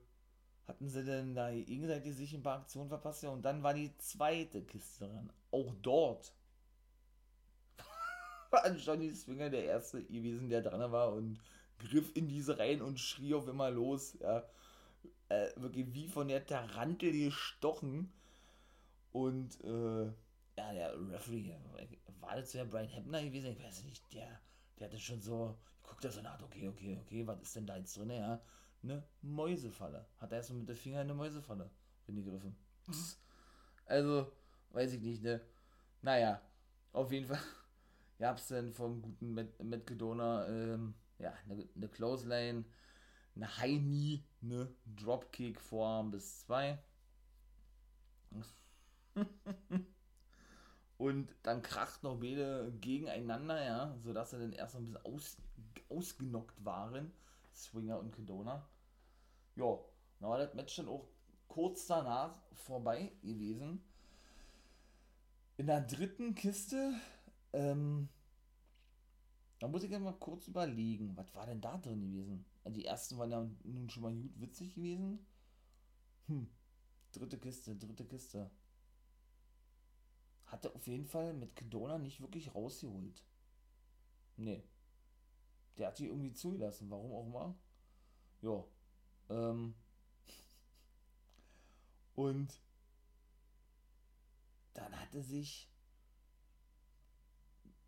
hatten 0.69 0.87
sie 0.87 1.03
denn 1.03 1.33
da 1.33 1.51
gegenseitig 1.51 2.15
sich 2.15 2.33
ein 2.33 2.43
paar 2.43 2.59
Aktionen 2.59 2.89
verpasst? 2.89 3.23
Ja, 3.23 3.29
und 3.29 3.41
dann 3.41 3.63
war 3.63 3.73
die 3.73 3.95
zweite 3.97 4.61
Kiste 4.61 5.07
dran. 5.07 5.33
Auch 5.51 5.73
dort 5.81 6.31
war 8.51 8.71
Johnny 8.75 9.11
Swinger 9.11 9.49
der 9.49 9.65
erste 9.65 10.03
gewesen, 10.03 10.47
der 10.47 10.61
dran 10.61 10.91
war 10.91 11.13
und 11.13 11.39
griff 11.79 12.15
in 12.15 12.27
diese 12.27 12.59
rein 12.59 12.83
und 12.83 12.99
schrie 12.99 13.33
auf 13.33 13.47
immer 13.47 13.71
los. 13.71 14.15
Ja. 14.21 14.47
Äh, 15.29 15.49
wirklich 15.55 15.91
wie 15.93 16.07
von 16.07 16.27
der 16.27 16.45
Tarantel 16.45 17.11
gestochen. 17.11 18.13
Und 19.11 19.59
äh, 19.63 20.05
ja, 20.55 20.73
der 20.73 20.93
Referee, 21.11 21.55
war 22.19 22.35
das 22.35 22.53
ja 22.53 22.63
Brian 22.63 22.87
Hebner 22.87 23.23
gewesen? 23.23 23.53
Ich 23.53 23.63
weiß 23.63 23.85
nicht, 23.85 24.13
der, 24.13 24.39
der 24.77 24.87
hatte 24.87 24.99
schon 24.99 25.19
so, 25.19 25.57
ich 25.91 25.99
da 25.99 26.11
so 26.11 26.21
nach, 26.21 26.39
okay, 26.43 26.67
okay, 26.67 26.99
okay, 27.01 27.25
was 27.25 27.41
ist 27.41 27.55
denn 27.55 27.65
da 27.65 27.77
jetzt 27.77 27.97
drin? 27.97 28.11
Ja, 28.11 28.39
eine 28.83 29.03
Mäusefalle. 29.21 30.05
Hat 30.17 30.31
er 30.31 30.37
erstmal 30.37 30.59
mit 30.59 30.69
dem 30.69 30.75
Finger 30.75 31.01
eine 31.01 31.13
Mäusefalle 31.13 31.69
gegriffen. 32.07 32.55
Also, 33.85 34.31
weiß 34.71 34.93
ich 34.93 35.01
nicht, 35.01 35.21
ne? 35.23 35.41
Naja, 36.01 36.41
auf 36.93 37.11
jeden 37.11 37.27
Fall 37.27 37.39
gab 38.19 38.37
es 38.37 38.47
dann 38.47 38.71
vom 38.71 39.01
guten 39.01 39.33
Matt, 39.33 39.47
ähm, 39.59 40.93
ja, 41.17 41.33
eine, 41.45 41.67
eine 41.75 41.89
Close 41.89 42.27
Lane, 42.27 42.65
eine 43.35 43.57
High 43.57 43.79
Knee, 43.79 44.23
eine 44.41 44.73
Dropkick 44.85 45.59
Vorarm 45.59 46.11
bis 46.11 46.39
2. 46.41 46.79
und 50.97 51.35
dann 51.43 51.61
kracht 51.61 52.03
noch 52.03 52.19
beide 52.19 52.71
gegeneinander, 52.79 53.63
ja, 53.63 53.97
sodass 54.03 54.31
sie 54.31 54.39
dann 54.39 54.53
erst 54.53 54.75
ein 54.75 54.85
bisschen 54.85 55.05
aus, 55.05 55.37
ausgenockt 55.89 56.63
waren, 56.63 57.11
Swinger 57.63 57.99
und 57.99 58.11
Kedona. 58.11 58.67
Ja, 59.55 59.79
dann 60.19 60.29
war 60.29 60.37
das 60.37 60.53
Match 60.53 60.75
dann 60.75 60.87
auch 60.87 61.07
kurz 61.47 61.87
danach 61.87 62.35
vorbei 62.53 63.11
gewesen. 63.21 63.83
In 65.57 65.67
der 65.67 65.81
dritten 65.81 66.35
Kiste 66.35 66.93
ähm, 67.53 68.09
da 69.59 69.67
muss 69.67 69.83
ich 69.83 69.91
ja 69.91 69.99
mal 69.99 70.13
kurz 70.13 70.47
überlegen, 70.47 71.15
was 71.17 71.35
war 71.35 71.45
denn 71.45 71.61
da 71.61 71.77
drin 71.77 72.01
gewesen? 72.01 72.45
Die 72.65 72.85
ersten 72.85 73.17
waren 73.17 73.31
ja 73.31 73.49
nun 73.63 73.89
schon 73.89 74.03
mal 74.03 74.13
gut 74.13 74.39
witzig 74.39 74.73
gewesen. 74.73 75.19
Hm. 76.27 76.47
Dritte 77.11 77.37
Kiste, 77.37 77.75
dritte 77.75 78.05
Kiste. 78.05 78.49
Hatte 80.45 80.73
auf 80.73 80.87
jeden 80.87 81.05
Fall 81.05 81.33
mit 81.33 81.55
Kedona 81.55 81.97
nicht 81.97 82.21
wirklich 82.21 82.55
rausgeholt. 82.55 83.23
Nee. 84.37 84.63
Der 85.79 85.87
hat 85.87 85.99
die 85.99 86.07
irgendwie 86.07 86.33
zugelassen, 86.33 86.89
warum 86.89 87.13
auch 87.13 87.27
immer. 87.27 87.55
Ja. 88.41 88.65
Ähm. 89.35 89.75
Und 92.15 92.59
dann 94.73 94.99
hatte 94.99 95.21
sich 95.21 95.69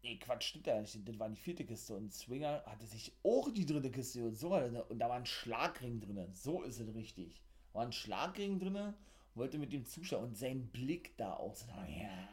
Nee, 0.04 0.18
Quatsch, 0.18 0.46
stimmt 0.46 0.66
ja 0.66 0.82
nicht. 0.82 1.08
Das 1.08 1.20
war 1.20 1.30
die 1.30 1.36
vierte 1.36 1.64
Kiste. 1.64 1.96
Und 1.96 2.12
Swinger 2.12 2.64
hatte 2.66 2.88
sich 2.88 3.14
auch 3.24 3.52
die 3.52 3.66
dritte 3.66 3.92
Kiste 3.92 4.26
und 4.26 4.36
so 4.36 4.50
weiter. 4.50 4.90
Und 4.90 5.00
da 5.00 5.10
war 5.10 5.18
ein 5.18 5.28
Schlagring 5.28 6.00
drin. 6.00 6.28
So 6.34 6.64
ist 6.64 6.80
es 6.80 6.96
richtig. 6.96 7.42
War 7.74 7.86
ein 7.86 7.92
Schlagring 7.92 8.60
drin, 8.60 8.94
wollte 9.36 9.60
mit 9.60 9.72
dem 9.72 9.86
Zuschauer 9.86 10.24
und 10.24 10.36
sein 10.36 10.68
Blick 10.68 11.16
da 11.18 11.36
auch 11.36 11.56
so, 11.56 11.68
ja, 11.88 12.30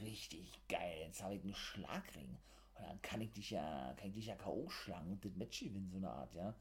richtig 0.00 0.60
geil. 0.68 1.02
Jetzt 1.06 1.22
habe 1.22 1.36
ich 1.36 1.44
einen 1.44 1.54
Schlagring. 1.54 2.36
Und 2.74 2.86
dann 2.86 3.02
kann 3.02 3.20
ich 3.20 3.32
dich 3.32 3.50
ja, 3.50 3.94
kann 3.96 4.08
ich 4.08 4.14
dich 4.14 4.26
ja 4.26 4.34
K.O. 4.34 4.68
schlagen 4.68 5.12
und 5.12 5.24
das 5.24 5.34
Match 5.36 5.60
gewinnen, 5.60 5.88
so 5.90 5.98
eine 5.98 6.10
Art, 6.10 6.34
ja. 6.34 6.54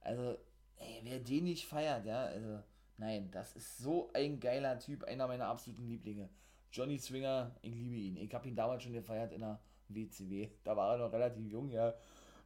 Also, 0.00 0.38
ey, 0.76 1.00
wer 1.02 1.18
den 1.18 1.44
nicht 1.44 1.66
feiert, 1.66 2.04
ja, 2.06 2.24
also, 2.24 2.62
nein, 2.96 3.30
das 3.30 3.54
ist 3.56 3.78
so 3.78 4.10
ein 4.14 4.40
geiler 4.40 4.78
Typ, 4.78 5.04
einer 5.04 5.26
meiner 5.26 5.46
absoluten 5.46 5.86
Lieblinge. 5.86 6.28
Johnny 6.72 6.98
Swinger, 6.98 7.54
ich 7.62 7.74
liebe 7.74 7.96
ihn. 7.96 8.16
Ich 8.16 8.32
habe 8.34 8.48
ihn 8.48 8.54
damals 8.54 8.82
schon 8.82 8.92
gefeiert 8.92 9.32
in 9.32 9.40
der 9.40 9.60
WCW. 9.88 10.48
Da 10.64 10.76
war 10.76 10.92
er 10.92 10.98
noch 10.98 11.12
relativ 11.12 11.46
jung, 11.50 11.70
ja. 11.70 11.94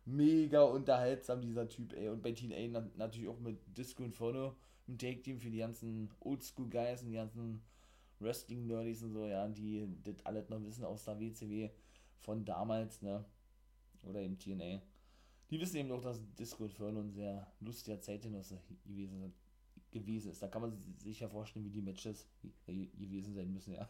Mega 0.04 0.62
unterhaltsam, 0.62 1.40
dieser 1.42 1.68
Typ, 1.68 1.92
ey. 1.92 2.08
Und 2.08 2.22
bei 2.22 2.32
Teen 2.32 2.52
A 2.52 2.82
natürlich 2.96 3.28
auch 3.28 3.38
mit 3.38 3.58
Disco 3.76 4.02
Inferno 4.02 4.56
im 4.88 4.98
Take-Team 4.98 5.38
für 5.38 5.50
die 5.50 5.58
ganzen 5.58 6.10
Oldschool-Guys 6.20 7.02
und 7.02 7.10
die 7.10 7.16
ganzen 7.16 7.62
Wrestling-Nerdies 8.18 9.02
und 9.04 9.12
so, 9.12 9.26
ja, 9.26 9.46
die 9.48 9.88
das 10.02 10.24
alles 10.24 10.48
noch 10.48 10.62
wissen 10.62 10.84
aus 10.84 11.04
der 11.04 11.20
WCW 11.20 11.70
von 12.22 12.44
damals, 12.44 13.02
ne? 13.02 13.24
Oder 14.02 14.22
im 14.22 14.38
TNA. 14.38 14.82
Die 15.50 15.60
wissen 15.60 15.76
eben 15.76 15.92
auch, 15.92 16.00
dass 16.00 16.20
Disco 16.34 16.64
Inferno 16.64 17.00
ein 17.00 17.12
sehr 17.12 17.46
lustiger 17.60 18.00
Zeitgenosse 18.00 18.60
gewesen, 18.86 19.34
gewesen 19.90 20.30
ist. 20.30 20.42
Da 20.42 20.48
kann 20.48 20.62
man 20.62 20.80
sich 20.98 21.20
ja 21.20 21.28
vorstellen, 21.28 21.64
wie 21.66 21.70
die 21.70 21.82
Matches 21.82 22.26
gewesen 22.66 23.34
sein 23.34 23.52
müssen, 23.52 23.74
ja. 23.74 23.88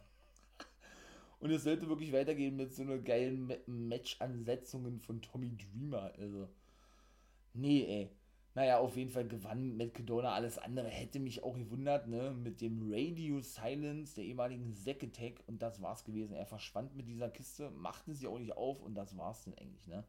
Und 1.39 1.51
es 1.51 1.65
sollte 1.65 1.89
wirklich 1.89 2.13
weitergehen 2.13 2.57
mit 2.57 2.75
so 2.75 2.83
einer 2.83 2.99
geilen 2.99 3.53
Match-Ansetzungen 3.67 5.01
von 5.01 5.23
Tommy 5.23 5.57
Dreamer. 5.57 6.13
Also, 6.19 6.49
nee, 7.55 7.85
ey. 7.85 8.11
Naja, 8.55 8.79
auf 8.79 8.97
jeden 8.97 9.11
Fall 9.11 9.27
gewann 9.27 9.79
Matt. 9.79 9.99
Alles 10.11 10.59
andere 10.59 10.89
hätte 10.89 11.21
mich 11.21 11.43
auch 11.43 11.57
gewundert, 11.57 12.07
ne? 12.07 12.33
Mit 12.33 12.61
dem 12.61 12.93
Radio 12.93 13.41
Silence 13.41 14.15
der 14.15 14.25
ehemaligen 14.25 14.75
Zack. 14.75 15.43
Und 15.47 15.63
das 15.63 15.81
war's 15.81 16.05
gewesen. 16.05 16.35
Er 16.35 16.45
verschwand 16.45 16.95
mit 16.95 17.09
dieser 17.09 17.31
Kiste, 17.31 17.71
machte 17.71 18.13
sie 18.15 18.27
auch 18.27 18.39
nicht 18.39 18.53
auf 18.53 18.83
und 18.83 18.95
das 18.95 19.17
war's 19.17 19.45
dann 19.45 19.55
eigentlich, 19.55 19.87
ne? 19.87 20.05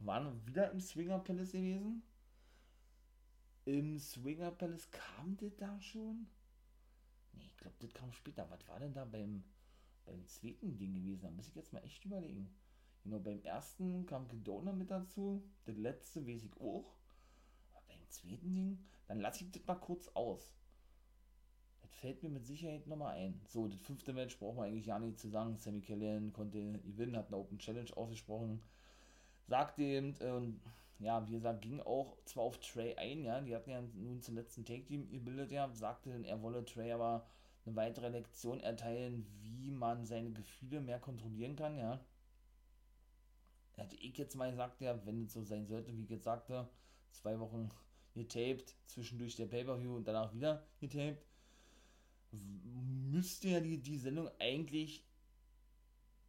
Waren 0.00 0.44
wieder 0.46 0.70
im 0.72 0.80
Swinger 0.80 1.20
Palace 1.20 1.52
gewesen. 1.52 2.02
Im 3.66 3.98
Swinger 3.98 4.50
Palace 4.50 4.90
kam 4.90 5.36
das 5.36 5.54
da 5.56 5.80
schon? 5.80 6.26
Nee, 7.34 7.44
ich 7.46 7.56
glaube, 7.56 7.76
das 7.78 7.92
kam 7.94 8.10
später. 8.12 8.50
Was 8.50 8.66
war 8.66 8.80
denn 8.80 8.94
da 8.94 9.04
beim, 9.04 9.44
beim 10.06 10.26
zweiten 10.26 10.76
Ding 10.76 10.94
gewesen? 10.94 11.20
Da 11.20 11.30
muss 11.30 11.48
ich 11.48 11.54
jetzt 11.54 11.72
mal 11.72 11.84
echt 11.84 12.04
überlegen. 12.04 12.50
Genau, 13.04 13.20
beim 13.20 13.40
ersten 13.42 14.06
kam 14.06 14.26
Kedona 14.26 14.72
mit 14.72 14.90
dazu. 14.90 15.44
Das 15.66 15.76
letzte 15.76 16.26
weiß 16.26 16.42
ich 16.42 16.60
auch. 16.60 16.99
Zweiten 18.10 18.54
Ding, 18.54 18.78
dann 19.06 19.20
lasse 19.20 19.44
ich 19.44 19.50
das 19.50 19.66
mal 19.66 19.74
kurz 19.74 20.08
aus. 20.14 20.52
Das 21.80 21.94
fällt 21.94 22.22
mir 22.22 22.30
mit 22.30 22.46
Sicherheit 22.46 22.86
nochmal 22.86 23.16
ein. 23.16 23.40
So, 23.48 23.68
das 23.68 23.80
fünfte 23.80 24.12
Match 24.12 24.38
braucht 24.38 24.56
man 24.56 24.66
eigentlich 24.66 24.86
ja 24.86 24.98
nicht 24.98 25.18
zu 25.18 25.28
sagen. 25.28 25.56
Sammy 25.56 25.80
Callahan 25.80 26.32
konnte 26.32 26.78
gewinnen, 26.80 27.16
hat 27.16 27.28
eine 27.28 27.36
Open 27.36 27.58
Challenge 27.58 27.90
ausgesprochen. 27.96 28.62
Sagte 29.46 29.82
eben, 29.82 30.14
ähm, 30.20 30.60
ja, 31.00 31.26
wie 31.26 31.32
gesagt, 31.32 31.62
ging 31.62 31.80
auch 31.80 32.16
zwar 32.26 32.44
auf 32.44 32.58
Trey 32.58 32.94
ein, 32.96 33.24
ja, 33.24 33.40
die 33.40 33.56
hatten 33.56 33.70
ja 33.70 33.80
nun 33.80 34.20
zum 34.20 34.36
letzten 34.36 34.64
Take-Team 34.64 35.10
gebildet, 35.10 35.50
ja, 35.50 35.68
sagte 35.72 36.10
dann, 36.10 36.24
er 36.24 36.42
wolle 36.42 36.64
Trey 36.64 36.92
aber 36.92 37.26
eine 37.64 37.74
weitere 37.74 38.08
Lektion 38.10 38.60
erteilen, 38.60 39.26
wie 39.40 39.70
man 39.70 40.04
seine 40.04 40.30
Gefühle 40.30 40.80
mehr 40.80 41.00
kontrollieren 41.00 41.56
kann, 41.56 41.78
ja. 41.78 42.00
Hätte 43.76 43.96
ich 43.96 44.16
jetzt 44.18 44.36
mal 44.36 44.50
gesagt, 44.50 44.80
ja, 44.82 45.04
wenn 45.06 45.24
es 45.24 45.32
so 45.32 45.42
sein 45.42 45.66
sollte, 45.66 45.96
wie 45.96 46.04
ich 46.04 46.10
jetzt 46.10 46.24
sagte, 46.24 46.68
zwei 47.12 47.40
Wochen 47.40 47.70
getaped, 48.14 48.74
zwischendurch 48.86 49.36
der 49.36 49.46
Pay-Per-View 49.46 49.96
und 49.96 50.06
danach 50.06 50.34
wieder 50.34 50.66
getaped, 50.78 51.24
müsste 52.32 53.48
ja 53.48 53.60
die, 53.60 53.78
die 53.78 53.98
Sendung 53.98 54.30
eigentlich, 54.38 55.04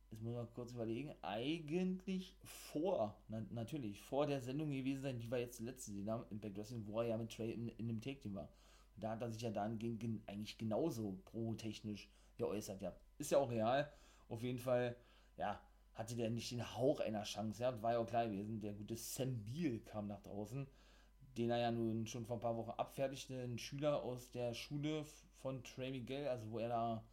jetzt 0.09 0.23
muss 0.23 0.33
man 0.33 0.51
kurz 0.53 0.71
überlegen, 0.71 1.13
eigentlich 1.21 2.35
vor, 2.43 3.15
na, 3.27 3.45
natürlich, 3.51 4.01
vor 4.01 4.25
der 4.25 4.41
Sendung 4.41 4.71
gewesen 4.71 5.01
sein, 5.01 5.19
die 5.19 5.29
wir 5.29 5.39
jetzt 5.39 5.57
zuletzt 5.57 5.87
gesehen 5.87 6.09
haben, 6.09 6.25
Impact 6.29 6.57
Wrestling, 6.57 6.85
wo 6.87 7.01
er 7.01 7.07
ja 7.07 7.17
mit 7.17 7.31
Trey 7.31 7.51
in, 7.51 7.69
in 7.69 7.87
dem 7.87 8.01
Take-Team 8.01 8.35
war. 8.35 8.49
Da 8.97 9.11
hat 9.11 9.21
er 9.21 9.31
sich 9.31 9.41
ja 9.41 9.49
dann 9.49 9.79
gen, 9.79 10.21
eigentlich 10.27 10.57
genauso 10.57 11.19
pro-technisch 11.25 12.09
geäußert, 12.37 12.81
ja. 12.81 12.95
Ist 13.17 13.31
ja 13.31 13.37
auch 13.37 13.49
real. 13.49 13.91
Auf 14.29 14.43
jeden 14.43 14.59
Fall, 14.59 14.95
ja, 15.37 15.61
hatte 15.93 16.15
der 16.15 16.29
nicht 16.29 16.51
den 16.51 16.75
Hauch 16.75 16.99
einer 16.99 17.23
Chance, 17.23 17.61
ja. 17.63 17.81
War 17.81 17.93
ja 17.93 17.99
auch 17.99 18.07
klar 18.07 18.25
gewesen. 18.25 18.59
Der 18.59 18.73
gute 18.73 18.97
Sam 18.97 19.43
Beal 19.43 19.79
kam 19.79 20.07
nach 20.07 20.21
draußen, 20.21 20.67
den 21.37 21.49
er 21.49 21.57
ja 21.57 21.71
nun 21.71 22.05
schon 22.07 22.25
vor 22.25 22.37
ein 22.37 22.41
paar 22.41 22.57
Wochen 22.57 22.71
abfertigte, 22.71 23.41
ein 23.41 23.57
Schüler 23.57 24.03
aus 24.03 24.31
der 24.31 24.53
Schule 24.53 25.05
von 25.41 25.63
Trey 25.63 25.91
Miguel, 25.91 26.27
also 26.27 26.49
wo 26.51 26.59
er 26.59 26.69
da 26.69 27.03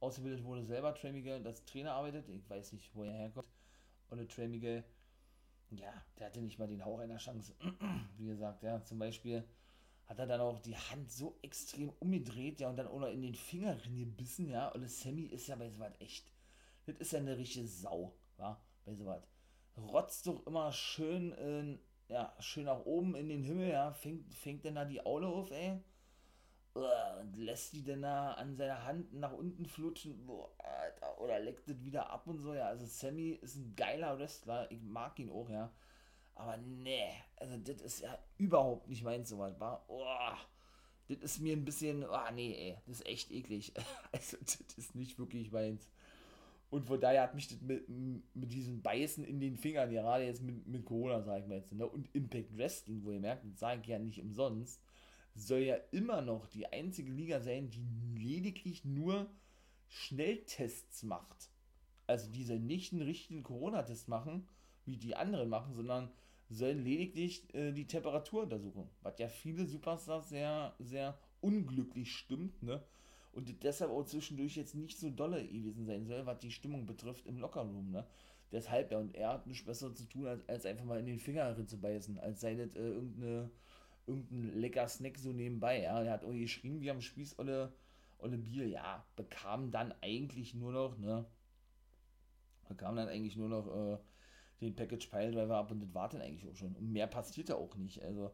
ausgebildet 0.00 0.44
wurde, 0.44 0.64
selber 0.64 0.94
Trey 0.94 1.12
Miguel 1.12 1.46
als 1.46 1.64
Trainer 1.64 1.92
arbeitet. 1.92 2.28
Ich 2.28 2.48
weiß 2.48 2.72
nicht, 2.72 2.94
wo 2.94 3.04
er 3.04 3.12
herkommt. 3.12 3.48
Und 4.10 4.30
Trey 4.30 4.48
Miguel, 4.48 4.84
ja, 5.70 5.92
der 6.18 6.26
hatte 6.26 6.42
nicht 6.42 6.58
mal 6.58 6.68
den 6.68 6.84
Hauch 6.84 6.98
einer 6.98 7.16
Chance. 7.16 7.54
Wie 8.18 8.26
gesagt, 8.26 8.62
ja, 8.62 8.82
zum 8.84 8.98
Beispiel 8.98 9.44
hat 10.06 10.18
er 10.18 10.26
dann 10.26 10.40
auch 10.40 10.60
die 10.60 10.76
Hand 10.76 11.10
so 11.10 11.38
extrem 11.42 11.90
umgedreht, 12.00 12.60
ja, 12.60 12.68
und 12.68 12.76
dann 12.76 12.88
auch 12.88 13.00
noch 13.00 13.08
in 13.08 13.22
den 13.22 13.34
Finger 13.34 13.76
gebissen, 13.76 14.48
ja. 14.50 14.68
Und 14.68 14.88
Sammy 14.88 15.24
ist 15.24 15.46
ja 15.46 15.56
bei 15.56 15.70
sowas 15.70 15.92
echt, 15.98 16.30
das 16.86 16.96
ist 16.96 17.12
ja 17.12 17.20
eine 17.20 17.38
richtige 17.38 17.66
Sau, 17.66 18.14
ja, 18.38 18.60
bei 18.84 18.94
sowas. 18.94 19.26
Rotzt 19.76 20.26
doch 20.26 20.46
immer 20.46 20.70
schön, 20.72 21.32
äh, 21.32 21.78
ja, 22.08 22.34
schön 22.38 22.64
nach 22.64 22.84
oben 22.84 23.14
in 23.14 23.28
den 23.28 23.42
Himmel, 23.42 23.70
ja, 23.70 23.92
fängt, 23.92 24.34
fängt 24.34 24.64
dann 24.64 24.74
da 24.74 24.84
die 24.84 25.04
Aule 25.04 25.26
auf, 25.26 25.50
ey 25.50 25.80
und 26.74 27.36
lässt 27.36 27.72
die 27.72 27.82
denn 27.82 28.02
da 28.02 28.32
an 28.32 28.56
seiner 28.56 28.84
Hand 28.84 29.12
nach 29.14 29.32
unten 29.32 29.64
flutschen, 29.64 30.26
boah, 30.26 30.50
Alter, 30.58 31.20
oder 31.20 31.38
leckt 31.38 31.68
das 31.68 31.84
wieder 31.84 32.10
ab 32.10 32.26
und 32.26 32.40
so, 32.40 32.52
ja. 32.52 32.66
Also 32.66 32.84
Sammy 32.86 33.30
ist 33.30 33.56
ein 33.56 33.74
geiler 33.76 34.18
Wrestler, 34.18 34.70
ich 34.70 34.82
mag 34.82 35.18
ihn 35.20 35.30
auch, 35.30 35.48
ja. 35.48 35.72
Aber 36.34 36.56
nee, 36.56 37.12
also 37.36 37.56
das 37.58 37.80
ist 37.80 38.00
ja 38.00 38.18
überhaupt 38.38 38.88
nicht 38.88 39.04
meins, 39.04 39.28
sowas, 39.28 39.58
war, 39.60 39.84
oh, 39.88 40.04
das 41.08 41.18
ist 41.18 41.40
mir 41.40 41.56
ein 41.56 41.64
bisschen, 41.64 42.04
oh 42.04 42.30
nee, 42.32 42.70
ey, 42.70 42.78
das 42.86 43.00
ist 43.00 43.06
echt 43.06 43.30
eklig. 43.30 43.72
Also 44.12 44.36
das 44.40 44.76
ist 44.76 44.94
nicht 44.94 45.18
wirklich 45.18 45.52
meins. 45.52 45.88
Und 46.74 46.86
von 46.86 47.00
daher 47.00 47.22
hat 47.22 47.36
mich 47.36 47.46
das 47.46 47.60
mit, 47.60 47.88
mit 47.88 48.52
diesem 48.52 48.82
Beißen 48.82 49.22
in 49.22 49.38
den 49.38 49.56
Fingern, 49.56 49.92
gerade 49.92 50.24
jetzt 50.24 50.42
mit, 50.42 50.66
mit 50.66 50.84
Corona, 50.84 51.22
sag 51.22 51.40
ich 51.40 51.46
mal 51.46 51.58
jetzt, 51.58 51.72
ne? 51.72 51.86
und 51.86 52.12
Impact 52.12 52.58
Wrestling, 52.58 53.04
wo 53.04 53.12
ihr 53.12 53.20
merkt, 53.20 53.44
das 53.44 53.60
sage 53.60 53.80
ich 53.82 53.86
ja 53.86 54.00
nicht 54.00 54.20
umsonst, 54.20 54.82
soll 55.36 55.60
ja 55.60 55.76
immer 55.92 56.20
noch 56.20 56.48
die 56.48 56.66
einzige 56.66 57.12
Liga 57.12 57.38
sein, 57.38 57.70
die 57.70 57.86
lediglich 58.18 58.84
nur 58.84 59.30
Schnelltests 59.86 61.04
macht. 61.04 61.48
Also 62.08 62.28
diese 62.32 62.58
nicht 62.58 62.92
einen 62.92 63.02
richtigen 63.02 63.44
Corona-Test 63.44 64.08
machen, 64.08 64.48
wie 64.84 64.96
die 64.96 65.14
anderen 65.14 65.48
machen, 65.48 65.74
sondern 65.74 66.10
sollen 66.50 66.82
lediglich 66.82 67.54
äh, 67.54 67.70
die 67.70 67.86
Temperatur 67.86 68.42
untersuchen. 68.42 68.90
Was 69.02 69.20
ja 69.20 69.28
viele 69.28 69.64
Superstars 69.66 70.28
sehr, 70.28 70.74
sehr 70.80 71.16
unglücklich 71.40 72.10
stimmt, 72.10 72.64
ne? 72.64 72.82
Und 73.34 73.62
deshalb 73.64 73.90
auch 73.90 74.04
zwischendurch 74.04 74.56
jetzt 74.56 74.74
nicht 74.74 74.98
so 74.98 75.10
dolle 75.10 75.46
gewesen 75.46 75.86
sein 75.86 76.06
soll, 76.06 76.24
was 76.26 76.38
die 76.38 76.50
Stimmung 76.50 76.86
betrifft 76.86 77.26
im 77.26 77.38
Lockerroom, 77.38 77.90
ne? 77.90 78.06
Deshalb, 78.52 78.92
ja, 78.92 78.98
und 78.98 79.16
er 79.16 79.30
hat 79.30 79.46
nichts 79.48 79.66
Besseres 79.66 79.96
zu 79.96 80.04
tun, 80.08 80.28
als, 80.28 80.48
als 80.48 80.64
einfach 80.64 80.84
mal 80.84 81.00
in 81.00 81.06
den 81.06 81.18
Finger 81.18 81.56
zu 81.66 81.80
beißen, 81.80 82.18
als 82.20 82.40
sei 82.40 82.54
das 82.54 82.76
äh, 82.76 82.78
irgendeine 82.78 83.50
irgendein 84.06 84.60
lecker 84.60 84.88
Snack 84.88 85.18
so 85.18 85.32
nebenbei. 85.32 85.82
Ja. 85.82 86.02
Er 86.02 86.12
hat 86.12 86.24
auch 86.24 86.32
geschrieben, 86.32 86.80
wie 86.80 86.90
am 86.90 87.00
Spieß 87.00 87.38
Olle, 87.38 87.72
Olle 88.18 88.38
Bier, 88.38 88.68
ja, 88.68 89.04
bekam 89.16 89.70
dann 89.70 89.94
eigentlich 90.02 90.54
nur 90.54 90.72
noch, 90.72 90.98
ne, 90.98 91.26
bekam 92.68 92.96
dann 92.96 93.08
eigentlich 93.08 93.36
nur 93.36 93.48
noch 93.48 93.66
äh, 93.74 93.98
den 94.60 94.74
Package 94.74 95.08
Piledriver 95.08 95.56
ab 95.56 95.70
und 95.70 95.80
das 95.80 95.94
war 95.94 96.08
dann 96.08 96.22
eigentlich 96.22 96.48
auch 96.48 96.56
schon. 96.56 96.74
Und 96.76 96.92
mehr 96.92 97.06
passierte 97.06 97.56
auch 97.56 97.76
nicht. 97.76 98.02
Also, 98.02 98.32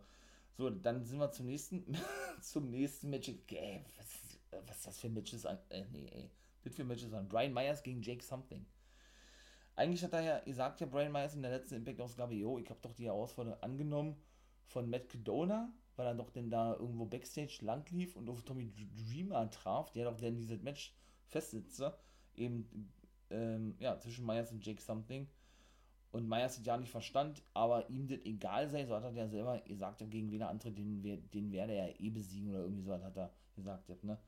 so, 0.56 0.70
dann 0.70 1.04
sind 1.04 1.18
wir 1.18 1.30
zum 1.32 1.46
nächsten, 1.46 1.96
zum 2.40 2.70
nächsten 2.70 3.10
Match. 3.10 3.32
Ey, 3.48 3.84
was, 3.96 4.29
was 4.66 4.76
ist 4.76 4.86
das 4.86 4.98
für 4.98 5.08
Matches 5.08 5.46
an? 5.46 5.58
Äh, 5.68 5.84
nee, 5.90 6.08
ey. 6.12 6.30
Das 6.62 6.74
für 6.74 6.84
Matches 6.84 7.12
an. 7.12 7.28
Brian 7.28 7.52
Myers 7.52 7.82
gegen 7.82 8.02
Jake 8.02 8.22
Something. 8.22 8.66
Eigentlich 9.76 10.02
hat 10.04 10.12
er 10.12 10.20
ja 10.20 10.40
gesagt, 10.40 10.80
ja, 10.80 10.86
Brian 10.86 11.12
Myers 11.12 11.34
in 11.34 11.42
der 11.42 11.52
letzten 11.52 11.76
Impact-Ausgabe, 11.76 12.34
jo, 12.34 12.58
ich 12.58 12.68
habe 12.68 12.80
doch 12.82 12.92
die 12.92 13.06
Herausforderung 13.06 13.62
angenommen 13.62 14.16
von 14.66 14.90
Matt 14.90 15.08
Cadona, 15.08 15.72
weil 15.96 16.06
er 16.06 16.14
doch 16.14 16.30
denn 16.30 16.50
da 16.50 16.74
irgendwo 16.74 17.06
Backstage 17.06 17.58
lang 17.62 17.88
lief 17.90 18.16
und 18.16 18.28
auf 18.28 18.42
Tommy 18.42 18.70
Dreamer 18.74 19.50
traf, 19.50 19.90
der 19.92 20.04
doch 20.04 20.16
dann 20.16 20.36
dieses 20.36 20.60
Match 20.60 20.94
festsitze, 21.26 21.96
eben 22.34 22.92
ähm, 23.30 23.74
ja, 23.78 23.98
zwischen 23.98 24.26
Myers 24.26 24.52
und 24.52 24.64
Jake 24.64 24.82
Something. 24.82 25.28
Und 26.12 26.28
Myers 26.28 26.58
hat 26.58 26.66
ja 26.66 26.76
nicht 26.76 26.90
verstand, 26.90 27.42
aber 27.54 27.88
ihm 27.88 28.08
das 28.08 28.18
egal 28.24 28.68
sei, 28.68 28.84
so 28.84 28.96
hat 28.96 29.04
er 29.04 29.12
ja 29.12 29.28
selber 29.28 29.60
gesagt, 29.60 29.98
gegen 30.10 30.30
wen 30.32 30.40
er 30.40 30.48
antritt, 30.48 30.76
den, 30.76 31.02
den 31.02 31.52
werde 31.52 31.72
er 31.72 31.88
ja 31.88 31.94
eh 32.00 32.10
besiegen 32.10 32.50
oder 32.50 32.64
irgendwie 32.64 32.82
so 32.82 32.92
hat 32.92 33.16
er 33.16 33.32
gesagt, 33.54 33.88
ne? 34.04 34.18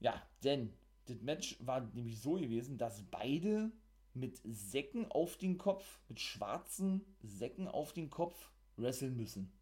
Ja, 0.00 0.22
denn 0.44 0.72
das 1.06 1.20
Match 1.22 1.56
war 1.60 1.80
nämlich 1.94 2.20
so 2.20 2.34
gewesen, 2.34 2.78
dass 2.78 3.02
beide 3.10 3.72
mit 4.14 4.40
Säcken 4.44 5.10
auf 5.10 5.36
den 5.36 5.58
Kopf, 5.58 6.00
mit 6.08 6.20
schwarzen 6.20 7.04
Säcken 7.22 7.68
auf 7.68 7.92
den 7.92 8.10
Kopf 8.10 8.50
wresteln 8.76 9.16
müssen. 9.16 9.52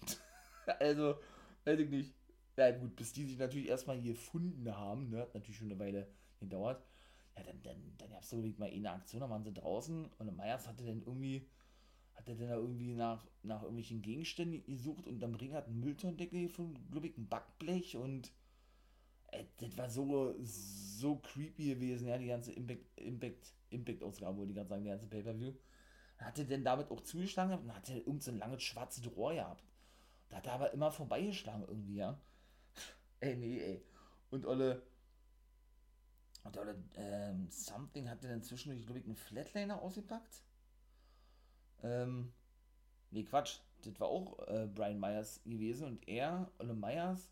also, 0.80 1.16
weiß 1.64 1.80
ich 1.80 1.90
nicht. 1.90 2.14
Ja, 2.56 2.70
gut, 2.70 2.96
bis 2.96 3.12
die 3.12 3.24
sich 3.26 3.38
natürlich 3.38 3.68
erstmal 3.68 3.98
hier 3.98 4.14
gefunden 4.14 4.74
haben, 4.74 5.10
ne, 5.10 5.20
hat 5.20 5.34
natürlich 5.34 5.58
schon 5.58 5.70
eine 5.70 5.78
Weile 5.78 6.08
gedauert. 6.40 6.82
Ja, 7.36 7.42
dann, 7.44 7.62
dann, 7.62 7.92
dann 7.98 8.10
gab 8.10 8.22
es 8.22 8.30
so 8.30 8.38
mal 8.56 8.70
eine 8.70 8.90
Aktion, 8.90 9.20
da 9.20 9.28
waren 9.28 9.44
sie 9.44 9.52
draußen 9.52 10.06
und 10.06 10.36
Meyers 10.36 10.66
hatte 10.66 10.84
dann 10.84 11.02
irgendwie, 11.02 11.46
hat 12.14 12.26
er 12.28 12.34
dann 12.34 12.48
da 12.48 12.54
irgendwie 12.56 12.94
nach, 12.94 13.26
nach 13.42 13.60
irgendwelchen 13.60 14.00
Gegenständen 14.00 14.64
gesucht 14.64 15.06
und 15.06 15.22
am 15.22 15.34
Ring 15.34 15.52
hat 15.52 15.68
ein 15.68 15.80
Mülltondeckel 15.80 16.48
von, 16.48 16.78
glaube 16.90 17.08
ich, 17.08 17.18
ein 17.18 17.28
Backblech 17.28 17.98
und 17.98 18.32
das 19.58 19.76
war 19.76 19.90
so, 19.90 20.34
so 20.42 21.16
creepy 21.16 21.74
gewesen, 21.74 22.08
ja, 22.08 22.18
die 22.18 22.26
ganze 22.26 22.52
Impact, 22.52 22.86
Impact, 22.96 23.52
Impact-Ausgabe, 23.70 24.36
wollte 24.36 24.50
ich 24.50 24.56
gerade 24.56 24.68
sagen, 24.68 24.84
die 24.84 24.90
ganze 24.90 25.06
Pay-Per-View 25.06 25.52
hat 26.18 26.38
er 26.38 26.44
denn 26.44 26.64
damit 26.64 26.90
auch 26.90 27.02
zugeschlagen 27.02 27.58
und 27.58 27.74
hat 27.74 27.88
er 27.90 27.96
irgend 27.96 28.22
so 28.22 28.30
ein 28.30 28.38
langes 28.38 28.62
schwarzes 28.62 29.06
Rohr 29.14 29.34
gehabt. 29.34 29.64
Da 30.28 30.36
hat 30.36 30.46
er 30.46 30.54
aber 30.54 30.72
immer 30.72 30.90
vorbeigeschlagen 30.90 31.66
irgendwie, 31.68 31.96
ja. 31.96 32.18
ey, 33.20 33.36
nee, 33.36 33.58
ey. 33.60 33.84
Und 34.30 34.46
Olle, 34.46 34.82
und 36.44 36.56
Olle, 36.56 36.82
ähm, 36.96 37.48
Something 37.50 38.08
hat 38.08 38.22
er 38.24 38.30
dann 38.30 38.42
zwischendurch, 38.42 38.84
glaube 38.84 39.00
ich, 39.00 39.06
einen 39.06 39.16
Flatliner 39.16 39.80
ausgepackt. 39.80 40.42
Ähm, 41.82 42.32
nee, 43.10 43.24
Quatsch. 43.24 43.60
Das 43.82 44.00
war 44.00 44.08
auch 44.08 44.38
äh, 44.48 44.66
Brian 44.66 44.98
Myers 44.98 45.42
gewesen 45.44 45.86
und 45.86 46.08
er, 46.08 46.50
Olle 46.58 46.74
Myers, 46.74 47.30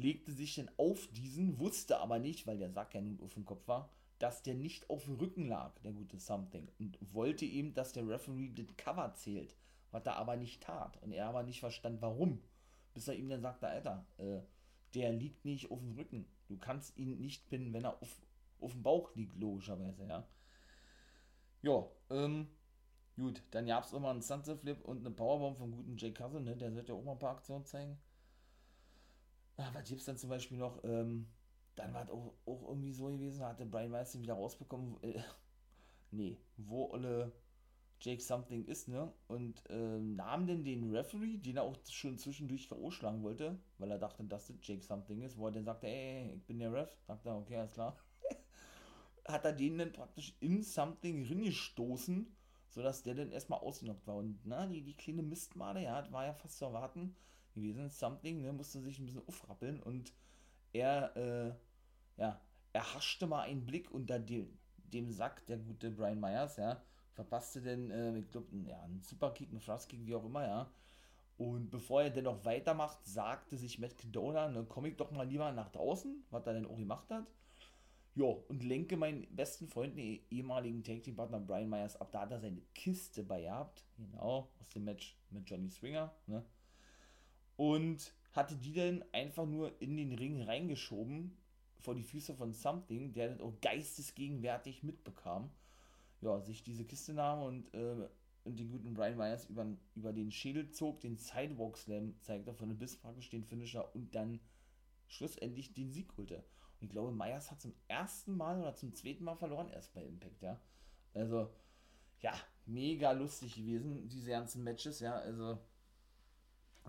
legte 0.00 0.32
sich 0.32 0.56
dann 0.56 0.70
auf 0.76 1.06
diesen, 1.08 1.58
wusste 1.58 1.98
aber 1.98 2.18
nicht, 2.18 2.46
weil 2.46 2.58
der 2.58 2.70
Sack 2.70 2.94
ja 2.94 3.00
nun 3.00 3.20
auf 3.20 3.34
dem 3.34 3.44
Kopf 3.44 3.66
war, 3.68 3.90
dass 4.18 4.42
der 4.42 4.54
nicht 4.54 4.88
auf 4.90 5.04
dem 5.04 5.16
Rücken 5.16 5.46
lag, 5.46 5.78
der 5.80 5.92
gute 5.92 6.18
Something, 6.18 6.68
und 6.78 6.98
wollte 7.14 7.44
ihm, 7.44 7.74
dass 7.74 7.92
der 7.92 8.08
Referee 8.08 8.50
das 8.54 8.76
Cover 8.76 9.14
zählt, 9.14 9.54
was 9.90 10.06
er 10.06 10.16
aber 10.16 10.36
nicht 10.36 10.62
tat. 10.62 11.00
Und 11.02 11.12
er 11.12 11.28
aber 11.28 11.42
nicht 11.42 11.60
verstand, 11.60 12.02
warum. 12.02 12.42
Bis 12.94 13.08
er 13.08 13.14
ihm 13.14 13.28
dann 13.28 13.42
sagte, 13.42 13.68
Alter, 13.68 14.06
äh, 14.18 14.40
der 14.94 15.12
liegt 15.12 15.44
nicht 15.44 15.70
auf 15.70 15.80
dem 15.80 15.94
Rücken. 15.94 16.26
Du 16.48 16.56
kannst 16.56 16.96
ihn 16.96 17.20
nicht 17.20 17.48
pinnen, 17.48 17.72
wenn 17.72 17.84
er 17.84 18.02
auf, 18.02 18.20
auf 18.60 18.72
dem 18.72 18.82
Bauch 18.82 19.14
liegt, 19.14 19.36
logischerweise, 19.38 20.06
ja. 20.06 20.26
Ja, 21.62 21.86
ähm, 22.10 22.48
Gut, 23.18 23.42
dann 23.50 23.66
gab 23.66 23.82
es 23.82 23.92
immer 23.92 24.10
einen 24.10 24.22
Sunset 24.22 24.60
Flip 24.60 24.80
und 24.84 25.00
eine 25.00 25.10
Powerbomb 25.10 25.58
vom 25.58 25.72
guten 25.72 25.96
Jay 25.96 26.14
Cousin, 26.14 26.44
ne? 26.44 26.56
Der 26.56 26.70
sollte 26.70 26.92
ja 26.92 26.98
auch 26.98 27.02
mal 27.02 27.12
ein 27.12 27.18
paar 27.18 27.32
Aktionen 27.32 27.64
zeigen. 27.64 27.98
Ah, 29.58 29.70
was 29.74 29.88
gibt 29.88 30.00
es 30.00 30.06
dann 30.06 30.16
zum 30.16 30.30
Beispiel 30.30 30.56
noch? 30.56 30.82
Ähm, 30.84 31.26
dann 31.74 31.92
war 31.92 32.04
es 32.04 32.10
auch, 32.10 32.32
auch 32.46 32.68
irgendwie 32.68 32.92
so 32.92 33.06
gewesen, 33.06 33.44
hatte 33.44 33.66
Brian 33.66 33.90
Weiss 33.90 34.18
wieder 34.18 34.34
rausbekommen. 34.34 35.02
Äh, 35.02 35.20
nee, 36.12 36.38
wo 36.56 36.92
alle 36.92 37.32
Jake 38.00 38.22
Something 38.22 38.64
ist, 38.66 38.86
ne? 38.86 39.12
Und 39.26 39.68
äh, 39.68 39.98
nahm 39.98 40.46
denn 40.46 40.64
den 40.64 40.94
Referee, 40.94 41.38
den 41.38 41.56
er 41.56 41.64
auch 41.64 41.76
schon 41.90 42.18
zwischendurch 42.18 42.68
K.O. 42.68 42.92
schlagen 42.92 43.24
wollte, 43.24 43.58
weil 43.78 43.90
er 43.90 43.98
dachte, 43.98 44.22
dass 44.22 44.46
das 44.46 44.56
Jake 44.62 44.84
Something 44.84 45.22
ist, 45.22 45.36
wo 45.36 45.46
er 45.46 45.52
dann 45.52 45.64
sagte, 45.64 45.88
ey, 45.88 46.34
ich 46.36 46.46
bin 46.46 46.60
der 46.60 46.72
Ref. 46.72 46.96
Sagt 47.08 47.26
er, 47.26 47.36
okay, 47.36 47.56
alles 47.56 47.72
klar. 47.72 47.98
hat 49.26 49.44
er 49.44 49.52
den 49.52 49.78
dann 49.78 49.92
praktisch 49.92 50.36
in 50.40 50.62
Something 50.62 51.26
ringestoßen 51.26 52.34
sodass 52.70 53.02
der 53.02 53.14
dann 53.14 53.32
erstmal 53.32 53.60
ausgenockt 53.60 54.06
war. 54.06 54.16
Und 54.16 54.38
na, 54.44 54.66
die, 54.66 54.82
die 54.82 54.94
kleine 54.94 55.22
Mistmade, 55.22 55.82
ja, 55.82 56.06
war 56.12 56.26
ja 56.26 56.34
fast 56.34 56.58
zu 56.58 56.66
erwarten 56.66 57.16
gewesen. 57.58 57.88
Something, 57.90 58.42
ne, 58.42 58.52
musste 58.52 58.80
sich 58.80 58.98
ein 58.98 59.06
bisschen 59.06 59.26
aufrappeln 59.26 59.80
und 59.80 60.12
er, 60.72 61.16
äh, 61.16 62.20
ja, 62.20 62.40
er 62.72 62.94
haschte 62.94 63.26
mal 63.26 63.42
einen 63.42 63.64
Blick 63.64 63.90
unter 63.90 64.18
dem, 64.18 64.58
dem 64.76 65.10
Sack, 65.10 65.46
der 65.46 65.58
gute 65.58 65.90
Brian 65.90 66.20
Myers, 66.20 66.56
ja, 66.56 66.82
verpasste 67.12 67.60
denn, 67.60 67.90
äh, 67.90 68.18
ich 68.18 68.30
glaube, 68.30 68.46
ja, 68.66 68.80
einen 68.82 69.02
Superkick, 69.02 69.50
einen 69.50 69.60
Thrustkick, 69.60 70.04
wie 70.06 70.14
auch 70.14 70.24
immer, 70.24 70.46
ja. 70.46 70.70
Und 71.36 71.70
bevor 71.70 72.02
er 72.02 72.10
dennoch 72.10 72.44
weitermacht, 72.44 72.98
sagte 73.06 73.56
sich 73.56 73.78
Matt 73.78 73.96
Cadona, 73.96 74.48
ne, 74.48 74.66
komm 74.68 74.86
ich 74.86 74.96
doch 74.96 75.10
mal 75.12 75.26
lieber 75.26 75.52
nach 75.52 75.70
draußen, 75.70 76.24
was 76.30 76.46
er 76.46 76.54
denn 76.54 76.66
auch 76.66 76.76
gemacht 76.76 77.08
hat. 77.10 77.26
Ja, 78.16 78.24
und 78.24 78.64
lenke 78.64 78.96
meinen 78.96 79.28
besten 79.30 79.68
Freund, 79.68 79.96
den 79.96 80.20
ehemaligen 80.30 80.82
Tag 80.82 81.04
Team 81.04 81.14
Partner 81.14 81.38
Brian 81.38 81.68
Myers 81.68 82.00
ab. 82.00 82.10
Da 82.10 82.22
hat 82.22 82.32
er 82.32 82.40
seine 82.40 82.60
Kiste 82.74 83.22
bei 83.22 83.42
gehabt. 83.42 83.84
Genau, 83.96 84.48
aus 84.60 84.68
dem 84.70 84.84
Match 84.84 85.16
mit 85.30 85.48
Johnny 85.48 85.70
Swinger. 85.70 86.12
Ne? 86.26 86.44
Und 87.58 88.14
hatte 88.32 88.54
die 88.56 88.72
dann 88.72 89.04
einfach 89.12 89.44
nur 89.44 89.82
in 89.82 89.96
den 89.96 90.12
Ring 90.12 90.40
reingeschoben 90.40 91.36
vor 91.80 91.94
die 91.96 92.04
Füße 92.04 92.34
von 92.34 92.52
Something, 92.52 93.12
der 93.12 93.30
das 93.30 93.40
auch 93.40 93.60
geistesgegenwärtig 93.60 94.84
mitbekam. 94.84 95.50
Ja, 96.20 96.40
sich 96.40 96.62
diese 96.62 96.84
Kiste 96.84 97.14
nahm 97.14 97.42
und, 97.42 97.74
äh, 97.74 98.08
und 98.44 98.58
den 98.58 98.70
guten 98.70 98.94
Brian 98.94 99.16
Myers 99.16 99.46
über, 99.46 99.66
über 99.96 100.12
den 100.12 100.30
Schädel 100.30 100.70
zog, 100.70 101.00
den 101.00 101.16
Sidewalk 101.16 101.76
Slam 101.76 102.14
zeigte 102.22 102.54
von 102.54 102.68
dem 102.68 102.78
Biss 102.78 102.96
praktisch 102.96 103.28
den 103.28 103.44
Finisher 103.44 103.92
und 103.94 104.14
dann 104.14 104.40
schlussendlich 105.08 105.74
den 105.74 105.90
Sieg 105.90 106.16
holte. 106.16 106.44
Ich 106.80 106.88
glaube, 106.88 107.10
Myers 107.10 107.50
hat 107.50 107.60
zum 107.60 107.74
ersten 107.88 108.36
Mal 108.36 108.60
oder 108.60 108.76
zum 108.76 108.94
zweiten 108.94 109.24
Mal 109.24 109.34
verloren 109.34 109.68
erst 109.68 109.94
bei 109.94 110.04
Impact, 110.04 110.42
ja. 110.42 110.60
Also, 111.12 111.50
ja, 112.20 112.34
mega 112.66 113.10
lustig 113.10 113.56
gewesen, 113.56 114.08
diese 114.08 114.30
ganzen 114.30 114.62
Matches, 114.62 115.00
ja. 115.00 115.16
Also, 115.16 115.58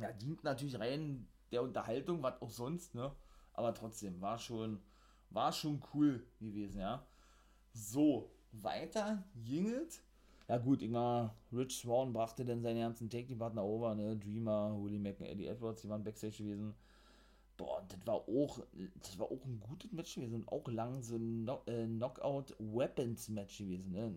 ja, 0.01 0.11
dient 0.11 0.43
natürlich 0.43 0.79
rein 0.79 1.27
der 1.51 1.63
Unterhaltung, 1.63 2.21
was 2.23 2.41
auch 2.41 2.49
sonst, 2.49 2.95
ne? 2.95 3.11
Aber 3.53 3.73
trotzdem, 3.73 4.21
war 4.21 4.37
schon, 4.37 4.79
war 5.29 5.51
schon 5.51 5.81
cool 5.93 6.23
gewesen, 6.39 6.79
ja. 6.79 7.05
So, 7.73 8.31
weiter 8.51 9.23
jingelt. 9.35 10.01
Ja 10.47 10.57
gut, 10.57 10.81
mal, 10.89 11.35
Rich 11.51 11.77
Swan 11.77 12.13
brachte 12.13 12.43
dann 12.43 12.61
seine 12.61 12.81
ganzen 12.81 13.09
Take-Partner 13.09 13.63
over, 13.63 13.95
ne? 13.95 14.17
Dreamer, 14.17 14.73
Holy 14.73 14.99
Mac 14.99 15.19
und 15.19 15.27
Eddie 15.27 15.47
Edwards, 15.47 15.81
die 15.81 15.89
waren 15.89 16.03
Backstage 16.03 16.37
gewesen 16.37 16.75
boah, 17.59 17.83
das 17.89 18.07
war 18.07 18.15
auch, 18.15 18.59
das 19.01 19.19
war 19.19 19.27
auch 19.27 19.45
ein 19.45 19.59
gutes 19.59 19.91
Match 19.91 20.15
gewesen 20.15 20.35
und 20.35 20.47
auch 20.47 20.67
lang 20.69 21.03
so 21.03 21.17
ein 21.17 21.47
äh, 21.67 21.85
Knockout-Weapons-Match 21.85 23.57
gewesen, 23.57 23.91
ne? 23.91 24.13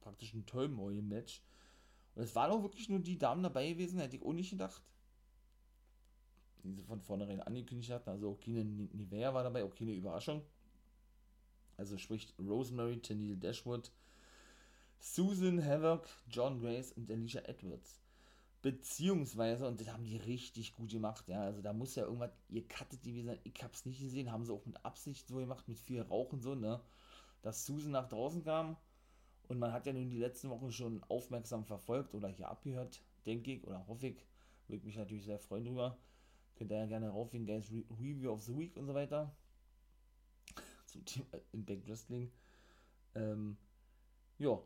Praktisch 0.00 0.34
ein 0.34 0.44
Turmoil-Match. 0.44 1.40
Und 2.16 2.24
es 2.24 2.34
waren 2.34 2.50
auch 2.50 2.62
wirklich 2.62 2.88
nur 2.88 2.98
die 2.98 3.16
Damen 3.16 3.44
dabei 3.44 3.70
gewesen, 3.70 4.00
hätte 4.00 4.16
ich 4.16 4.24
auch 4.24 4.32
nicht 4.32 4.50
gedacht. 4.50 4.82
Die 6.62 6.72
sie 6.72 6.82
von 6.82 7.00
vornherein 7.00 7.40
angekündigt 7.40 7.90
hatten. 7.90 8.10
Also 8.10 8.30
auch 8.30 8.40
keine 8.40 8.64
Nivea 8.64 9.32
war 9.32 9.42
dabei, 9.42 9.64
auch 9.64 9.74
keine 9.74 9.92
Überraschung. 9.92 10.42
Also 11.76 11.96
spricht 11.96 12.34
Rosemary, 12.38 12.98
Tennille 12.98 13.36
Dashwood, 13.36 13.90
Susan 14.98 15.64
Havoc, 15.64 16.06
John 16.28 16.60
Grace 16.60 16.92
und 16.92 17.10
Alicia 17.10 17.40
Edwards. 17.42 17.98
Beziehungsweise, 18.62 19.66
und 19.66 19.80
das 19.80 19.90
haben 19.90 20.04
die 20.04 20.18
richtig 20.18 20.74
gut 20.74 20.90
gemacht, 20.90 21.26
ja. 21.28 21.40
Also 21.40 21.62
da 21.62 21.72
muss 21.72 21.94
ja 21.94 22.04
irgendwas, 22.04 22.30
ihr 22.50 22.68
cuttet 22.68 23.02
die, 23.06 23.14
gesagt, 23.14 23.40
ich 23.44 23.62
hab's 23.62 23.86
nicht 23.86 24.00
gesehen, 24.00 24.30
haben 24.30 24.44
sie 24.44 24.52
auch 24.52 24.66
mit 24.66 24.84
Absicht 24.84 25.26
so 25.26 25.36
gemacht, 25.36 25.66
mit 25.66 25.78
viel 25.78 26.02
Rauch 26.02 26.32
und 26.34 26.42
so, 26.42 26.54
ne. 26.54 26.80
Dass 27.40 27.64
Susan 27.64 27.92
nach 27.92 28.08
draußen 28.10 28.44
kam 28.44 28.76
und 29.48 29.58
man 29.58 29.72
hat 29.72 29.86
ja 29.86 29.94
nun 29.94 30.10
die 30.10 30.18
letzten 30.18 30.50
Wochen 30.50 30.70
schon 30.70 31.02
aufmerksam 31.04 31.64
verfolgt 31.64 32.14
oder 32.14 32.28
hier 32.28 32.50
abgehört, 32.50 33.00
denke 33.24 33.52
ich, 33.52 33.66
oder 33.66 33.86
hoffe 33.86 34.08
ich. 34.08 34.26
Würde 34.68 34.76
ich 34.76 34.84
mich 34.84 34.96
natürlich 34.96 35.24
sehr 35.24 35.38
freuen 35.38 35.64
drüber. 35.64 35.96
Könnt 36.60 36.72
ihr 36.72 36.76
ja 36.76 36.84
gerne 36.84 37.08
raufgehen, 37.08 37.46
Guys, 37.46 37.72
Re 37.72 37.84
Review 37.98 38.30
of 38.32 38.42
the 38.42 38.54
Week 38.54 38.76
und 38.76 38.84
so 38.84 38.92
weiter. 38.92 39.34
Zum 40.84 41.02
Thema 41.06 41.40
Impact 41.52 41.88
Wrestling. 41.88 42.30
Ähm, 43.14 43.56
ja, 44.38 44.60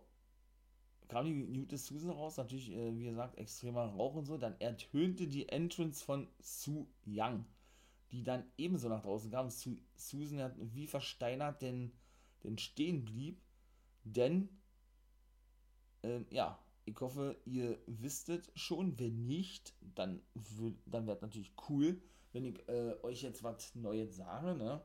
kam 1.06 1.26
die 1.26 1.46
gute 1.56 1.78
Susan 1.78 2.10
raus, 2.10 2.36
natürlich, 2.36 2.72
äh, 2.72 2.98
wie 2.98 3.04
gesagt, 3.04 3.38
extremer 3.38 3.84
Rauch 3.84 4.14
und 4.14 4.24
so. 4.24 4.36
Dann 4.36 4.60
ertönte 4.60 5.28
die 5.28 5.48
Entrance 5.48 6.04
von 6.04 6.26
Su 6.40 6.88
Young, 7.06 7.46
die 8.10 8.24
dann 8.24 8.42
ebenso 8.58 8.88
nach 8.88 9.02
draußen 9.02 9.30
kam. 9.30 9.48
Su 9.48 9.76
Susan 9.94 10.40
hat 10.40 10.56
wie 10.58 10.88
versteinert 10.88 11.62
denn, 11.62 11.92
denn 12.42 12.58
stehen 12.58 13.04
blieb, 13.04 13.40
denn, 14.02 14.48
äh, 16.02 16.24
ja, 16.30 16.58
ich 16.84 17.00
hoffe, 17.00 17.36
ihr 17.44 17.78
wisstet 17.86 18.50
schon. 18.54 18.98
Wenn 18.98 19.26
nicht, 19.26 19.74
dann, 19.94 20.20
dann 20.86 21.06
wäre 21.06 21.18
natürlich 21.20 21.52
cool, 21.68 22.00
wenn 22.32 22.44
ich 22.44 22.68
äh, 22.68 22.94
euch 23.02 23.22
jetzt 23.22 23.42
was 23.42 23.74
Neues 23.74 24.16
sage, 24.16 24.54
ne? 24.54 24.82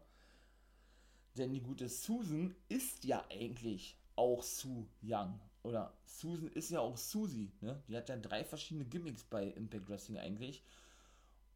Denn 1.37 1.51
die 1.53 1.61
gute 1.61 1.87
Susan 1.87 2.55
ist 2.67 3.03
ja 3.03 3.23
eigentlich 3.29 3.97
auch 4.15 4.43
Su 4.43 4.87
Young 5.01 5.39
oder 5.63 5.93
Susan 6.05 6.49
ist 6.49 6.69
ja 6.69 6.79
auch 6.79 6.97
Susie, 6.97 7.51
ne? 7.61 7.81
Die 7.87 7.95
hat 7.95 8.09
ja 8.09 8.17
drei 8.17 8.43
verschiedene 8.43 8.85
Gimmicks 8.85 9.23
bei 9.23 9.47
Impact 9.47 9.89
Wrestling 9.89 10.19
eigentlich. 10.19 10.63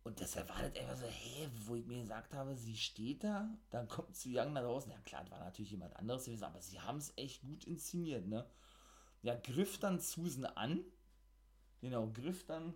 Und 0.04 0.20
deshalb 0.20 0.50
war 0.50 0.62
das 0.62 0.76
einfach 0.76 0.98
so, 0.98 1.06
hey, 1.06 1.48
wo 1.66 1.76
ich 1.76 1.86
mir 1.86 2.02
gesagt 2.02 2.34
habe, 2.34 2.56
sie 2.56 2.76
steht 2.76 3.24
da, 3.24 3.50
dann 3.70 3.88
kommt 3.88 4.16
zu 4.16 4.30
Young 4.30 4.52
nach 4.52 4.62
draußen. 4.62 4.92
Ja 4.92 5.00
klar, 5.00 5.22
das 5.22 5.32
war 5.32 5.40
natürlich 5.40 5.72
jemand 5.72 5.96
anderes 5.96 6.26
gewesen, 6.26 6.44
aber 6.44 6.62
sie 6.62 6.80
haben 6.80 6.98
es 6.98 7.14
echt 7.16 7.42
gut 7.42 7.64
inszeniert, 7.64 8.28
ne? 8.28 8.46
Ja, 9.24 9.36
griff 9.36 9.80
dann 9.80 10.00
Susan 10.00 10.46
an. 10.46 10.84
Genau, 11.82 12.12
griff 12.12 12.46
dann, 12.46 12.74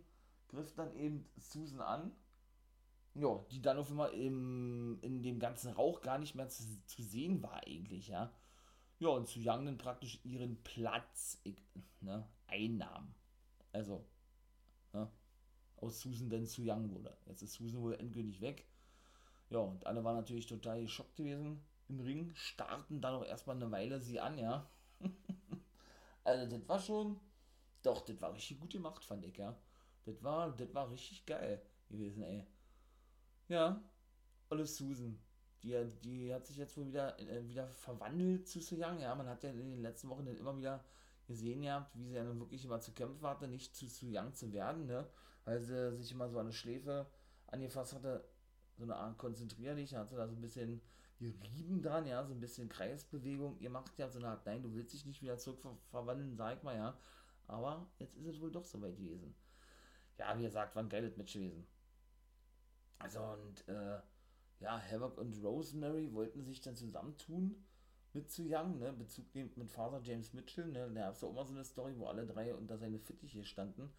griff 0.48 0.74
dann 0.74 0.96
eben 0.96 1.30
Susan 1.38 1.82
an. 1.82 2.12
Ja, 3.14 3.46
die 3.52 3.62
dann 3.62 3.78
auf 3.78 3.90
einmal 3.90 4.12
im, 4.14 4.98
in 5.02 5.22
dem 5.22 5.40
ganzen 5.40 5.74
Rauch 5.74 6.02
gar 6.02 6.18
nicht 6.18 6.36
mehr 6.36 6.50
zu, 6.50 6.64
zu 6.86 7.04
sehen 7.04 7.42
war 7.44 7.64
eigentlich, 7.66 8.08
ja. 8.08 8.34
Ja, 9.00 9.10
und 9.10 9.28
zu 9.28 9.40
Young 9.40 9.66
dann 9.66 9.78
praktisch 9.78 10.20
ihren 10.24 10.64
Platz 10.64 11.42
ne, 12.00 12.28
einnahm. 12.48 13.14
Also, 13.72 14.06
ne, 14.94 15.12
aus 15.78 16.02
Susan 16.02 16.30
dann 16.30 16.48
zu 16.48 16.62
Young 16.64 16.90
wurde. 16.92 17.18
Jetzt 17.26 17.42
ist 17.42 17.54
Susan 17.54 17.82
wohl 17.82 17.96
endgültig 17.96 18.40
weg. 18.42 18.66
Ja, 19.50 19.60
und 19.60 19.86
alle 19.86 20.04
waren 20.04 20.16
natürlich 20.16 20.46
total 20.48 20.82
geschockt 20.82 21.16
gewesen 21.16 21.62
im 21.90 22.00
Ring, 22.00 22.32
starten 22.36 23.02
dann 23.02 23.16
auch 23.16 23.26
erstmal 23.26 23.56
eine 23.56 23.72
Weile 23.72 24.00
sie 24.00 24.20
an, 24.20 24.38
ja. 24.38 24.70
Also, 26.28 26.58
das 26.58 26.68
war 26.68 26.80
schon, 26.80 27.20
doch, 27.84 28.02
das 28.06 28.22
war 28.22 28.34
richtig 28.34 28.60
gut 28.60 28.72
gemacht, 28.72 29.04
fand 29.04 29.26
ich, 29.26 29.38
ja. 29.38 29.56
Das 30.06 30.24
war, 30.24 30.56
das 30.56 30.74
war 30.74 30.90
richtig 30.90 31.26
geil 31.26 31.62
gewesen, 31.90 32.24
ey. 32.24 32.46
Ja, 33.48 33.82
alles 34.50 34.78
Susan 34.78 35.20
die, 35.64 36.00
die 36.04 36.34
hat 36.34 36.46
sich 36.46 36.58
jetzt 36.58 36.78
wohl 36.78 36.88
wieder, 36.88 37.20
äh, 37.20 37.48
wieder 37.48 37.68
verwandelt 37.68 38.48
zu 38.48 38.62
Su 38.62 38.76
Young. 38.76 39.00
Ja, 39.00 39.16
man 39.16 39.28
hat 39.28 39.44
ja 39.44 39.50
in 39.50 39.58
den 39.58 39.82
letzten 39.82 40.10
Wochen 40.10 40.26
dann 40.26 40.38
immer 40.38 40.56
wieder 40.56 40.84
gesehen 41.26 41.62
ja, 41.62 41.90
wie 41.94 42.06
sie 42.06 42.16
ja 42.16 42.24
nun 42.24 42.40
wirklich 42.40 42.64
immer 42.64 42.80
zu 42.80 42.94
kämpfen 42.94 43.26
hatte, 43.28 43.48
nicht 43.48 43.76
zu 43.76 43.88
Su 43.88 44.08
Young 44.10 44.34
zu 44.34 44.52
werden, 44.54 44.86
ne? 44.86 45.08
Weil 45.46 45.60
sie 45.60 45.96
sich 45.98 46.12
immer 46.12 46.30
so 46.30 46.38
an 46.40 46.48
eine 46.48 46.54
Schläfe 46.54 47.08
angefasst 47.48 47.94
hatte, 47.94 48.24
so 48.78 48.84
eine 48.84 48.96
Art 48.96 49.18
konzentrier 49.18 49.76
dich, 49.76 49.96
hat 49.96 50.10
sie 50.10 50.16
da 50.16 50.28
so 50.28 50.36
ein 50.36 50.42
bisschen 50.42 50.82
gerieben 51.20 51.82
dran, 51.82 52.06
ja, 52.06 52.24
so 52.26 52.34
ein 52.34 52.40
bisschen 52.40 52.70
Kreisbewegung. 52.70 53.60
Ihr 53.60 53.70
macht 53.70 53.98
ja 53.98 54.10
so 54.10 54.20
eine 54.20 54.30
Art, 54.30 54.46
nein, 54.46 54.64
du 54.64 54.74
willst 54.74 54.94
dich 54.94 55.06
nicht 55.06 55.22
wieder 55.22 55.38
zurück 55.38 55.62
ver 55.62 55.78
verwandeln, 55.90 56.36
sag 56.36 56.64
mal, 56.64 56.76
ja. 56.76 56.98
Aber 57.48 57.90
jetzt 58.00 58.16
ist 58.16 58.26
es 58.26 58.42
wohl 58.42 58.52
doch 58.52 58.66
so 58.66 58.82
weit 58.82 58.98
gewesen. 58.98 59.36
Ja, 60.18 60.38
wie 60.38 60.44
gesagt, 60.44 60.76
war 60.76 60.84
ein 60.84 60.90
geiles 60.90 61.18
Match 61.18 61.34
gewesen. 61.34 61.66
Also 63.00 63.22
und 63.22 63.68
äh, 63.68 64.00
ja, 64.60 64.82
Havoc 64.92 65.18
und 65.18 65.42
Rosemary 65.44 66.12
wollten 66.14 66.44
sich 66.44 66.62
dann 66.62 66.76
zusammentun 66.76 67.64
mit 68.14 68.32
zu 68.32 68.44
Young, 68.44 68.80
ne, 68.80 68.92
Bezug 68.94 69.34
nehmend 69.36 69.58
mit 69.58 69.70
Vater 69.70 70.02
James 70.02 70.34
Mitchell, 70.34 70.68
ne, 70.68 70.90
da 70.94 71.02
gab 71.02 71.14
es 71.14 71.24
auch 71.24 71.30
immer 71.30 71.46
so 71.46 71.54
eine 71.54 71.64
Story, 71.64 71.98
wo 71.98 72.08
alle 72.08 72.26
drei 72.26 72.56
unter 72.56 72.78
seine 72.78 73.00
Fittiche 73.00 73.44
standen. 73.44 73.92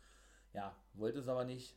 Ja, 0.53 0.75
wollte 0.95 1.21
es 1.21 1.29
aber 1.29 1.45
nicht, 1.45 1.77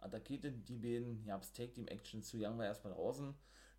attackierte 0.00 0.50
die 0.50 0.78
beiden, 0.78 1.24
ja, 1.24 1.38
Take 1.38 1.72
Team 1.74 1.86
Action 1.86 2.22
zu 2.22 2.38
Young 2.38 2.58
war 2.58 2.64
erstmal 2.64 2.94
draußen. 2.94 3.34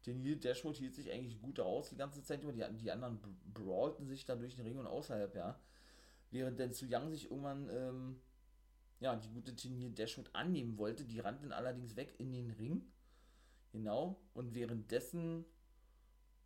Den 0.06 0.22
Neil 0.22 0.38
Dashwood 0.38 0.78
hielt 0.78 0.96
sich 0.96 1.12
eigentlich 1.12 1.42
gut 1.42 1.60
raus 1.60 1.90
die 1.90 1.98
ganze 1.98 2.24
Zeit 2.24 2.44
über, 2.44 2.54
die, 2.54 2.64
die 2.78 2.92
anderen 2.92 3.20
brawlten 3.54 4.08
sich 4.08 4.26
da 4.26 4.36
durch 4.36 4.56
den 4.56 4.66
Ring 4.66 4.78
und 4.78 4.88
außerhalb, 4.88 5.36
ja. 5.36 5.60
während 6.32 6.60
denn 6.60 6.72
Su 6.72 6.86
Young 6.90 7.10
sich 7.10 7.30
irgendwann, 7.30 7.70
ähm, 7.70 8.22
ja, 9.00 9.16
die 9.16 9.30
gute 9.30 9.56
Tenier 9.56 9.90
Dashwood 9.90 10.30
annehmen 10.34 10.78
wollte. 10.78 11.06
Die 11.06 11.20
rannte 11.20 11.44
dann 11.44 11.52
allerdings 11.52 11.96
weg 11.96 12.16
in 12.18 12.32
den 12.32 12.52
Ring. 12.52 12.84
Genau. 13.72 14.20
Und 14.34 14.56
währenddessen, 14.56 15.46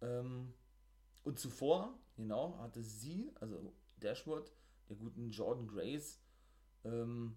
ähm, 0.01 0.53
und 1.23 1.39
zuvor, 1.39 1.97
genau, 2.15 2.57
hatte 2.59 2.83
sie, 2.83 3.31
also 3.39 3.73
Dashwood, 3.97 4.51
der 4.89 4.95
guten 4.97 5.29
Jordan 5.29 5.67
Grace, 5.67 6.19
ähm, 6.83 7.35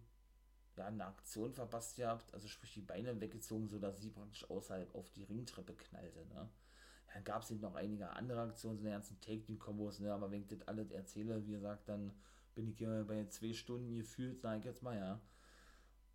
ja, 0.76 0.86
eine 0.86 1.06
Aktion 1.06 1.52
verpasst 1.52 1.96
gehabt, 1.96 2.32
also 2.34 2.48
sprich 2.48 2.74
die 2.74 2.80
Beine 2.80 3.20
weggezogen, 3.20 3.68
sodass 3.68 4.00
sie 4.00 4.10
praktisch 4.10 4.48
außerhalb 4.50 4.94
auf 4.94 5.10
die 5.10 5.24
Ringtreppe 5.24 5.74
knallte. 5.74 6.26
Ne? 6.26 6.48
Dann 7.12 7.24
gab 7.24 7.42
es 7.42 7.50
eben 7.50 7.60
noch 7.60 7.74
einige 7.74 8.10
andere 8.10 8.42
Aktionen, 8.42 8.76
so 8.76 8.84
eine 8.84 8.94
ganzen 8.94 9.20
Take-Team-Kombos, 9.20 10.00
ne? 10.00 10.12
aber 10.12 10.30
wenn 10.30 10.42
ich 10.42 10.48
das 10.48 10.66
alles 10.66 10.90
erzähle, 10.90 11.46
wie 11.46 11.52
gesagt, 11.52 11.88
dann 11.88 12.12
bin 12.54 12.68
ich 12.68 12.78
hier 12.78 13.04
bei 13.06 13.26
zwei 13.28 13.52
Stunden 13.52 13.94
gefühlt, 13.94 14.40
sage 14.40 14.58
ich 14.58 14.64
jetzt 14.64 14.82
mal, 14.82 14.96
ja. 14.96 15.20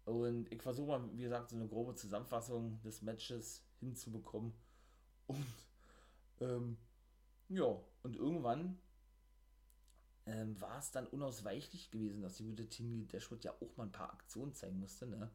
Und 0.05 0.51
ich 0.51 0.61
versuche 0.61 0.87
mal, 0.87 1.17
wie 1.17 1.23
gesagt, 1.23 1.49
so 1.49 1.55
eine 1.55 1.67
grobe 1.67 1.95
Zusammenfassung 1.95 2.81
des 2.81 3.01
Matches 3.01 3.63
hinzubekommen. 3.79 4.53
Und 5.27 5.45
ähm, 6.41 6.77
ja, 7.49 7.79
und 8.03 8.15
irgendwann 8.15 8.79
ähm, 10.29 10.59
war 10.61 10.77
es 10.77 10.91
dann 10.91 11.07
unausweichlich 11.07 11.89
gewesen, 11.89 12.21
dass 12.21 12.35
die 12.35 12.43
gute 12.43 12.67
Tingy 12.69 13.07
Dashwood 13.07 13.43
ja 13.43 13.53
auch 13.53 13.75
mal 13.77 13.85
ein 13.85 13.91
paar 13.91 14.13
Aktionen 14.13 14.53
zeigen 14.53 14.79
musste. 14.79 15.07
Ne? 15.07 15.29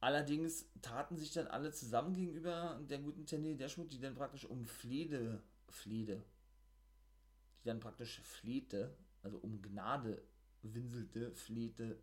Allerdings 0.00 0.66
taten 0.82 1.16
sich 1.16 1.32
dann 1.32 1.46
alle 1.46 1.72
zusammen 1.72 2.12
gegenüber 2.14 2.80
der 2.88 2.98
guten 2.98 3.24
Tingy 3.24 3.56
Dashwood, 3.56 3.92
die 3.92 4.00
dann 4.00 4.14
praktisch 4.16 4.44
um 4.44 4.64
Flede, 4.64 5.42
Flede, 5.68 6.22
die 7.62 7.68
dann 7.68 7.80
praktisch 7.80 8.20
flehte, 8.22 8.96
also 9.22 9.38
um 9.38 9.62
Gnade 9.62 10.22
winselte, 10.62 11.32
flehte, 11.32 11.98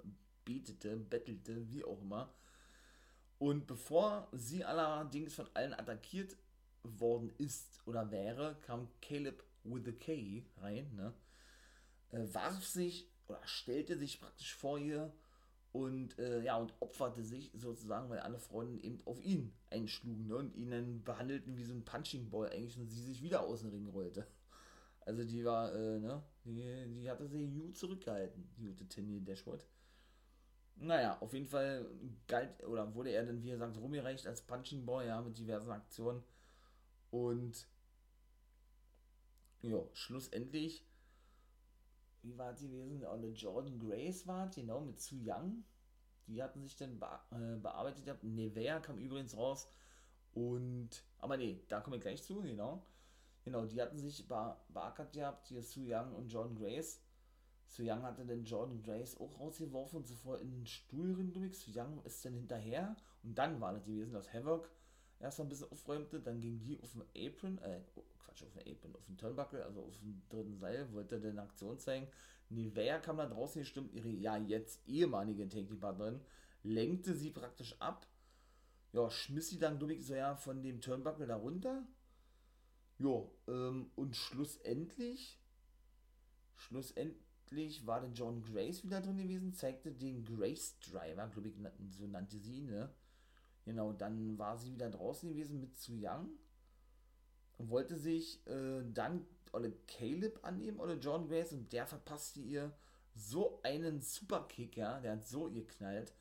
betete, 0.46 0.96
bettelte, 0.96 1.70
wie 1.70 1.84
auch 1.84 2.02
immer. 2.02 2.34
Und 3.38 3.68
bevor 3.68 4.30
sie 4.32 4.64
allerdings 4.64 5.34
von 5.34 5.50
allen 5.54 5.74
attackiert 5.74 6.38
worden 6.84 7.34
ist 7.38 7.82
oder 7.86 8.12
wäre, 8.12 8.56
kam 8.62 8.88
Caleb 9.02 9.44
with 9.64 9.88
a 9.88 9.92
K 9.92 10.46
rein, 10.62 10.96
ne? 10.96 11.14
Äh, 12.16 12.34
warf 12.34 12.66
sich 12.66 13.10
oder 13.28 13.42
stellte 13.46 13.98
sich 13.98 14.20
praktisch 14.20 14.56
vor 14.56 14.78
ihr 14.78 15.14
und 15.72 16.18
äh, 16.20 16.42
ja 16.42 16.58
und 16.58 16.74
opferte 16.80 17.24
sich 17.24 17.52
sozusagen, 17.54 18.10
weil 18.10 18.20
alle 18.20 18.40
Freunde 18.40 18.82
eben 18.82 19.02
auf 19.06 19.22
ihn 19.22 19.54
einschlugen 19.70 20.28
ne, 20.28 20.36
und 20.38 20.56
ihn 20.56 20.72
dann 20.72 21.04
behandelten 21.04 21.58
wie 21.58 21.66
so 21.66 21.74
ein 21.74 21.84
Punching 21.84 22.30
Ball 22.30 22.50
eigentlich 22.50 22.80
und 22.80 22.88
sie 22.88 23.02
sich 23.02 23.22
wieder 23.22 23.42
aus 23.42 23.62
dem 23.62 23.72
Ring 23.72 23.88
rollte. 23.88 24.26
Also 25.02 25.24
die 25.24 25.44
war, 25.44 25.74
äh, 25.74 26.00
ne, 26.00 26.24
die, 26.46 26.94
die 26.94 27.10
hatte 27.10 27.28
sich 27.28 27.54
gut 27.54 27.78
zurückgehalten, 27.78 28.48
die 28.58 28.68
gute 28.68 28.88
Tinny 28.88 29.24
Dashwood. 29.24 29.66
Naja, 30.78 31.18
auf 31.20 31.34
jeden 31.34 31.46
Fall 31.46 31.86
galt 32.28 32.64
oder 32.64 32.94
wurde 32.96 33.12
er 33.12 33.26
dann, 33.26 33.42
wie 33.44 33.50
er 33.50 33.58
sagt, 33.58 33.78
rumgereicht 33.78 34.28
als 34.28 34.42
Punching 34.42 34.86
Ball, 34.86 35.08
ja, 35.08 35.22
mit 35.22 35.38
diversen 35.38 35.72
Aktionen. 35.72 36.24
Und 37.12 37.68
ja, 39.62 39.80
schlussendlich 39.94 40.86
wie 42.26 42.38
war 42.38 42.54
sie 42.54 42.70
gewesen? 42.70 43.06
Eine 43.06 43.28
Jordan 43.28 43.80
Grace 43.80 44.26
war 44.28 44.50
genau, 44.50 44.82
mit 44.82 45.00
Su 45.00 45.16
Young. 45.24 45.64
Die 46.28 46.42
hatten 46.42 46.64
sich 46.64 46.76
dann 46.76 47.00
be 47.00 47.08
äh, 47.32 47.58
bearbeitet. 47.58 48.24
Nevea 48.24 48.80
kam 48.80 48.98
übrigens 48.98 49.38
raus. 49.38 49.68
Und, 50.34 50.90
aber 51.20 51.38
nee, 51.38 51.64
da 51.70 51.80
komme 51.80 51.98
ich 51.98 52.02
gleich 52.02 52.24
zu, 52.24 52.42
genau. 52.42 52.84
Genau, 53.44 53.66
die 53.66 53.80
hatten 53.82 54.00
sich 54.00 54.28
be 54.28 54.58
beackert 54.70 55.14
gehabt, 55.14 55.48
hier 55.48 55.62
Su 55.62 55.82
Young 55.86 56.16
und 56.16 56.30
Jordan 56.30 56.56
Grace. 56.56 57.00
Su 57.68 57.84
Young 57.84 58.02
hatte 58.04 58.26
dann 58.26 58.44
Jordan 58.44 58.82
Grace 58.82 59.18
auch 59.20 59.40
rausgeworfen 59.40 59.98
und 59.98 60.08
sofort 60.08 60.42
in 60.42 60.52
den 60.52 60.66
Stuhl 60.66 61.14
rein 61.14 61.32
Su 61.54 61.72
Young 61.80 62.04
ist 62.04 62.26
dann 62.26 62.34
hinterher 62.34 62.96
und 63.24 63.38
dann 63.38 63.62
war 63.62 63.74
das 63.74 63.86
gewesen, 63.86 64.14
dass 64.14 64.34
Havoc 64.34 64.70
erstmal 65.20 65.48
ein 65.48 65.50
bisschen 65.50 65.72
aufräumte, 65.72 66.20
dann 66.20 66.42
ging 66.42 66.60
die 66.60 66.80
auf 66.82 66.94
den 66.94 67.04
Apron, 67.28 67.58
äh, 67.60 67.82
Quatsch, 68.20 68.44
auf 68.44 68.54
den 68.54 68.74
Apron, 68.74 68.96
auf 68.96 69.06
den 69.06 69.18
Turnbuckle, 69.18 69.64
also 69.64 69.82
auf 69.84 69.98
dem 70.00 70.22
dritten 70.30 70.58
Seil, 70.58 70.92
wollte 70.94 71.16
eine 71.16 71.42
Aktion 71.42 71.80
zeigen. 71.80 72.08
Nivea 72.50 73.00
kam 73.00 73.18
da 73.18 73.26
draußen 73.26 73.62
gestimmt, 73.62 73.94
ihre 73.94 74.10
ja 74.10 74.38
jetzt 74.38 74.88
ehemalige 74.88 75.48
Take-Partnerin, 75.48 76.22
lenkte 76.64 77.16
sie 77.16 77.32
praktisch 77.32 77.76
ab, 77.80 78.08
ja, 78.94 79.10
schmiss 79.10 79.50
sie 79.50 79.60
dann, 79.60 79.78
glaube 79.78 79.94
ich, 79.94 80.06
so 80.06 80.16
ja 80.16 80.36
von 80.36 80.64
dem 80.64 80.80
Turnbuckle 80.80 81.28
da 81.28 81.36
runter. 81.36 81.86
Ja, 82.98 83.24
ähm, 83.48 83.92
und 83.96 84.16
schlussendlich, 84.16 85.38
schlussendlich 86.56 87.86
war 87.86 88.00
dann 88.00 88.14
John 88.14 88.42
Grace 88.42 88.84
wieder 88.84 89.02
drin 89.02 89.18
gewesen, 89.18 89.54
zeigte 89.54 89.92
den 89.92 90.24
Grace 90.24 90.80
Driver, 90.80 91.28
glaube 91.28 91.50
ich, 91.50 91.56
so 91.90 92.08
nannte 92.08 92.40
sie 92.40 92.62
ne? 92.62 92.90
Genau, 93.66 93.94
dann 93.94 94.38
war 94.38 94.58
sie 94.58 94.72
wieder 94.74 94.90
draußen 94.90 95.28
gewesen 95.30 95.60
mit 95.60 95.76
Zu 95.78 95.94
Young 96.00 96.30
und 97.58 97.70
wollte 97.70 97.98
sich 97.98 98.46
äh, 98.48 98.84
dann 98.94 99.26
oder 99.54 99.72
Caleb 99.88 100.40
annehmen 100.44 100.80
oder 100.80 100.96
John 100.96 101.28
Grace 101.28 101.54
und 101.54 101.72
der 101.72 101.88
verpasste 101.88 102.42
ihr 102.42 102.74
so 103.16 103.60
einen 103.64 104.02
Superkick, 104.02 104.76
ja, 104.78 105.00
der 105.00 105.14
hat 105.14 105.26
so 105.26 105.48
ihr 105.48 105.66
knallt, 105.66 106.14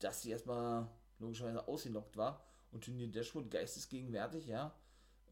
dass 0.00 0.22
sie 0.22 0.30
erstmal 0.30 0.88
logischerweise 1.18 1.68
ausgelockt 1.68 2.16
war 2.16 2.42
und 2.72 2.84
Turnier 2.84 3.08
Dashwood 3.08 3.50
geistesgegenwärtig, 3.50 4.46
ja, 4.46 4.74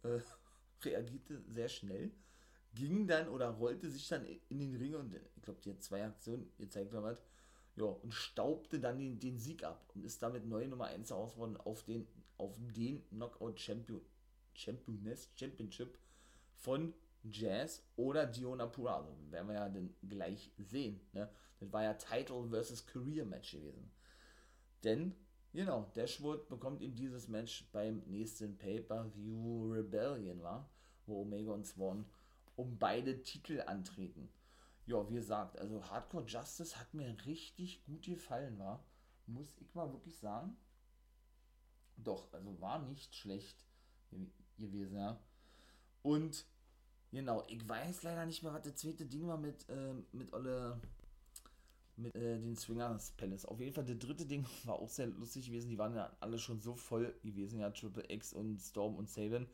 äh, 0.04 0.20
reagierte 0.84 1.42
sehr 1.48 1.68
schnell, 1.68 2.12
ging 2.74 3.06
dann 3.06 3.28
oder 3.28 3.50
rollte 3.50 3.90
sich 3.90 4.06
dann 4.08 4.24
in 4.24 4.58
den 4.58 4.76
Ring 4.76 4.94
und 4.94 5.14
ich 5.14 5.42
glaube, 5.42 5.60
die 5.64 5.70
hat 5.70 5.82
zwei 5.82 6.04
Aktionen, 6.04 6.52
ihr 6.58 6.70
zeigt 6.70 6.92
mal 6.92 7.02
was, 7.02 7.22
ja, 7.80 7.86
und 7.86 8.14
staubte 8.14 8.78
dann 8.78 8.98
den, 8.98 9.18
den 9.18 9.38
Sieg 9.38 9.64
ab 9.64 9.82
und 9.94 10.04
ist 10.04 10.22
damit 10.22 10.46
neue 10.46 10.68
Nummer 10.68 10.86
1 10.86 11.10
herausgeworden 11.10 11.56
auf 11.56 11.82
den, 11.84 12.06
auf 12.36 12.56
den 12.76 13.02
Knockout 13.08 13.58
Champion 13.58 14.00
Championess 14.52 15.30
Championship 15.36 15.98
von 16.54 16.92
Jazz 17.24 17.82
oder 17.96 18.26
Diona 18.26 18.66
Purrazzo. 18.66 19.16
Werden 19.30 19.48
wir 19.48 19.54
ja 19.54 19.68
dann 19.68 19.94
gleich 20.08 20.52
sehen. 20.58 21.00
Ne? 21.12 21.28
Das 21.58 21.72
war 21.72 21.82
ja 21.82 21.94
Title 21.94 22.48
versus 22.48 22.86
Career 22.86 23.24
Match 23.24 23.52
gewesen. 23.52 23.90
Denn, 24.84 25.14
genau, 25.52 25.90
Dashwood 25.94 26.48
bekommt 26.48 26.82
ihm 26.82 26.94
dieses 26.94 27.28
Match 27.28 27.66
beim 27.72 28.02
nächsten 28.06 28.56
Pay-Per-View 28.56 29.72
Rebellion, 29.72 30.42
war, 30.42 30.70
wo 31.06 31.22
Omega 31.22 31.52
und 31.52 31.66
Swan 31.66 32.06
um 32.56 32.78
beide 32.78 33.22
Titel 33.22 33.62
antreten. 33.66 34.28
Ja, 34.90 35.08
wie 35.08 35.14
gesagt, 35.14 35.56
also 35.56 35.84
Hardcore 35.88 36.24
Justice 36.26 36.76
hat 36.76 36.92
mir 36.94 37.16
richtig 37.24 37.84
gut 37.84 38.02
gefallen, 38.02 38.58
war. 38.58 38.84
Muss 39.26 39.56
ich 39.60 39.72
mal 39.72 39.92
wirklich 39.92 40.18
sagen. 40.18 40.56
Doch, 41.96 42.32
also 42.32 42.60
war 42.60 42.80
nicht 42.80 43.14
schlecht 43.14 43.64
gewesen, 44.58 44.96
ja. 44.96 45.16
Und 46.02 46.44
genau, 47.12 47.44
ich 47.46 47.68
weiß 47.68 48.02
leider 48.02 48.26
nicht 48.26 48.42
mehr, 48.42 48.52
was 48.52 48.62
das 48.62 48.74
zweite 48.74 49.06
Ding 49.06 49.28
war 49.28 49.36
mit, 49.38 49.68
äh, 49.68 49.94
mit 50.10 50.32
Olle, 50.32 50.80
mit 51.94 52.12
äh, 52.16 52.40
den 52.40 52.56
Swingers 52.56 53.12
Palace. 53.12 53.44
Auf 53.44 53.60
jeden 53.60 53.72
Fall, 53.72 53.84
das 53.84 53.98
dritte 53.98 54.26
Ding 54.26 54.44
war 54.64 54.80
auch 54.80 54.88
sehr 54.88 55.06
lustig 55.06 55.46
gewesen. 55.46 55.70
Die 55.70 55.78
waren 55.78 55.94
ja 55.94 56.16
alle 56.18 56.40
schon 56.40 56.60
so 56.60 56.74
voll 56.74 57.14
gewesen, 57.22 57.60
ja, 57.60 57.70
Triple 57.70 58.10
X 58.10 58.32
und 58.32 58.58
Storm 58.58 58.96
und 58.96 59.08
Saban. 59.08 59.46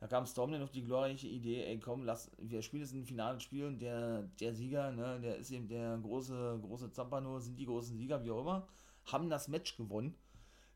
Da 0.00 0.06
kam 0.06 0.24
Storm 0.24 0.52
dann 0.52 0.62
auf 0.62 0.70
die 0.70 0.82
glorreiche 0.82 1.28
Idee, 1.28 1.64
ey 1.64 1.78
komm, 1.78 2.04
lass, 2.04 2.30
wir 2.38 2.62
spielen 2.62 2.82
jetzt 2.82 2.94
ein 2.94 3.04
finales 3.04 3.42
Spiel 3.42 3.66
und 3.66 3.80
der, 3.80 4.22
der 4.40 4.54
Sieger, 4.54 4.90
ne, 4.92 5.20
der 5.20 5.36
ist 5.36 5.50
eben 5.50 5.68
der 5.68 5.98
große, 5.98 6.58
große 6.62 6.90
Zampano, 6.90 7.38
sind 7.38 7.58
die 7.58 7.66
großen 7.66 7.96
Sieger, 7.98 8.24
wie 8.24 8.30
auch 8.30 8.40
immer, 8.40 8.66
haben 9.04 9.28
das 9.28 9.48
Match 9.48 9.76
gewonnen 9.76 10.14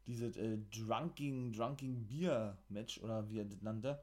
dieses 0.07 0.37
äh, 0.37 0.59
Drunking, 0.70 1.53
Drunking 1.53 2.07
Beer 2.07 2.59
Match 2.68 3.01
oder 3.01 3.29
wie 3.29 3.39
er 3.41 3.45
das 3.45 3.62
nannte. 3.62 4.03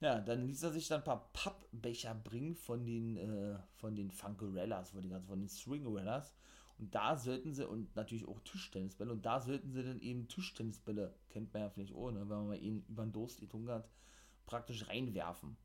Ja, 0.00 0.20
dann 0.20 0.46
ließ 0.46 0.64
er 0.64 0.72
sich 0.72 0.88
dann 0.88 1.00
ein 1.00 1.04
paar 1.04 1.30
Pappbecher 1.32 2.14
bringen 2.14 2.56
von 2.56 2.84
den, 2.84 3.16
äh, 3.16 3.58
von 3.76 3.94
den 3.94 4.10
Funkerellas, 4.10 4.90
von 4.90 5.02
den 5.02 5.48
Swingerellas. 5.48 6.34
Und 6.78 6.94
da 6.94 7.16
sollten 7.16 7.54
sie, 7.54 7.68
und 7.68 7.94
natürlich 7.94 8.26
auch 8.26 8.40
Tischtennisbälle, 8.40 9.12
und 9.12 9.24
da 9.24 9.40
sollten 9.40 9.70
sie 9.70 9.84
dann 9.84 10.00
eben 10.00 10.26
Tischtennisbälle, 10.26 11.14
kennt 11.30 11.52
man 11.52 11.62
ja 11.62 11.70
vielleicht 11.70 11.94
ohne, 11.94 12.20
wenn 12.20 12.36
man 12.36 12.48
mal 12.48 12.62
ihn 12.62 12.84
über 12.88 13.04
den 13.04 13.12
Durst 13.12 13.38
getrunken 13.38 13.70
hat, 13.70 13.88
praktisch 14.52 14.86
reinwerfen. 14.86 15.56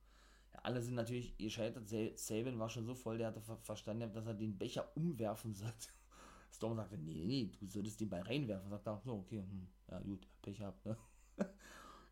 Ja, 0.53 0.59
alle 0.63 0.81
sind 0.81 0.95
natürlich 0.95 1.37
gescheitert. 1.37 1.89
Saban 2.15 2.57
war 2.57 2.69
schon 2.69 2.85
so 2.85 2.95
voll, 2.95 3.17
der 3.17 3.27
hatte 3.27 3.41
verstanden, 3.41 4.13
dass 4.13 4.25
er 4.25 4.33
den 4.33 4.57
Becher 4.57 4.89
umwerfen 4.95 5.53
sollte. 5.53 5.89
Storm 6.55 6.77
sagte, 6.77 6.97
nee, 6.97 7.25
nee, 7.25 7.51
du 7.59 7.67
solltest 7.67 7.99
den 7.99 8.09
Ball 8.09 8.21
reinwerfen. 8.21 8.69
Sagt 8.69 8.87
er, 8.87 9.01
so, 9.03 9.15
okay, 9.15 9.41
hm, 9.41 9.67
ja 9.91 9.99
gut, 9.99 10.25
Pech 10.41 10.57
gehabt, 10.57 10.85
ne? 10.85 10.97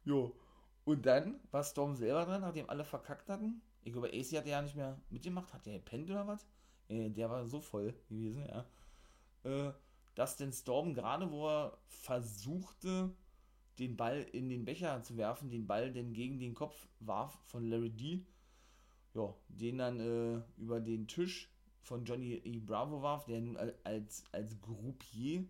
jo. 0.04 0.36
Und 0.84 1.06
dann 1.06 1.40
war 1.50 1.64
Storm 1.64 1.96
selber 1.96 2.26
dran, 2.26 2.42
nachdem 2.42 2.70
alle 2.70 2.84
verkackt 2.84 3.30
hatten. 3.30 3.62
Ich 3.82 3.94
glaube, 3.94 4.10
AC 4.10 4.38
hat 4.38 4.46
ja 4.46 4.62
nicht 4.62 4.76
mehr 4.76 5.00
mitgemacht. 5.10 5.54
Hat 5.54 5.66
der 5.66 5.76
gepennt 5.76 6.10
oder 6.12 6.28
was? 6.28 6.46
Äh, 6.90 7.10
der 7.10 7.30
war 7.30 7.46
so 7.46 7.62
voll 7.62 7.96
gewesen, 8.10 8.46
ja. 8.46 8.66
Äh, 9.44 9.74
dass 10.14 10.36
den 10.36 10.52
Storm 10.52 10.94
gerade, 10.94 11.32
wo 11.32 11.48
er 11.48 11.78
versuchte, 11.88 13.16
den 13.80 13.98
Ball 13.98 14.26
in 14.32 14.50
den 14.50 14.66
Becher 14.66 15.04
zu 15.04 15.18
werfen, 15.18 15.50
den 15.50 15.68
Ball 15.68 15.92
denn 15.92 16.14
gegen 16.14 16.40
den 16.40 16.54
Kopf 16.54 16.88
warf 17.00 17.38
von 17.46 17.70
Larry 17.70 17.90
D. 17.90 18.26
Ja, 19.14 19.34
den 19.48 19.78
dann 19.78 20.00
äh, 20.00 20.42
über 20.58 20.80
den 20.80 21.08
Tisch 21.08 21.50
von 21.82 22.04
Johnny 22.04 22.34
E. 22.34 22.60
Bravo 22.60 23.02
warf, 23.02 23.26
der 23.26 23.42
nun 23.42 23.58
als, 23.84 24.24
als 24.32 24.60
Groupier 24.60 25.46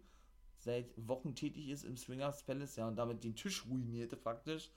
seit 0.57 0.91
Wochen 1.07 1.35
tätig 1.35 1.69
ist 1.69 1.83
im 1.83 1.97
Swingers 1.97 2.43
Palace, 2.43 2.75
ja, 2.75 2.87
und 2.87 2.95
damit 2.95 3.23
den 3.23 3.35
Tisch 3.35 3.65
ruinierte 3.65 4.17
praktisch. 4.17 4.71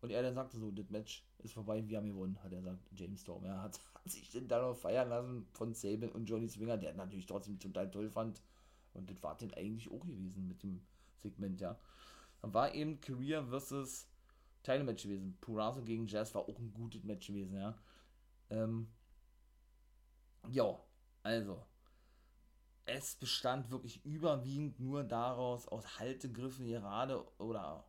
Und 0.00 0.10
er 0.10 0.22
dann 0.22 0.34
sagte 0.34 0.58
so, 0.58 0.70
das 0.70 0.90
Match 0.90 1.24
ist 1.38 1.54
vorbei, 1.54 1.82
wir 1.86 1.96
haben 1.96 2.08
gewonnen, 2.08 2.38
hat 2.42 2.52
er 2.52 2.58
gesagt, 2.58 2.90
James 2.94 3.22
Storm. 3.22 3.44
Er 3.44 3.62
hat, 3.62 3.80
hat 3.94 4.10
sich 4.10 4.30
dann 4.30 4.48
darauf 4.48 4.80
feiern 4.80 5.08
lassen 5.08 5.46
von 5.52 5.72
Sabin 5.72 6.10
und 6.10 6.28
Johnny 6.28 6.48
Swinger, 6.48 6.76
der 6.76 6.92
natürlich 6.94 7.26
trotzdem 7.26 7.58
total 7.58 7.90
toll 7.90 8.10
fand. 8.10 8.42
Und 8.92 9.08
das 9.08 9.22
war 9.22 9.36
dann 9.36 9.54
eigentlich 9.54 9.90
auch 9.90 10.06
gewesen 10.06 10.46
mit 10.46 10.62
dem 10.62 10.82
Segment, 11.22 11.60
ja. 11.60 11.78
War 12.52 12.74
eben 12.74 13.00
Career 13.00 13.44
versus 13.44 14.08
Title 14.62 14.84
Match 14.84 15.04
gewesen. 15.04 15.36
Purazo 15.40 15.82
gegen 15.82 16.06
Jazz 16.06 16.34
war 16.34 16.42
auch 16.42 16.58
ein 16.58 16.72
gutes 16.72 17.04
Match 17.04 17.26
gewesen, 17.26 17.56
ja. 17.56 17.78
Ähm, 18.50 18.88
ja, 20.50 20.78
also. 21.22 21.64
Es 22.86 23.14
bestand 23.14 23.70
wirklich 23.70 24.04
überwiegend 24.04 24.78
nur 24.78 25.04
daraus, 25.04 25.66
aus 25.68 25.98
Haltegriffen 25.98 26.66
gerade 26.66 27.24
oder 27.38 27.86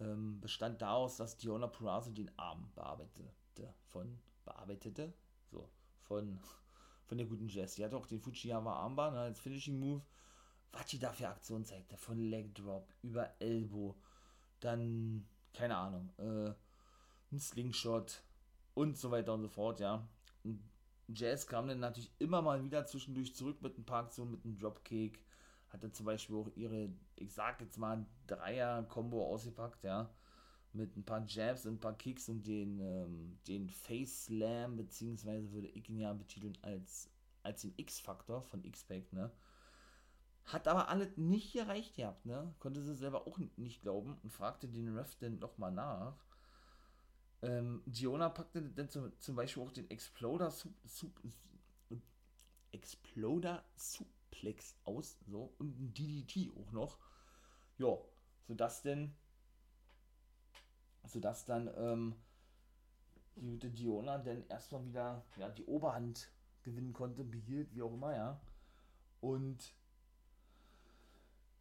ähm, 0.00 0.40
bestand 0.40 0.80
daraus, 0.80 1.16
dass 1.16 1.36
Diona 1.36 1.66
Purazo 1.66 2.10
den 2.10 2.30
Arm 2.38 2.70
bearbeitete. 2.74 3.30
Von, 3.88 4.18
bearbeitete? 4.44 5.12
So, 5.50 5.68
von, 6.02 6.38
von 7.06 7.18
der 7.18 7.26
guten 7.26 7.48
Jazz. 7.48 7.74
Die 7.74 7.84
hatte 7.84 7.96
auch 7.96 8.06
den 8.06 8.20
Fujiyama 8.20 8.74
Armband 8.74 9.14
ne, 9.14 9.20
als 9.20 9.40
Finishing 9.40 9.78
Move. 9.78 10.02
Was 10.72 10.86
die 10.86 10.98
da 10.98 11.12
für 11.12 11.28
Aktionen 11.28 11.64
zeigte, 11.64 11.96
von 11.96 12.18
Leg 12.18 12.54
Drop 12.54 12.92
über 13.02 13.30
Elbow, 13.40 13.96
dann, 14.60 15.26
keine 15.54 15.76
Ahnung, 15.76 16.10
äh, 16.18 16.52
ein 17.32 17.38
Slingshot 17.38 18.22
und 18.74 18.96
so 18.96 19.10
weiter 19.10 19.34
und 19.34 19.42
so 19.42 19.48
fort, 19.48 19.80
ja. 19.80 20.06
Und 20.44 20.62
Jazz 21.08 21.46
kam 21.46 21.68
dann 21.68 21.80
natürlich 21.80 22.12
immer 22.18 22.42
mal 22.42 22.62
wieder 22.62 22.84
zwischendurch 22.84 23.34
zurück 23.34 23.62
mit 23.62 23.78
ein 23.78 23.84
paar 23.84 24.04
Aktionen, 24.04 24.32
mit 24.32 24.44
einem 24.44 24.58
Dropkick, 24.58 25.24
hatte 25.68 25.90
zum 25.92 26.06
Beispiel 26.06 26.36
auch 26.36 26.50
ihre, 26.56 26.90
ich 27.16 27.32
sag 27.32 27.60
jetzt 27.60 27.78
mal, 27.78 28.04
Dreier-Kombo 28.26 29.24
ausgepackt, 29.32 29.84
ja. 29.84 30.10
Mit 30.72 30.94
ein 30.96 31.04
paar 31.04 31.24
Jabs 31.26 31.64
und 31.64 31.74
ein 31.74 31.80
paar 31.80 31.96
Kicks 31.96 32.28
und 32.28 32.46
den, 32.46 32.80
ähm, 32.80 33.38
den 33.46 33.70
Face 33.70 34.26
Slam, 34.26 34.76
beziehungsweise 34.76 35.50
würde 35.52 35.68
ich 35.68 35.88
ihn 35.88 35.98
ja 35.98 36.12
betiteln 36.12 36.58
als, 36.60 37.10
als 37.42 37.62
den 37.62 37.72
X-Faktor 37.76 38.42
von 38.42 38.62
X-Pack, 38.62 39.12
ne. 39.12 39.32
Hat 40.46 40.68
aber 40.68 40.88
alles 40.88 41.16
nicht 41.16 41.52
gereicht 41.52 41.96
gehabt, 41.96 42.24
ne? 42.24 42.54
Konnte 42.60 42.80
sie 42.80 42.94
selber 42.94 43.26
auch 43.26 43.38
nicht 43.56 43.82
glauben 43.82 44.16
und 44.22 44.30
fragte 44.32 44.68
den 44.68 44.96
Ref 44.96 45.16
dann 45.16 45.40
nochmal 45.40 45.72
nach. 45.72 46.14
Ähm, 47.42 47.82
Diona 47.86 48.28
packte 48.28 48.62
dann 48.62 48.88
zum, 48.88 49.12
zum 49.18 49.36
Beispiel 49.36 49.62
auch 49.62 49.72
den 49.72 49.90
Exploder 49.90 50.50
Sup, 50.50 50.72
Sup, 50.84 51.12
Exploder 52.70 53.64
Suplex 53.74 54.76
aus, 54.84 55.18
so, 55.26 55.52
und 55.58 55.78
ein 55.80 55.92
DDT 55.94 56.52
auch 56.56 56.70
noch. 56.72 56.98
Ja, 57.78 57.98
sodass 58.46 58.82
denn, 58.82 59.14
sodass 61.04 61.44
dann, 61.44 61.68
ähm, 61.76 62.14
die 63.34 63.42
gute 63.42 63.70
Diona 63.70 64.18
dann 64.18 64.46
erstmal 64.48 64.84
wieder, 64.86 65.24
ja, 65.36 65.50
die 65.50 65.64
Oberhand 65.64 66.30
gewinnen 66.62 66.92
konnte, 66.92 67.24
behielt, 67.24 67.74
wie 67.74 67.82
auch 67.82 67.92
immer, 67.92 68.14
ja. 68.14 68.40
Und 69.20 69.74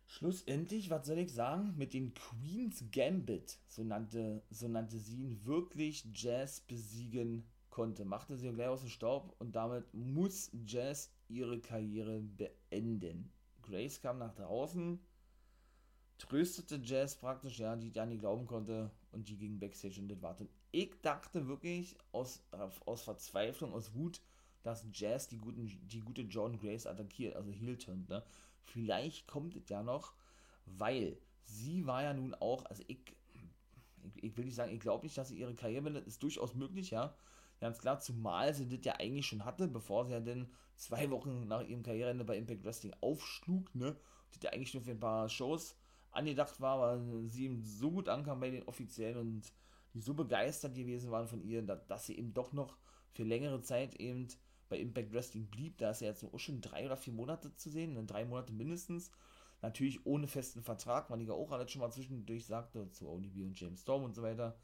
Schlussendlich, 0.07 0.89
was 0.89 1.07
soll 1.07 1.17
ich 1.17 1.33
sagen, 1.33 1.73
mit 1.77 1.93
den 1.93 2.13
Queen's 2.13 2.85
Gambit, 2.91 3.57
so 3.67 3.83
nannte, 3.83 4.43
so 4.51 4.67
nannte 4.67 4.97
sie 4.97 5.17
ihn, 5.17 5.45
wirklich 5.45 6.07
Jazz 6.13 6.61
besiegen 6.61 7.45
konnte. 7.69 8.05
Machte 8.05 8.37
sie 8.37 8.51
gleich 8.51 8.67
aus 8.67 8.81
dem 8.81 8.89
Staub 8.89 9.35
und 9.39 9.55
damit 9.55 9.91
muss 9.93 10.51
Jazz 10.65 11.11
ihre 11.27 11.59
Karriere 11.59 12.21
beenden. 12.21 13.31
Grace 13.63 13.99
kam 13.99 14.19
nach 14.19 14.33
draußen, 14.35 14.99
tröstete 16.17 16.79
Jazz 16.83 17.15
praktisch, 17.17 17.59
ja, 17.59 17.75
die 17.75 17.89
ja 17.89 18.05
nicht 18.05 18.21
glauben 18.21 18.45
konnte 18.45 18.91
und 19.11 19.27
die 19.27 19.37
ging 19.37 19.59
Backstage 19.59 19.99
und 19.99 20.07
das 20.07 20.21
war. 20.21 20.39
Und 20.39 20.49
ich 20.71 21.01
dachte 21.01 21.47
wirklich 21.47 21.97
aus, 22.11 22.43
aus 22.85 23.01
Verzweiflung, 23.01 23.73
aus 23.73 23.93
Wut, 23.95 24.21
dass 24.61 24.85
Jazz 24.93 25.27
die, 25.27 25.37
guten, 25.37 25.65
die 25.87 26.01
gute 26.01 26.21
John 26.21 26.57
Grace 26.57 26.87
attackiert, 26.87 27.35
also 27.35 27.51
heel 27.51 27.77
turnt, 27.77 28.07
ne? 28.09 28.23
Vielleicht 28.66 29.28
kommt 29.28 29.55
es 29.55 29.70
ja 29.70 29.84
noch, 29.84 30.13
weil 30.66 31.18
sie 31.45 31.86
war 31.86 32.03
ja 32.03 32.13
nun 32.13 32.34
auch, 32.36 32.66
also 32.66 32.84
ich, 32.88 32.99
ich, 34.03 34.24
ich 34.24 34.38
will 34.38 34.45
nicht 34.45 34.55
sagen, 34.55 34.74
ich 34.74 34.80
glaube 34.80 35.05
nicht, 35.05 35.18
dass 35.18 35.30
sie 35.30 35.39
ihre 35.39 35.55
Karriere 35.55 35.84
beendet, 35.84 36.07
ist 36.07 36.22
durchaus 36.24 36.53
möglich, 36.55 36.91
ja. 36.91 37.16
Ganz 37.61 37.80
klar, 37.80 37.99
zumal 37.99 38.53
sie 38.53 38.68
das 38.68 38.84
ja 38.84 38.93
eigentlich 38.99 39.28
schon 39.28 39.45
hatte, 39.45 39.68
bevor 39.68 40.05
sie 40.05 40.11
ja 40.11 40.20
dann 40.20 40.49
zwei 40.76 41.09
Wochen 41.09 41.47
nach 41.47 41.61
ihrem 41.63 41.84
Karriereende 41.84 42.26
bei 42.26 42.38
Impact 42.38 42.66
Wrestling 42.66 42.93
aufschlug, 43.01 43.74
ne. 43.76 43.95
Das 44.32 44.43
ja 44.43 44.51
eigentlich 44.51 44.74
nur 44.74 44.84
für 44.84 44.91
ein 44.91 44.99
paar 44.99 45.30
Shows 45.30 45.78
angedacht 46.11 46.59
war, 46.59 46.80
weil 46.80 47.30
sie 47.30 47.45
eben 47.45 47.63
so 47.63 47.91
gut 47.91 48.09
ankam 48.09 48.39
bei 48.39 48.49
den 48.49 48.63
Offiziellen 48.63 49.18
und 49.18 49.53
die 49.93 50.01
so 50.01 50.13
begeistert 50.13 50.76
gewesen 50.76 51.11
waren 51.11 51.28
von 51.28 51.41
ihr, 51.41 51.61
dass 51.61 52.05
sie 52.05 52.18
eben 52.18 52.34
doch 52.34 52.51
noch 52.51 52.78
für 53.11 53.24
längere 53.24 53.61
Zeit 53.61 53.95
eben 53.95 54.28
bei 54.70 54.78
Impact 54.78 55.13
Wrestling 55.13 55.47
blieb. 55.47 55.78
Da 55.78 55.91
ist 55.91 56.01
er 56.01 56.09
jetzt 56.09 56.24
auch 56.24 56.39
schon 56.39 56.61
drei 56.61 56.86
oder 56.86 56.97
vier 56.97 57.13
Monate 57.13 57.55
zu 57.55 57.70
sehen, 57.70 57.93
ne? 57.93 58.03
drei 58.05 58.26
Monate 58.26 58.53
mindestens. 58.53 59.11
Natürlich 59.61 60.05
ohne 60.05 60.28
festen 60.28 60.61
Vertrag, 60.61 61.09
weil 61.09 61.22
ich 61.22 61.28
ja 61.28 61.34
auch 61.34 61.51
alles 61.51 61.72
schon 61.72 61.82
mal 61.82 61.91
zwischendurch 61.91 62.45
sagte, 62.45 62.89
zu 62.91 63.09
ODB 63.09 63.41
und 63.43 63.59
James 63.59 63.82
Storm 63.82 64.03
und 64.03 64.13
so 64.13 64.22
weiter. 64.22 64.57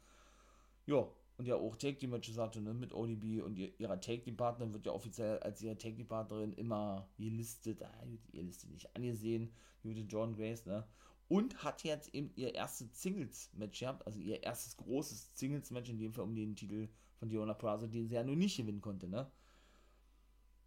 Ja, 0.86 1.08
und 1.38 1.46
ja 1.46 1.56
auch 1.56 1.76
Take 1.76 1.98
Team 1.98 2.10
Matches 2.10 2.38
hatte, 2.38 2.60
ne, 2.60 2.74
mit 2.74 2.92
ODB 2.92 3.42
und 3.42 3.58
ihr, 3.58 3.72
ihrer 3.80 4.00
Take 4.00 4.22
Team 4.22 4.36
Partnerin 4.36 4.72
wird 4.72 4.86
ja 4.86 4.92
offiziell 4.92 5.38
als 5.40 5.62
ihre 5.62 5.76
Take 5.76 5.96
Team 5.96 6.06
Partnerin 6.06 6.52
immer 6.52 7.08
gelistet, 7.16 7.82
ah, 7.82 8.04
ihr 8.32 8.42
listet 8.42 8.70
nicht 8.70 8.94
angesehen, 8.94 9.52
die 9.82 9.88
gute 9.88 10.02
John 10.02 10.34
Grace, 10.34 10.66
ne, 10.66 10.86
und 11.28 11.64
hat 11.64 11.82
jetzt 11.82 12.14
eben 12.14 12.30
ihr 12.36 12.54
erstes 12.54 13.00
Singles 13.00 13.50
Match 13.54 13.80
gehabt, 13.80 14.06
also 14.06 14.20
ihr 14.20 14.42
erstes 14.42 14.76
großes 14.76 15.36
Singles 15.36 15.70
Match, 15.70 15.90
in 15.90 15.98
dem 15.98 16.12
Fall 16.12 16.24
um 16.24 16.34
den 16.34 16.54
Titel 16.54 16.88
von 17.16 17.28
Diona 17.28 17.54
Purrazzo, 17.54 17.86
den 17.86 18.08
sie 18.08 18.14
ja 18.14 18.22
nur 18.22 18.36
nicht 18.36 18.56
gewinnen 18.56 18.80
konnte, 18.80 19.08
ne, 19.08 19.30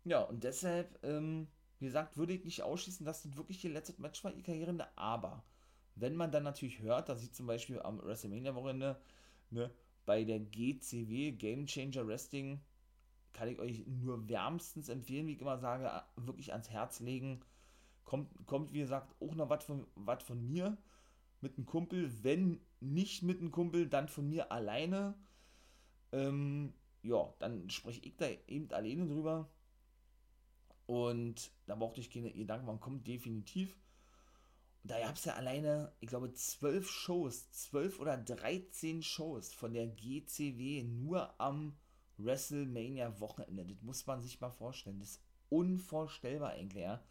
ja, 0.06 0.22
und 0.22 0.44
deshalb, 0.44 1.00
ähm, 1.04 1.48
wie 1.80 1.86
gesagt, 1.86 2.18
würde 2.18 2.34
ich 2.34 2.46
nicht 2.46 2.62
ausschließen, 2.62 3.06
dass 3.06 3.24
das 3.24 3.36
wirklich 3.36 3.64
ihr 3.66 3.72
letztes 3.72 4.00
Match 4.00 4.24
war, 4.24 4.34
ihr 4.34 4.44
Karriereende. 4.44 4.88
Aber 4.98 5.44
wenn 5.96 6.16
man 6.16 6.32
dann 6.32 6.44
natürlich 6.44 6.80
hört, 6.80 7.10
dass 7.10 7.22
sie 7.22 7.32
zum 7.32 7.48
Beispiel 7.48 7.82
am 7.82 8.02
WrestleMania-Wochenende 8.02 9.00
ne, 9.50 9.72
bei 10.06 10.24
der 10.24 10.40
GCW, 10.40 11.32
Game 11.32 11.66
Changer 11.66 12.08
Wrestling, 12.08 12.62
kann 13.34 13.50
ich 13.50 13.60
euch 13.60 13.86
nur 13.88 14.30
wärmstens 14.30 14.90
empfehlen, 14.90 15.28
wie 15.28 15.34
ich 15.34 15.42
immer 15.42 15.58
sage, 15.58 15.92
wirklich 16.16 16.54
ans 16.54 16.70
Herz 16.70 17.00
legen. 17.00 17.42
Kommt, 18.06 18.30
kommt 18.46 18.72
wie 18.74 18.80
gesagt, 18.80 19.14
auch 19.20 19.36
noch 19.36 19.50
was 19.50 19.64
von, 19.64 19.88
von 20.24 20.46
mir 20.46 20.78
mit 21.42 21.58
einem 21.58 21.66
Kumpel. 21.66 22.12
Wenn 22.24 22.62
nicht 22.80 23.24
mit 23.24 23.40
einem 23.40 23.52
Kumpel, 23.52 23.90
dann 23.90 24.08
von 24.08 24.30
mir 24.30 24.52
alleine. 24.52 25.16
Ähm, 26.12 26.74
ja, 27.02 27.34
dann 27.40 27.70
spreche 27.70 28.02
ich 28.04 28.16
da 28.16 28.28
eben 28.48 28.72
alleine 28.72 29.08
drüber. 29.08 29.50
Und 30.88 31.52
da 31.66 31.76
brauchte 31.76 32.00
ich 32.00 32.12
keine 32.12 32.32
Gedanken, 32.32 32.68
man 32.68 32.80
kommt 32.80 33.08
definitiv. 33.08 33.76
Und 34.84 34.92
da 34.92 35.00
gab 35.00 35.16
es 35.16 35.26
ja 35.26 35.34
alleine, 35.34 35.92
ich 36.00 36.10
glaube, 36.10 36.32
zwölf 36.34 36.90
Shows, 36.90 37.50
zwölf 37.52 38.00
oder 38.00 38.18
13 38.18 39.02
Shows 39.02 39.54
von 39.54 39.74
der 39.74 39.88
GCW 39.88 40.84
nur 40.84 41.40
am 41.40 41.76
WrestleMania-Wochenende. 42.18 43.66
Das 43.66 43.82
muss 43.82 44.06
man 44.06 44.22
sich 44.22 44.40
mal 44.40 44.52
vorstellen. 44.52 45.00
Das 45.00 45.12
ist 45.12 45.22
unvorstellbar 45.50 46.52
eigentlich, 46.52 46.84
ja. 46.84 47.04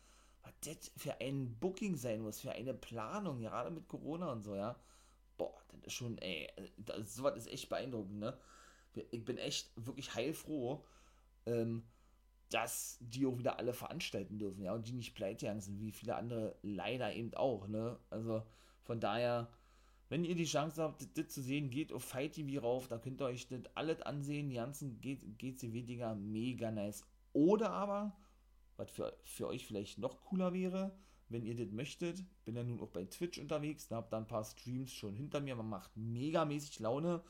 Was 0.42 0.52
das 0.60 0.92
für 0.96 1.20
ein 1.20 1.58
Booking 1.58 1.96
sein 1.96 2.20
muss, 2.20 2.40
für 2.40 2.52
eine 2.52 2.74
Planung, 2.74 3.40
gerade 3.40 3.70
mit 3.70 3.88
Corona 3.88 4.30
und 4.32 4.42
so, 4.42 4.54
ja. 4.54 4.78
Boah, 5.36 5.54
das 5.72 5.86
ist 5.86 5.94
schon, 5.94 6.18
ey, 6.18 6.48
das, 6.76 7.16
sowas 7.16 7.36
ist 7.36 7.48
echt 7.48 7.68
beeindruckend, 7.68 8.18
ne? 8.18 8.38
Ich 9.10 9.24
bin 9.24 9.38
echt 9.38 9.72
wirklich 9.74 10.14
heilfroh, 10.14 10.84
ähm, 11.46 11.82
dass 12.50 12.98
die 13.00 13.26
auch 13.26 13.38
wieder 13.38 13.58
alle 13.58 13.72
veranstalten 13.72 14.38
dürfen, 14.38 14.62
ja, 14.62 14.74
und 14.74 14.86
die 14.86 14.92
nicht 14.92 15.14
pleite 15.14 15.60
sind, 15.60 15.80
wie 15.80 15.92
viele 15.92 16.16
andere 16.16 16.56
leider 16.62 17.12
eben 17.14 17.34
auch, 17.34 17.66
ne? 17.68 17.98
Also 18.10 18.42
von 18.82 19.00
daher, 19.00 19.48
wenn 20.08 20.24
ihr 20.24 20.34
die 20.34 20.44
Chance 20.44 20.82
habt, 20.82 21.06
das, 21.18 21.28
zu 21.28 21.42
sehen, 21.42 21.70
geht 21.70 21.92
auf 21.92 22.04
Fight 22.04 22.34
TV 22.34 22.60
rauf, 22.60 22.88
da 22.88 22.98
könnt 22.98 23.20
ihr 23.20 23.26
euch 23.26 23.48
das 23.48 23.62
alles 23.74 24.02
ansehen, 24.02 24.50
die 24.50 24.56
ganzen 24.56 25.00
GCW-Dinger, 25.00 26.14
mega 26.14 26.70
nice. 26.70 27.04
Oder 27.32 27.70
aber, 27.70 28.16
was 28.76 28.90
für, 28.90 29.16
für 29.24 29.48
euch 29.48 29.66
vielleicht 29.66 29.98
noch 29.98 30.20
cooler 30.20 30.52
wäre, 30.52 30.96
wenn 31.28 31.44
ihr 31.44 31.56
das 31.56 31.72
möchtet, 31.72 32.22
bin 32.44 32.54
ja 32.54 32.62
nun 32.62 32.80
auch 32.80 32.90
bei 32.90 33.06
Twitch 33.06 33.38
unterwegs, 33.38 33.88
da 33.88 33.96
habt 33.96 34.12
da 34.12 34.18
ein 34.18 34.26
paar 34.26 34.44
Streams 34.44 34.92
schon 34.92 35.16
hinter 35.16 35.40
mir, 35.40 35.56
man 35.56 35.68
macht 35.68 35.96
megamäßig 35.96 36.78
Laune, 36.80 37.22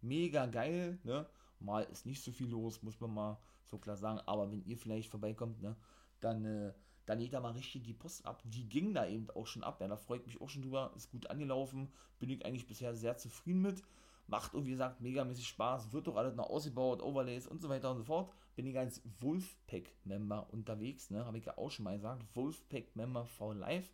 mega 0.00 0.46
geil, 0.46 0.98
ne? 1.02 1.26
Mal 1.58 1.82
ist 1.82 2.06
nicht 2.06 2.22
so 2.22 2.32
viel 2.32 2.48
los, 2.48 2.82
muss 2.82 3.00
man 3.00 3.12
mal 3.12 3.38
so 3.70 3.78
klar 3.78 3.96
sagen. 3.96 4.20
Aber 4.26 4.50
wenn 4.50 4.64
ihr 4.64 4.76
vielleicht 4.76 5.10
vorbeikommt, 5.10 5.62
ne, 5.62 5.76
dann, 6.20 6.44
äh, 6.44 6.72
dann 7.06 7.18
geht 7.18 7.32
da 7.32 7.40
mal 7.40 7.52
richtig 7.52 7.82
die 7.82 7.94
Post 7.94 8.26
ab. 8.26 8.42
Die 8.44 8.68
ging 8.68 8.94
da 8.94 9.06
eben 9.06 9.30
auch 9.30 9.46
schon 9.46 9.64
ab. 9.64 9.80
Ja, 9.80 9.88
da 9.88 9.96
freut 9.96 10.26
mich 10.26 10.40
auch 10.40 10.48
schon 10.48 10.62
drüber. 10.62 10.92
Ist 10.96 11.10
gut 11.10 11.28
angelaufen. 11.30 11.90
Bin 12.18 12.30
ich 12.30 12.44
eigentlich 12.44 12.66
bisher 12.66 12.94
sehr 12.94 13.16
zufrieden 13.16 13.62
mit. 13.62 13.82
Macht, 14.26 14.54
und 14.54 14.64
wie 14.64 14.70
gesagt, 14.70 15.00
megamäßig 15.00 15.48
Spaß. 15.48 15.92
Wird 15.92 16.06
doch 16.06 16.16
alles 16.16 16.36
noch 16.36 16.50
ausgebaut, 16.50 17.02
Overlays 17.02 17.48
und 17.48 17.60
so 17.60 17.68
weiter 17.68 17.90
und 17.90 17.98
so 17.98 18.04
fort. 18.04 18.32
bin 18.54 18.66
ich 18.66 18.78
als 18.78 19.02
Wolfpack-Member 19.20 20.52
unterwegs, 20.52 21.10
ne? 21.10 21.24
Habe 21.24 21.38
ich 21.38 21.46
ja 21.46 21.58
auch 21.58 21.70
schon 21.70 21.84
mal 21.84 21.96
gesagt. 21.96 22.24
Wolfpack-Member 22.34 23.24
for 23.24 23.54
Life. 23.54 23.90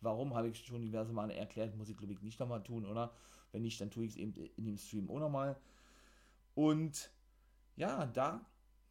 Warum, 0.00 0.34
habe 0.34 0.48
ich 0.48 0.64
schon 0.64 0.82
diverse 0.82 1.12
Male 1.12 1.34
erklärt, 1.34 1.76
muss 1.76 1.90
ich 1.90 1.96
glaube 1.96 2.12
ich 2.12 2.22
nicht 2.22 2.40
nochmal 2.40 2.62
tun, 2.62 2.86
oder? 2.86 3.12
Wenn 3.52 3.62
nicht, 3.62 3.80
dann 3.80 3.90
tue 3.90 4.04
ich 4.04 4.12
es 4.12 4.16
eben 4.16 4.32
in 4.56 4.64
dem 4.64 4.78
Stream 4.78 5.10
auch 5.10 5.18
nochmal. 5.18 5.56
Und 6.54 7.10
ja, 7.76 8.06
da 8.06 8.46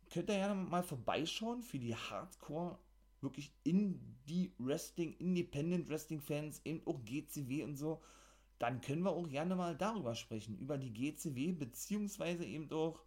könnt 0.09 0.29
ihr 0.29 0.37
ja 0.37 0.53
mal 0.53 0.83
vorbeischauen 0.83 1.61
für 1.61 1.79
die 1.79 1.95
Hardcore, 1.95 2.77
wirklich 3.21 3.53
Indie 3.63 4.53
Wrestling, 4.57 5.13
Independent 5.17 5.89
Wrestling 5.89 6.21
Fans, 6.21 6.61
eben 6.65 6.81
auch 6.85 7.03
GCW 7.05 7.63
und 7.63 7.75
so. 7.75 8.01
Dann 8.59 8.81
können 8.81 9.03
wir 9.03 9.11
auch 9.11 9.27
gerne 9.27 9.55
mal 9.55 9.75
darüber 9.75 10.15
sprechen, 10.15 10.57
über 10.57 10.77
die 10.77 10.91
GCW, 10.93 11.53
beziehungsweise 11.53 12.45
eben 12.45 12.71
auch, 12.71 13.03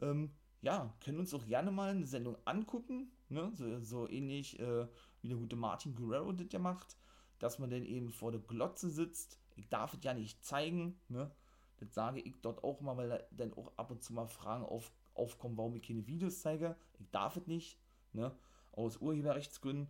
ähm, 0.00 0.30
ja, 0.62 0.94
können 1.00 1.18
uns 1.18 1.34
auch 1.34 1.46
gerne 1.46 1.70
mal 1.70 1.90
eine 1.90 2.06
Sendung 2.06 2.36
angucken, 2.44 3.12
ne? 3.28 3.50
so, 3.54 3.80
so 3.80 4.08
ähnlich 4.08 4.58
äh, 4.58 4.86
wie 5.20 5.28
der 5.28 5.36
gute 5.36 5.56
Martin 5.56 5.94
Guerrero 5.94 6.32
das 6.32 6.48
ja 6.50 6.58
macht, 6.58 6.96
dass 7.38 7.58
man 7.58 7.70
dann 7.70 7.84
eben 7.84 8.10
vor 8.10 8.32
der 8.32 8.40
Glotze 8.40 8.90
sitzt. 8.90 9.38
Ich 9.56 9.68
darf 9.68 9.94
es 9.94 10.02
ja 10.02 10.14
nicht 10.14 10.44
zeigen, 10.44 10.98
ne? 11.08 11.30
Das 11.78 11.94
sage 11.94 12.20
ich 12.20 12.34
dort 12.42 12.64
auch 12.64 12.80
mal, 12.80 12.96
weil 12.96 13.08
da 13.08 13.18
dann 13.30 13.54
auch 13.54 13.72
ab 13.76 13.90
und 13.90 14.02
zu 14.02 14.12
mal 14.12 14.26
Fragen 14.26 14.64
auf, 14.64 14.90
aufkommen, 15.18 15.56
warum 15.56 15.74
ich 15.76 15.82
keine 15.82 16.06
Videos 16.06 16.40
zeige. 16.40 16.76
Ich 16.98 17.10
darf 17.10 17.36
es 17.36 17.46
nicht, 17.46 17.78
ne? 18.12 18.34
Aus 18.72 18.98
Urheberrechtsgründen. 18.98 19.88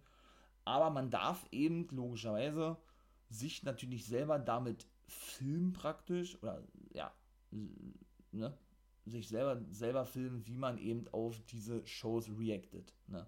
Aber 0.64 0.90
man 0.90 1.10
darf 1.10 1.46
eben 1.50 1.88
logischerweise 1.90 2.76
sich 3.30 3.62
natürlich 3.62 4.06
selber 4.06 4.38
damit 4.38 4.86
filmen 5.06 5.72
praktisch 5.72 6.40
oder 6.42 6.62
ja, 6.92 7.12
ne? 8.32 8.56
sich 9.06 9.28
selber, 9.28 9.62
selber 9.70 10.04
filmen, 10.04 10.46
wie 10.46 10.56
man 10.56 10.78
eben 10.78 11.08
auf 11.08 11.40
diese 11.46 11.84
Shows 11.86 12.30
reactet. 12.38 12.94
Ne? 13.06 13.26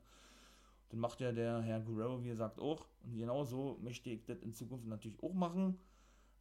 Dann 0.91 1.01
macht 1.01 1.21
ja 1.21 1.33
der 1.33 1.61
Herr 1.61 1.81
Guerrero, 1.81 2.23
wie 2.23 2.31
er 2.31 2.37
sagt, 2.37 2.59
auch. 2.59 2.87
Und 3.05 3.17
genau 3.17 3.45
so 3.45 3.79
möchte 3.81 4.11
ich 4.11 4.25
das 4.25 4.43
in 4.43 4.55
Zukunft 4.55 4.87
natürlich 4.87 5.23
auch 5.23 5.33
machen. 5.33 5.79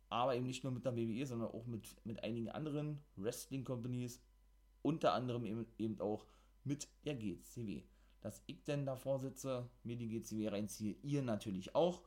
Aber 0.09 0.35
eben 0.35 0.47
nicht 0.47 0.63
nur 0.63 0.73
mit 0.73 0.85
der 0.85 0.95
WWE, 0.95 1.25
sondern 1.25 1.49
auch 1.49 1.67
mit, 1.67 1.95
mit 2.03 2.23
einigen 2.23 2.49
anderen 2.49 2.99
Wrestling-Companies. 3.15 4.21
Unter 4.81 5.13
anderem 5.13 5.45
eben, 5.45 5.65
eben 5.77 5.99
auch 5.99 6.25
mit 6.63 6.87
der 7.05 7.15
GCW. 7.15 7.83
Dass 8.21 8.43
ich 8.47 8.63
denn 8.63 8.85
davor 8.85 9.19
sitze, 9.19 9.69
mir 9.83 9.95
die 9.95 10.09
GCW 10.09 10.49
reinziehe, 10.49 10.95
ihr 11.03 11.21
natürlich 11.21 11.75
auch. 11.75 12.01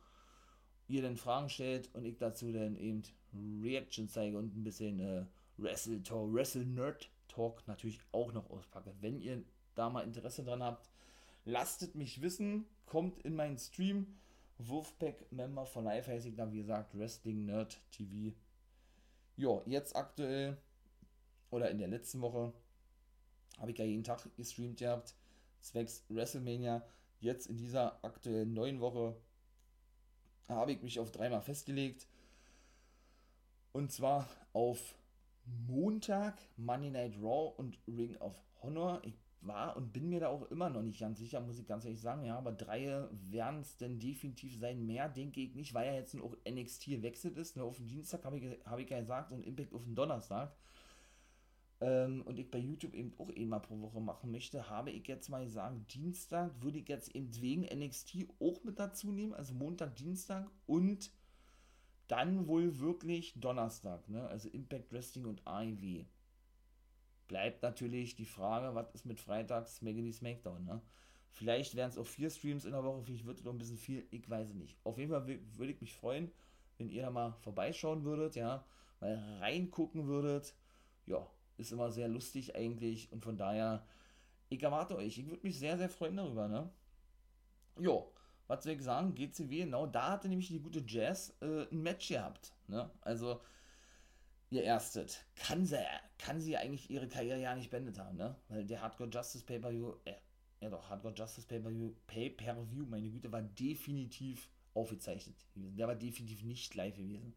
Ihr 0.88 1.02
dann 1.02 1.16
Fragen 1.16 1.48
stellt 1.48 1.94
und 1.94 2.04
ich 2.04 2.18
dazu 2.18 2.52
dann 2.52 2.76
eben 2.76 3.02
Reaction 3.62 4.08
zeige 4.08 4.36
und 4.36 4.54
ein 4.54 4.64
bisschen 4.64 5.00
äh, 5.00 5.24
Wrestle 5.56 6.02
Talk, 6.02 6.32
Wrestle 6.34 6.66
Nerd 6.66 7.10
Talk 7.28 7.66
natürlich 7.66 8.00
auch 8.12 8.32
noch 8.32 8.50
auspacke. 8.50 8.94
Wenn 9.00 9.20
ihr 9.20 9.42
da 9.74 9.88
mal 9.88 10.02
Interesse 10.02 10.44
dran 10.44 10.62
habt, 10.62 10.90
Lasst 11.44 11.94
mich 11.96 12.22
wissen, 12.22 12.66
kommt 12.86 13.18
in 13.20 13.34
meinen 13.34 13.58
Stream. 13.58 14.18
Wolfpack 14.58 15.32
Member 15.32 15.66
von 15.66 15.84
Live 15.84 16.06
heiße 16.06 16.28
ich 16.28 16.36
dann, 16.36 16.52
wie 16.52 16.58
gesagt, 16.58 16.96
Wrestling 16.96 17.46
Nerd 17.46 17.80
TV. 17.90 18.36
Ja, 19.36 19.60
jetzt 19.66 19.96
aktuell 19.96 20.56
oder 21.50 21.70
in 21.70 21.78
der 21.78 21.88
letzten 21.88 22.20
Woche 22.20 22.52
habe 23.62 23.70
ich 23.70 23.78
ja 23.78 23.84
jeden 23.84 24.02
Tag 24.02 24.28
gestreamt 24.36 24.80
gehabt, 24.80 25.14
zwecks 25.60 26.04
WrestleMania. 26.08 26.84
Jetzt 27.20 27.46
in 27.46 27.56
dieser 27.56 28.04
aktuellen 28.04 28.52
neuen 28.52 28.80
Woche 28.80 29.16
habe 30.48 30.72
ich 30.72 30.82
mich 30.82 30.98
auf 30.98 31.12
dreimal 31.12 31.40
festgelegt. 31.40 32.08
Und 33.70 33.92
zwar 33.92 34.28
auf 34.52 34.96
Montag 35.68 36.36
Monday 36.56 36.90
Night 36.90 37.14
Raw 37.22 37.54
und 37.56 37.78
Ring 37.86 38.16
of 38.16 38.34
Honor. 38.62 39.00
Ich 39.04 39.14
war 39.40 39.76
und 39.76 39.92
bin 39.92 40.08
mir 40.08 40.20
da 40.20 40.28
auch 40.28 40.50
immer 40.50 40.68
noch 40.68 40.82
nicht 40.82 41.00
ganz 41.00 41.18
sicher, 41.18 41.40
muss 41.40 41.58
ich 41.58 41.66
ganz 41.66 41.84
ehrlich 41.84 42.00
sagen. 42.00 42.24
Ja, 42.24 42.36
aber 42.38 42.52
drei 42.52 43.08
werden 43.30 43.60
es 43.60 43.76
denn 43.76 44.00
definitiv 44.00 44.58
sein. 44.58 44.84
Mehr 44.86 45.08
denke 45.08 45.40
ich 45.40 45.54
nicht, 45.54 45.72
weil 45.72 45.86
ja 45.86 45.94
jetzt 45.94 46.20
auch 46.20 46.36
NXT 46.48 46.86
gewechselt 46.86 47.36
ist. 47.36 47.56
Ne, 47.56 47.62
auf 47.62 47.76
den 47.76 47.88
Dienstag 47.88 48.24
habe 48.24 48.38
ich, 48.38 48.58
hab 48.64 48.78
ich 48.80 48.90
ja 48.90 48.98
gesagt 48.98 49.30
und 49.30 49.46
Impact 49.46 49.72
auf 49.72 49.84
den 49.84 49.94
Donnerstag. 49.94 50.52
Ähm, 51.82 52.22
und 52.22 52.38
ich 52.38 52.48
bei 52.48 52.58
YouTube 52.58 52.94
eben 52.94 53.12
auch 53.18 53.28
einmal 53.28 53.60
pro 53.60 53.80
Woche 53.80 54.00
machen 54.00 54.30
möchte, 54.30 54.70
habe 54.70 54.92
ich 54.92 55.08
jetzt 55.08 55.28
mal 55.28 55.44
gesagt, 55.44 55.92
Dienstag 55.92 56.52
würde 56.62 56.78
ich 56.78 56.88
jetzt 56.88 57.12
eben 57.16 57.34
wegen 57.40 57.62
NXT 57.62 58.28
auch 58.38 58.62
mit 58.62 58.78
dazu 58.78 59.10
nehmen. 59.10 59.34
Also 59.34 59.52
Montag, 59.52 59.96
Dienstag 59.96 60.48
und 60.66 61.10
dann 62.06 62.46
wohl 62.46 62.78
wirklich 62.78 63.34
Donnerstag. 63.34 64.08
Ne? 64.08 64.24
Also 64.28 64.48
Impact 64.48 64.92
Wrestling 64.92 65.26
und 65.26 65.44
AEW 65.44 66.04
bleibt 67.26 67.62
natürlich 67.62 68.14
die 68.14 68.26
Frage, 68.26 68.76
was 68.76 68.90
ist 68.94 69.04
mit 69.04 69.18
Freitags 69.18 69.76
Smackity 69.76 70.12
Smackdown, 70.12 70.64
ne? 70.64 70.80
Vielleicht 71.30 71.74
wären 71.74 71.88
es 71.88 71.96
auch 71.96 72.06
vier 72.06 72.28
Streams 72.28 72.66
in 72.66 72.72
der 72.72 72.84
Woche, 72.84 73.02
vielleicht 73.02 73.24
wird 73.24 73.38
es 73.38 73.44
noch 73.44 73.52
ein 73.52 73.58
bisschen 73.58 73.78
viel, 73.78 74.06
ich 74.10 74.28
weiß 74.28 74.50
es 74.50 74.54
nicht. 74.54 74.78
Auf 74.84 74.98
jeden 74.98 75.10
Fall 75.10 75.26
würde 75.26 75.72
ich 75.72 75.80
mich 75.80 75.94
freuen, 75.94 76.30
wenn 76.76 76.90
ihr 76.90 77.00
da 77.00 77.10
mal 77.10 77.32
vorbeischauen 77.40 78.04
würdet, 78.04 78.36
ja, 78.36 78.66
mal 79.00 79.38
reingucken 79.40 80.06
würdet. 80.06 80.54
Ja, 81.06 81.26
ist 81.56 81.72
immer 81.72 81.90
sehr 81.90 82.08
lustig 82.08 82.56
eigentlich 82.56 83.10
und 83.12 83.22
von 83.22 83.36
daher, 83.36 83.86
ich 84.48 84.62
erwarte 84.62 84.96
euch. 84.96 85.18
Ich 85.18 85.26
würde 85.28 85.46
mich 85.46 85.58
sehr, 85.58 85.78
sehr 85.78 85.88
freuen 85.88 86.16
darüber, 86.16 86.48
ne? 86.48 86.70
Jo, 87.78 88.12
was 88.46 88.64
soll 88.64 88.72
ich 88.72 88.82
sagen? 88.82 89.14
GCW, 89.14 89.64
genau, 89.64 89.86
da 89.86 90.10
hatte 90.10 90.28
nämlich 90.28 90.48
die 90.48 90.60
gute 90.60 90.84
Jazz 90.86 91.34
äh, 91.40 91.66
ein 91.70 91.82
Match 91.82 92.08
gehabt, 92.08 92.52
ne? 92.68 92.90
Also, 93.00 93.40
ihr 94.50 94.64
erstet. 94.64 95.24
Kann 95.36 95.64
sie, 95.64 95.78
kann 96.18 96.40
sie 96.40 96.56
eigentlich 96.56 96.90
ihre 96.90 97.08
Karriere 97.08 97.40
ja 97.40 97.54
nicht 97.54 97.70
beendet 97.70 97.98
haben, 97.98 98.16
ne? 98.16 98.36
Weil 98.48 98.66
der 98.66 98.82
Hardcore 98.82 99.10
Justice 99.10 99.44
Pay-Per-View, 99.44 99.94
äh, 100.04 100.14
ja 100.60 100.70
doch, 100.70 100.88
Hardcore 100.90 101.14
Justice 101.14 101.46
Pay-Per-View, 101.46 101.94
Pay-Per-View, 102.06 102.86
meine 102.86 103.10
Güte, 103.10 103.32
war 103.32 103.42
definitiv 103.42 104.50
aufgezeichnet 104.74 105.36
gewesen. 105.54 105.76
Der 105.76 105.88
war 105.88 105.94
definitiv 105.94 106.42
nicht 106.42 106.74
live 106.74 106.96
gewesen. 106.96 107.34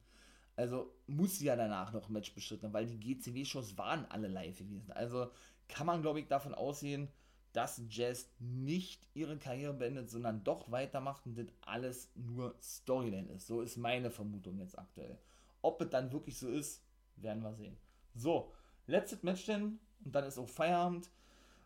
Also 0.56 0.93
muss 1.08 1.39
sie 1.39 1.45
ja 1.45 1.56
danach 1.56 1.91
noch 1.91 2.08
ein 2.08 2.14
Match 2.14 2.34
bestritten, 2.34 2.72
weil 2.74 2.86
die 2.86 2.99
GCW-Shows 2.99 3.78
waren 3.78 4.06
alle 4.06 4.28
live 4.28 4.58
gewesen. 4.58 4.91
Also 4.91 5.30
kann 5.68 5.88
man, 5.88 6.01
glaube 6.01 6.20
ich, 6.20 6.28
davon 6.28 6.53
ausgehen, 6.53 7.10
dass 7.51 7.82
Jazz 7.89 8.30
nicht 8.39 9.08
ihre 9.14 9.38
Karriere 9.38 9.74
beendet, 9.74 10.10
sondern 10.10 10.43
doch 10.43 10.72
weitermacht 10.72 11.26
und 11.26 11.38
das 11.38 11.47
alles 11.62 12.12
nur 12.16 12.56
Storyline 12.62 13.32
ist. 13.32 13.47
So 13.47 13.62
ist 13.62 13.78
meine 13.78 14.12
Vermutung 14.12 14.60
jetzt 14.60 14.78
aktuell. 14.78 15.18
Ob 15.62 15.82
es 15.82 15.89
dann 15.89 16.12
wirklich 16.12 16.38
so 16.38 16.49
ist, 16.49 16.84
werden 17.16 17.43
wir 17.43 17.53
sehen. 17.53 17.78
So, 18.14 18.51
letztes 18.88 19.24
Match 19.24 19.45
denn, 19.45 19.80
und 20.03 20.14
dann 20.14 20.26
ist 20.26 20.38
auch 20.38 20.49
Feierabend. 20.49 21.10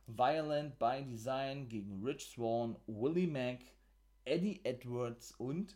Violent 0.07 0.79
by 0.79 1.03
Design 1.03 1.67
gegen 1.69 2.03
Rich 2.03 2.31
Swan, 2.31 2.75
Willie 2.87 3.27
Mack, 3.27 3.59
Eddie 4.25 4.59
Edwards 4.63 5.33
und 5.37 5.75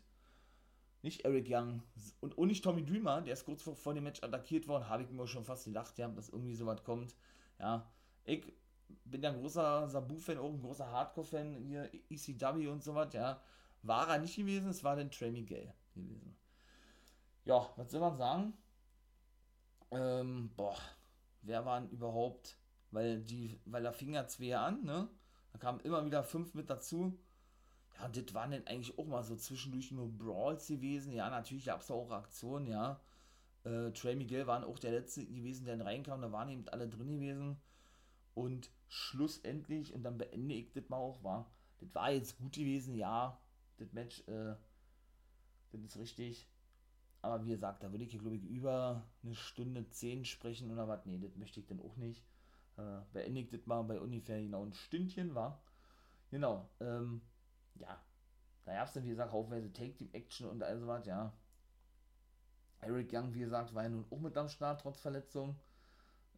nicht 1.04 1.26
Eric 1.26 1.47
Young 1.49 1.84
und, 2.22 2.38
und 2.38 2.47
nicht 2.47 2.64
Tommy 2.64 2.84
Dreamer, 2.84 3.22
der 3.22 3.34
ist 3.34 3.45
kurz 3.45 3.62
vor, 3.62 3.76
vor 3.76 3.93
dem 3.93 4.06
Match 4.06 4.24
attackiert 4.24 4.68
worden, 4.68 4.89
habe 4.89 5.04
ich 5.04 5.10
mir 5.10 5.28
schon 5.28 5.45
fast 5.45 5.66
gedacht, 5.66 5.97
ja, 5.99 6.08
dass 6.08 6.30
irgendwie 6.30 6.56
sowas 6.56 6.84
kommt. 6.84 7.16
Ja, 7.60 7.91
ich 8.24 8.51
bin 9.06 9.22
ja 9.22 9.30
ein 9.30 9.39
großer 9.39 9.88
Sabu-Fan, 9.89 10.38
auch 10.38 10.49
ein 10.49 10.62
großer 10.62 10.89
Hardcore-Fan, 10.89 11.56
hier 11.66 11.89
ECW 12.10 12.68
und 12.68 12.84
sowas, 12.84 13.14
ja. 13.14 13.41
War 13.82 14.08
er 14.08 14.20
nicht 14.20 14.36
gewesen, 14.36 14.70
es 14.70 14.84
war 14.84 14.95
dann 14.95 15.12
Trey 15.12 15.30
Miguel 15.30 15.74
gewesen. 15.93 16.38
Ja, 17.43 17.70
was 17.76 17.91
soll 17.91 17.99
man 17.99 18.16
sagen? 18.16 18.54
Ähm, 19.91 20.51
boah, 20.56 20.78
wer 21.41 21.66
waren 21.66 21.89
überhaupt? 21.89 22.58
Weil 22.91 23.20
die, 23.22 23.60
weil 23.66 23.84
da 23.84 23.91
fing 23.91 24.14
ja 24.14 24.26
zwei 24.28 24.56
an, 24.56 24.84
ne? 24.86 25.10
Da 25.51 25.60
kamen 25.60 25.82
immer 25.82 26.06
wieder 26.06 26.24
fünf 26.24 26.54
mit 26.54 26.70
dazu. 26.70 27.20
Ja, 27.99 28.09
das 28.09 28.33
waren 28.33 28.51
dann 28.51 28.67
eigentlich 28.67 28.97
auch 28.97 29.05
mal 29.05 29.23
so 29.23 29.35
zwischendurch 29.35 29.91
nur 29.91 30.09
Brawls 30.09 30.67
gewesen. 30.67 31.13
Ja, 31.13 31.29
natürlich 31.29 31.65
gab 31.65 31.81
es 31.81 31.91
auch 31.91 32.11
Aktionen, 32.11 32.67
ja. 32.67 32.99
Äh, 33.63 33.91
Trey 33.91 34.15
Miguel 34.15 34.47
waren 34.47 34.63
auch 34.63 34.79
der 34.79 34.91
letzte 34.91 35.25
gewesen, 35.25 35.65
der 35.65 35.83
reinkam. 35.83 36.21
Da 36.21 36.31
waren 36.31 36.49
eben 36.49 36.67
alle 36.69 36.87
drin 36.87 37.11
gewesen. 37.11 37.57
Und 38.33 38.69
schlussendlich, 38.87 39.93
und 39.93 40.03
dann 40.03 40.17
beende 40.17 40.55
ich 40.55 40.71
das 40.71 40.89
mal 40.89 40.97
auch, 40.97 41.23
war, 41.23 41.51
das 41.79 41.93
war 41.93 42.11
jetzt 42.11 42.37
gut 42.37 42.53
gewesen, 42.53 42.95
ja. 42.95 43.39
Das 43.77 43.91
Match, 43.93 44.27
äh, 44.27 44.55
das 45.71 45.81
ist 45.81 45.97
richtig. 45.97 46.47
Aber 47.21 47.45
wie 47.45 47.51
gesagt, 47.51 47.83
da 47.83 47.91
würde 47.91 48.03
ich 48.03 48.11
hier, 48.11 48.19
glaube 48.19 48.35
ich, 48.35 48.43
über 48.43 49.03
eine 49.23 49.35
Stunde 49.35 49.89
zehn 49.89 50.25
sprechen 50.25 50.71
oder 50.71 50.87
was. 50.87 51.05
Nee, 51.05 51.19
das 51.19 51.35
möchte 51.37 51.59
ich 51.59 51.65
dann 51.67 51.79
auch 51.79 51.95
nicht. 51.95 52.21
Äh, 52.77 52.99
beendigt 53.13 53.53
das 53.53 53.65
mal 53.65 53.81
bei 53.83 53.99
ungefähr 53.99 54.41
genau 54.41 54.65
ein 54.65 54.73
Stündchen, 54.73 55.33
war. 55.33 55.61
Genau. 56.31 56.67
Ähm, 56.79 57.21
ja. 57.84 58.01
Da 58.65 58.73
gab 58.73 58.88
es 58.88 58.93
dann, 58.93 59.03
wie 59.03 59.09
gesagt, 59.09 59.31
haufenweise 59.31 59.71
Take-Team-Action 59.71 60.47
und 60.47 60.63
all 60.63 60.79
so 60.79 60.88
was, 60.88 61.05
ja. 61.05 61.34
Eric 62.81 63.13
Young, 63.13 63.34
wie 63.34 63.39
gesagt, 63.39 63.73
war 63.73 63.84
ja 63.84 63.89
nun 63.89 64.05
auch 64.09 64.19
mit 64.19 64.38
am 64.38 64.49
Start, 64.49 64.81
trotz 64.81 64.99
Verletzung. 64.99 65.55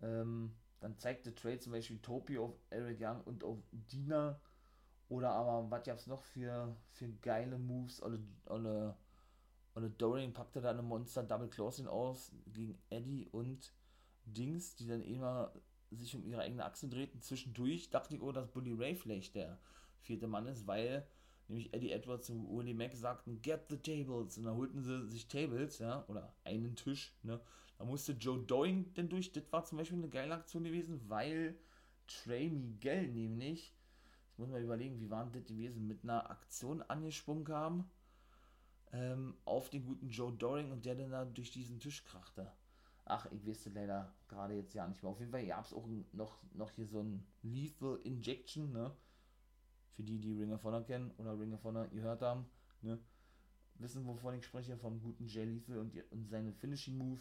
Ähm, 0.02 0.56
dann 0.80 0.98
zeigte 0.98 1.34
Trade 1.34 1.60
zum 1.60 1.72
Beispiel 1.72 2.00
Topi 2.00 2.38
auf 2.38 2.54
Eric 2.70 3.00
Young 3.00 3.22
und 3.22 3.44
auf 3.44 3.58
Dina. 3.72 4.40
Oder 5.10 5.32
aber, 5.32 5.70
was 5.70 5.84
gab 5.84 5.98
es 5.98 6.08
noch 6.08 6.22
für, 6.22 6.76
für 6.90 7.08
geile 7.22 7.58
Moves? 7.58 8.02
Alle, 8.02 8.20
alle 8.46 8.96
und 9.76 10.02
Dorian 10.02 10.34
packte 10.34 10.62
da 10.62 10.70
eine 10.70 10.82
Monster 10.82 11.24
Double 11.24 11.50
Closing 11.50 11.88
aus 11.88 12.32
gegen 12.48 12.80
Eddie 12.90 13.28
und 13.32 13.74
Dings, 14.26 14.76
die 14.78 14.88
dann 14.88 15.04
immer 15.04 15.52
sich 15.92 16.16
um 16.16 16.24
ihre 16.24 16.42
eigene 16.42 16.64
Achse 16.64 16.88
drehten. 16.88 17.22
Zwischendurch 17.22 17.90
dachte 17.90 18.16
ich, 18.16 18.22
oh, 18.22 18.32
dass 18.32 18.48
Bully 18.48 18.72
Ray 18.72 18.96
vielleicht 18.96 19.36
der 19.36 19.60
vierte 20.00 20.28
Mann 20.28 20.48
ist, 20.48 20.66
weil 20.66 21.06
nämlich 21.48 21.74
Eddie 21.74 21.92
Edwards 21.92 22.30
und 22.30 22.48
Willie 22.50 22.74
Mack 22.74 22.96
sagten, 22.96 23.42
get 23.42 23.62
the 23.70 23.78
tables. 23.78 24.38
Und 24.38 24.46
da 24.46 24.54
holten 24.54 24.82
sie 24.82 25.08
sich 25.08 25.28
Tables, 25.28 25.80
ja, 25.80 26.06
oder 26.08 26.34
einen 26.44 26.76
Tisch, 26.76 27.14
ne. 27.24 27.40
Da 27.78 27.84
musste 27.84 28.14
Joe 28.14 28.40
Doing 28.40 28.94
denn 28.94 29.10
durch. 29.10 29.34
Das 29.34 29.52
war 29.52 29.66
zum 29.66 29.78
Beispiel 29.78 29.98
eine 29.98 30.10
geile 30.10 30.36
Aktion 30.36 30.64
gewesen, 30.64 31.02
weil 31.10 31.58
Trey 32.08 32.50
Miguel 32.50 33.10
nämlich, 33.10 33.76
jetzt 34.30 34.40
muss 34.40 34.50
man 34.50 34.64
überlegen, 34.64 35.00
wie 35.00 35.10
waren 35.10 35.32
das 35.34 35.44
gewesen, 35.44 35.86
mit 35.86 36.04
einer 36.04 36.30
Aktion 36.30 36.82
angesprungen 36.84 37.44
kam 37.44 37.90
ähm, 38.96 39.36
auf 39.46 39.70
den 39.70 39.86
guten 39.86 40.10
Joe 40.10 40.32
Doring 40.32 40.72
und 40.72 40.86
der 40.86 40.96
dann 40.96 41.12
da 41.12 41.26
durch 41.26 41.52
diesen 41.52 41.80
Tisch 41.80 42.04
krachte. 42.06 42.52
Ach, 43.06 43.28
ich 43.32 43.46
weiß 43.46 43.70
leider 43.74 44.14
gerade 44.28 44.56
jetzt 44.56 44.74
ja 44.74 44.88
nicht 44.88 45.04
mehr. 45.04 45.12
Auf 45.12 45.20
jeden 45.20 45.32
Fall 45.32 45.46
gab 45.46 45.66
es 45.66 45.74
auch 45.74 45.88
noch, 46.14 46.40
noch 46.54 46.72
hier 46.72 46.88
so 46.88 47.02
ein 47.02 47.26
Lethal 47.44 48.00
Injection, 48.04 48.72
ne? 48.72 48.96
Für 49.96 50.04
die, 50.04 50.20
die 50.20 50.34
Ring 50.34 50.52
of 50.52 50.64
Honor 50.64 50.84
kennen 50.84 51.12
oder 51.18 51.40
Ring 51.40 51.54
of 51.54 51.64
Honor 51.64 51.88
gehört 51.88 52.22
haben, 52.22 52.46
ne? 52.82 53.00
Wissen, 53.76 54.06
wovon 54.06 54.36
ich 54.36 54.46
spreche, 54.46 54.78
vom 54.78 55.02
guten 55.02 55.28
Jay 55.28 55.44
Lethal 55.44 55.80
und, 55.80 55.94
und 56.12 56.30
seine 56.30 56.54
Finishing 56.54 56.98
Move. 56.98 57.20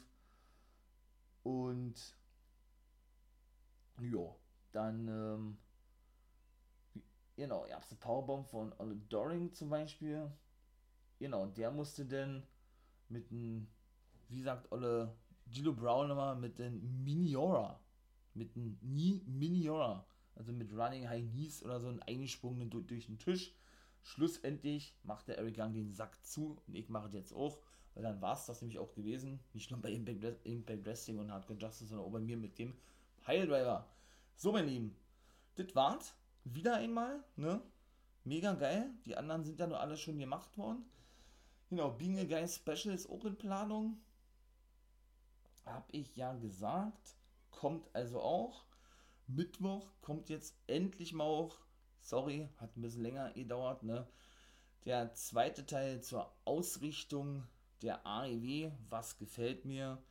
Und 1.43 2.17
ja, 4.01 4.35
dann 4.73 5.09
ähm, 5.09 5.59
genau, 7.37 7.67
ihr 7.67 7.75
habt 7.75 7.91
eine 7.91 7.99
Powerbomb 7.99 8.49
von 8.49 8.73
Ole 8.79 8.97
Doring 9.09 9.53
zum 9.53 9.69
Beispiel. 9.71 10.31
Genau, 11.19 11.47
der 11.47 11.71
musste 11.71 12.07
dann 12.07 12.47
mit 13.09 13.31
einem, 13.31 13.69
wie 14.29 14.43
sagt 14.43 14.71
Olle 14.73 15.17
Gilo 15.47 15.73
Brown 15.73 16.09
nochmal, 16.09 16.37
mit 16.37 16.59
dem 16.59 17.05
Miniora, 17.05 17.81
mit 18.35 18.57
einem 18.57 18.79
Knee 18.81 19.23
Miniora, 19.27 20.07
also 20.37 20.53
mit 20.53 20.73
Running 20.73 21.09
High 21.09 21.25
Knees 21.31 21.63
oder 21.63 21.81
so, 21.81 21.89
einen 21.89 22.03
eingesprungenen 22.03 22.71
durch, 22.71 22.87
durch 22.87 23.07
den 23.07 23.19
Tisch. 23.19 23.53
Schlussendlich 24.03 24.95
macht 25.03 25.29
der 25.29 25.39
Eric 25.39 25.59
Young 25.59 25.73
den 25.73 25.91
Sack 25.91 26.25
zu 26.25 26.61
und 26.67 26.75
ich 26.75 26.89
mache 26.89 27.09
es 27.09 27.15
jetzt 27.15 27.33
auch, 27.33 27.59
weil 27.95 28.03
dann 28.03 28.21
war 28.21 28.35
es 28.35 28.47
das 28.47 28.61
nämlich 28.61 28.79
auch 28.79 28.93
gewesen. 28.93 29.41
Nicht 29.53 29.71
nur 29.71 29.81
bei 29.81 29.93
Impact, 29.93 30.85
Wrestling 30.85 31.19
und 31.19 31.33
Hardcore 31.33 31.59
Justice, 31.59 31.87
sondern 31.87 32.07
auch 32.07 32.13
bei 32.13 32.21
mir 32.21 32.37
mit 32.37 32.59
dem 32.59 32.75
Piledriver. 33.25 33.89
So, 34.37 34.53
mein 34.53 34.67
Lieben, 34.67 34.97
das 35.55 35.75
war's. 35.75 36.15
Wieder 36.45 36.77
einmal, 36.77 37.25
ne? 37.37 37.63
Mega 38.25 38.55
geil. 38.55 38.91
Die 39.07 39.17
anderen 39.17 39.45
sind 39.45 39.59
ja 39.59 39.67
nur 39.67 39.81
alle 39.81 39.97
schon 39.97 40.19
gemacht 40.19 40.57
worden. 40.59 40.85
Genau, 41.71 41.91
Being 41.91 42.19
a 42.19 42.25
Guy 42.25 42.47
Special 42.47 42.95
ist 42.95 43.09
auch 43.09 43.25
in 43.25 43.37
Planung. 43.37 43.99
Hab 45.65 45.89
ich 45.93 46.15
ja 46.17 46.35
gesagt. 46.35 47.17
Kommt 47.51 47.89
also 47.95 48.21
auch. 48.21 48.65
Mittwoch 49.27 49.87
kommt 50.01 50.29
jetzt 50.29 50.55
endlich 50.67 51.13
mal 51.13 51.25
auch. 51.25 51.59
Sorry, 52.01 52.49
hat 52.59 52.77
ein 52.77 52.83
bisschen 52.83 53.03
länger 53.03 53.33
gedauert, 53.33 53.83
ne? 53.83 54.07
Der 54.85 55.15
zweite 55.15 55.65
Teil 55.65 56.03
zur 56.03 56.31
Ausrichtung 56.45 57.45
der 57.83 58.07
AEW. 58.07 58.71
Was 58.91 59.17
gefällt 59.17 59.65
mir? 59.65 60.03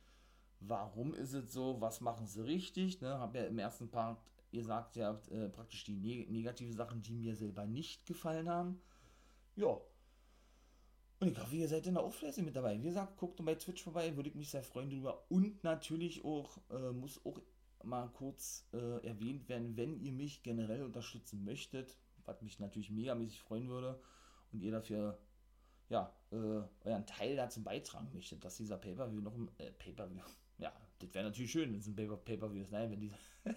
Warum 0.60 1.14
ist 1.14 1.32
es 1.32 1.52
so? 1.52 1.80
Was 1.80 2.00
machen 2.00 2.26
sie 2.26 2.44
richtig? 2.44 3.00
Ne? 3.00 3.18
Hab 3.18 3.34
ja 3.36 3.44
im 3.44 3.58
ersten 3.58 3.88
Part 3.88 4.20
gesagt, 4.50 4.96
ihr 4.96 5.06
habt 5.06 5.28
äh, 5.28 5.48
praktisch 5.48 5.84
die 5.84 5.96
neg 5.96 6.30
negative 6.30 6.72
Sachen, 6.72 7.02
die 7.02 7.12
mir 7.12 7.36
selber 7.36 7.66
nicht 7.66 8.06
gefallen 8.06 8.48
haben. 8.48 8.80
Ja, 9.56 9.80
und 11.20 11.30
ich 11.32 11.38
hoffe, 11.38 11.56
ihr 11.56 11.68
seid 11.68 11.86
dann 11.86 11.96
auch 11.96 12.12
fleißig 12.12 12.44
mit 12.44 12.54
dabei. 12.54 12.78
Wie 12.78 12.86
gesagt, 12.86 13.16
guckt 13.16 13.42
bei 13.44 13.54
Twitch 13.54 13.82
vorbei, 13.82 14.14
würde 14.14 14.28
ich 14.28 14.34
mich 14.34 14.50
sehr 14.50 14.62
freuen 14.62 14.90
drüber. 14.90 15.24
Und 15.30 15.62
natürlich 15.64 16.24
auch, 16.24 16.58
äh, 16.70 16.92
muss 16.92 17.24
auch 17.24 17.40
mal 17.86 18.08
kurz 18.08 18.66
äh, 18.72 19.06
erwähnt 19.06 19.48
werden, 19.48 19.76
wenn 19.76 20.00
ihr 20.00 20.12
mich 20.12 20.42
generell 20.42 20.82
unterstützen 20.82 21.44
möchtet, 21.44 21.98
was 22.24 22.42
mich 22.42 22.58
natürlich 22.58 22.90
megamäßig 22.90 23.40
freuen 23.40 23.68
würde 23.68 24.00
und 24.52 24.62
ihr 24.62 24.72
dafür 24.72 25.18
ja, 25.88 26.12
äh, 26.30 26.62
euren 26.84 27.06
Teil 27.06 27.36
dazu 27.36 27.62
beitragen 27.62 28.10
möchtet, 28.12 28.44
dass 28.44 28.56
dieser 28.56 28.78
Pay-Per-View 28.78 29.20
noch 29.20 29.34
ein 29.34 29.50
äh, 29.58 29.72
Pay-Per-View, 29.72 30.22
ja, 30.58 30.72
das 30.98 31.12
wäre 31.14 31.24
natürlich 31.24 31.52
schön, 31.52 31.72
wenn 31.72 31.80
es 31.80 31.86
ein 31.86 31.96
Pay-Per-View 31.96 32.62
ist, 32.62 32.72
nein, 32.72 32.90
wenn 32.90 33.00
dieser 33.00 33.18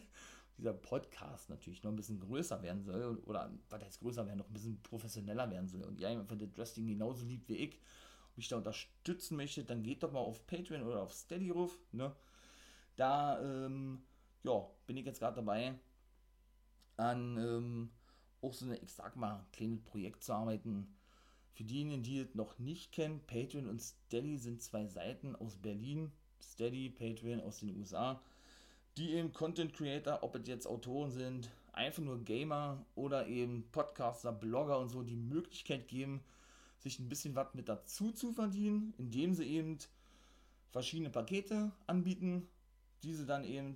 dieser 0.58 0.74
Podcast 0.74 1.50
natürlich 1.50 1.84
noch 1.84 1.92
ein 1.92 1.96
bisschen 1.96 2.20
größer 2.20 2.62
werden 2.64 2.84
soll 2.84 3.18
oder 3.26 3.52
was 3.70 3.84
heißt 3.84 4.00
größer 4.00 4.26
werden, 4.26 4.40
noch 4.40 4.48
ein 4.48 4.54
bisschen 4.54 4.82
professioneller 4.82 5.50
werden 5.52 5.68
soll 5.68 5.84
und 5.84 6.00
ihr 6.00 6.10
einfach 6.10 6.36
das 6.36 6.58
Wrestling 6.58 6.88
genauso 6.88 7.26
liebt 7.26 7.48
wie 7.50 7.58
ich 7.58 7.80
mich 8.36 8.48
da 8.48 8.58
unterstützen 8.58 9.36
möchtet, 9.36 9.70
dann 9.70 9.84
geht 9.84 10.04
doch 10.04 10.12
mal 10.12 10.20
auf 10.20 10.46
Patreon 10.48 10.84
oder 10.84 11.02
auf 11.02 11.14
Steady 11.14 11.50
ruf, 11.50 11.78
ne? 11.92 12.16
Da, 12.96 13.42
ähm, 13.42 14.04
ja, 14.44 14.66
bin 14.86 14.98
ich 14.98 15.06
jetzt 15.06 15.20
gerade 15.20 15.38
dabei, 15.38 15.76
an 16.98 17.38
ähm, 17.38 17.90
auch 18.42 18.54
so 18.54 18.66
eine, 18.66 18.78
ich 18.78 18.94
sag 18.94 19.16
mal, 19.16 19.46
kleines 19.52 19.82
Projekt 19.82 20.24
zu 20.24 20.34
arbeiten. 20.34 20.88
Für 21.54 21.64
diejenigen, 21.64 22.04
die 22.04 22.20
es 22.20 22.36
noch 22.36 22.60
nicht 22.60 22.92
kennen, 22.92 23.22
Patreon 23.26 23.68
und 23.68 23.82
Steady 23.82 24.38
sind 24.38 24.62
zwei 24.62 24.88
Seiten 24.88 25.36
aus 25.36 25.56
Berlin. 25.56 26.12
Steady, 26.42 26.90
Patreon 26.90 27.42
aus 27.42 27.60
den 27.60 27.76
USA 27.78 28.22
die 28.98 29.12
eben 29.12 29.32
Content 29.32 29.74
Creator, 29.74 30.24
ob 30.24 30.36
es 30.36 30.48
jetzt 30.48 30.66
Autoren 30.66 31.12
sind, 31.12 31.50
einfach 31.72 32.02
nur 32.02 32.24
Gamer 32.24 32.84
oder 32.96 33.28
eben 33.28 33.70
Podcaster, 33.72 34.32
Blogger 34.32 34.80
und 34.80 34.90
so, 34.90 35.04
die 35.04 35.16
Möglichkeit 35.16 35.88
geben, 35.88 36.24
sich 36.80 37.00
ein 37.00 37.08
bisschen 37.08 37.36
was 37.36 37.54
mit 37.54 37.70
dazu 37.70 38.12
zu 38.12 38.32
verdienen, 38.32 38.94
indem 38.98 39.36
sie 39.36 39.46
eben 39.46 39.78
verschiedene 40.72 41.12
Pakete 41.12 41.72
anbieten, 41.86 42.48
diese 43.04 43.26
dann 43.26 43.44
eben 43.44 43.76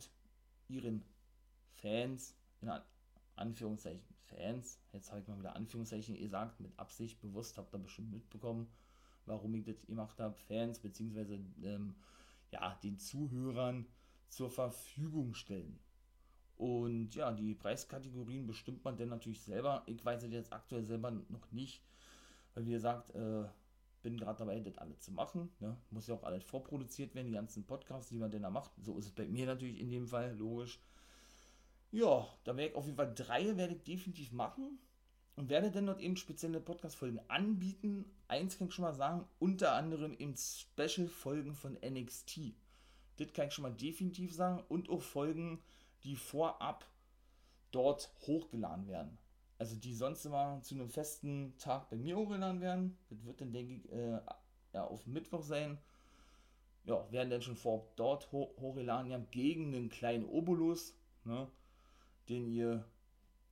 ihren 0.72 1.03
Fans, 1.82 2.36
in 2.61 2.72
Anführungszeichen 3.36 4.15
Fans, 4.26 4.80
jetzt 4.93 5.11
habe 5.11 5.22
ich 5.22 5.28
mal 5.28 5.39
wieder 5.39 5.55
Anführungszeichen 5.55 6.15
gesagt, 6.15 6.59
mit 6.59 6.78
Absicht, 6.80 7.19
bewusst, 7.22 7.57
habt 7.57 7.74
ihr 7.74 7.80
bestimmt 7.80 8.11
mitbekommen, 8.11 8.67
warum 9.26 9.53
ich 9.55 9.65
das 9.65 9.86
gemacht 9.86 10.19
habe, 10.19 10.36
Fans, 10.47 10.80
beziehungsweise 10.80 11.39
ähm, 11.63 11.95
ja, 12.51 12.76
den 12.84 12.97
Zuhörern 12.97 13.86
zur 14.30 14.49
Verfügung 14.49 15.34
stellen. 15.34 15.80
Und 16.57 17.15
ja, 17.15 17.32
die 17.32 17.55
Preiskategorien 17.55 18.45
bestimmt 18.45 18.84
man 18.84 18.95
denn 18.95 19.09
natürlich 19.09 19.41
selber. 19.41 19.84
Ich 19.88 20.03
weiß 20.03 20.24
es 20.24 20.32
jetzt 20.32 20.53
aktuell 20.53 20.86
selber 20.86 21.11
noch 21.11 21.51
nicht, 21.51 21.84
weil 22.53 22.65
wie 22.65 22.72
gesagt, 22.72 23.13
äh, 23.15 23.45
bin 24.02 24.18
gerade 24.18 24.39
dabei, 24.39 24.60
das 24.60 24.78
alles 24.78 24.99
zu 25.02 25.12
machen. 25.12 25.52
Ne? 25.60 25.78
Muss 25.91 26.08
ja 26.08 26.16
auch 26.16 26.24
alles 26.24 26.43
vorproduziert 26.43 27.16
werden, 27.16 27.28
die 27.28 27.34
ganzen 27.34 27.66
Podcasts, 27.66 28.10
die 28.10 28.18
man 28.18 28.32
denn 28.32 28.43
da 28.43 28.49
macht. 28.49 28.72
So 28.82 28.97
ist 28.97 29.06
es 29.06 29.12
bei 29.12 29.28
mir 29.28 29.45
natürlich 29.45 29.80
in 29.80 29.89
dem 29.89 30.08
Fall, 30.08 30.36
logisch. 30.36 30.80
Ja, 31.91 32.28
da 32.43 32.56
werde 32.56 32.72
ich 32.72 32.76
auf 32.76 32.86
jeden 32.86 32.97
Fall 32.97 33.14
drei 33.14 33.58
werde 33.58 33.76
ich 33.76 33.84
definitiv 33.84 34.32
machen 34.32 34.80
und 35.36 35.49
werde 35.49 35.72
dann 35.72 35.88
dort 35.88 35.99
eben 35.99 36.16
spezielle 36.16 36.62
Podcast-Folgen 36.62 37.20
anbieten. 37.28 38.06
Eins 38.28 38.58
kann 38.58 38.68
ich 38.68 38.74
schon 38.74 38.84
mal 38.84 38.93
sagen, 38.93 39.28
unter 39.39 39.74
anderem 39.74 40.14
eben 40.14 40.36
Special-Folgen 40.36 41.54
von 41.54 41.78
NXT. 41.84 42.54
Das 43.18 43.34
kann 43.34 43.47
ich 43.47 43.54
schon 43.54 43.64
mal 43.64 43.74
definitiv 43.74 44.34
sagen. 44.34 44.64
Und 44.70 44.89
auch 44.89 45.02
Folgen, 45.02 45.62
die 46.04 46.16
vorab 46.16 46.86
dort 47.72 48.12
hochgeladen 48.22 48.88
werden. 48.88 49.18
Also 49.62 49.76
die 49.76 49.93
sonst 49.93 50.26
immer 50.26 50.59
zu 50.64 50.74
einem 50.74 50.89
festen 50.89 51.55
Tag 51.59 51.88
bei 51.91 51.95
mir 51.95 52.18
hochgeladen 52.18 52.62
werden. 52.62 52.97
Das 53.12 53.24
wird 53.24 53.41
dann, 53.41 53.53
denke 53.53 53.76
ich, 53.76 53.91
äh, 53.91 54.20
ja, 54.74 54.86
auf 54.86 55.05
Mittwoch 55.05 55.43
sein. 55.43 55.78
Ja, 56.84 57.05
werden 57.12 57.30
dann 57.30 57.43
schon 57.43 57.55
vor 57.55 57.86
dort 57.95 58.32
ho 58.32 58.55
hochgeladen 58.59 59.14
haben 59.14 59.28
gegen 59.30 59.68
einen 59.68 59.89
kleinen 59.89 60.26
Obolus, 60.26 60.95
ne, 61.26 61.47
den 62.28 62.47
ihr 62.47 62.84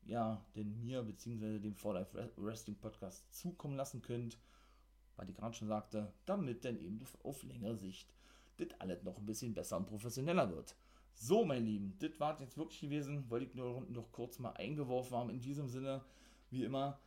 ja, 0.07 0.43
den 0.55 0.81
mir 0.81 1.03
bzw. 1.03 1.59
dem 1.59 1.75
For 1.75 1.93
Life 1.93 2.31
Wrestling 2.37 2.77
Podcast 2.77 3.31
zukommen 3.31 3.77
lassen 3.77 4.01
könnt, 4.01 4.39
weil 5.15 5.29
ich 5.29 5.35
gerade 5.35 5.53
schon 5.53 5.67
sagte, 5.67 6.11
damit 6.25 6.65
dann 6.65 6.79
eben 6.79 6.99
auf 7.21 7.43
längere 7.43 7.77
Sicht 7.77 8.11
das 8.57 8.69
alles 8.79 9.03
noch 9.03 9.19
ein 9.19 9.27
bisschen 9.27 9.53
besser 9.53 9.77
und 9.77 9.85
professioneller 9.85 10.49
wird. 10.49 10.75
So, 11.15 11.45
mein 11.45 11.65
Lieben, 11.65 11.95
das 11.99 12.19
war 12.19 12.39
jetzt 12.39 12.57
wirklich 12.57 12.79
gewesen. 12.79 13.29
Wollte 13.29 13.45
ich 13.45 13.55
nur 13.55 13.81
noch 13.89 14.11
kurz 14.11 14.39
mal 14.39 14.51
eingeworfen 14.51 15.17
haben. 15.17 15.29
In 15.29 15.41
diesem 15.41 15.67
Sinne, 15.67 16.01
wie 16.49 16.63
immer, 16.63 16.99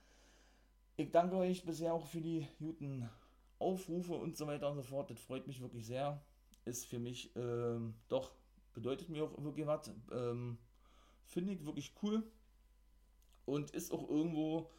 ich 0.96 1.10
danke 1.10 1.36
euch 1.36 1.64
bisher 1.64 1.94
auch 1.94 2.06
für 2.06 2.20
die 2.20 2.46
guten 2.58 3.08
Aufrufe 3.58 4.14
und 4.14 4.36
so 4.36 4.46
weiter 4.46 4.70
und 4.70 4.76
so 4.76 4.82
fort. 4.82 5.10
Das 5.10 5.20
freut 5.20 5.46
mich 5.46 5.60
wirklich 5.60 5.86
sehr. 5.86 6.20
Ist 6.64 6.86
für 6.86 6.98
mich 6.98 7.34
ähm, 7.36 7.94
doch, 8.08 8.32
bedeutet 8.74 9.08
mir 9.08 9.24
auch 9.24 9.42
wirklich 9.42 9.66
was. 9.66 9.90
Ähm, 10.12 10.58
Finde 11.26 11.54
ich 11.54 11.64
wirklich 11.64 11.94
cool. 12.02 12.22
Und 13.46 13.70
ist 13.70 13.92
auch 13.92 14.08
irgendwo, 14.08 14.70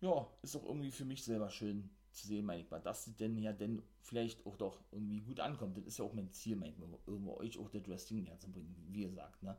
ja, 0.00 0.26
ist 0.42 0.56
auch 0.56 0.64
irgendwie 0.64 0.90
für 0.90 1.04
mich 1.04 1.22
selber 1.22 1.48
schön 1.48 1.88
zu 2.12 2.26
sehen, 2.26 2.44
meine 2.44 2.62
ich 2.62 2.70
mal, 2.70 2.80
dass 2.80 3.06
es 3.06 3.16
denn 3.16 3.36
ja 3.38 3.52
denn 3.52 3.82
vielleicht 4.00 4.44
auch 4.46 4.56
doch 4.56 4.80
irgendwie 4.90 5.20
gut 5.20 5.40
ankommt. 5.40 5.76
Das 5.76 5.86
ist 5.86 5.98
ja 5.98 6.04
auch 6.04 6.12
mein 6.12 6.30
Ziel, 6.32 6.56
meine 6.56 6.72
ich 6.72 6.78
mal, 6.78 6.88
irgendwo 7.06 7.36
euch 7.36 7.58
auch 7.58 7.70
das 7.70 7.86
Wrestling 7.88 8.24
näher 8.24 8.38
zu 8.38 8.50
bringen, 8.50 8.74
wie 8.88 9.02
gesagt. 9.02 9.42
Ne? 9.42 9.56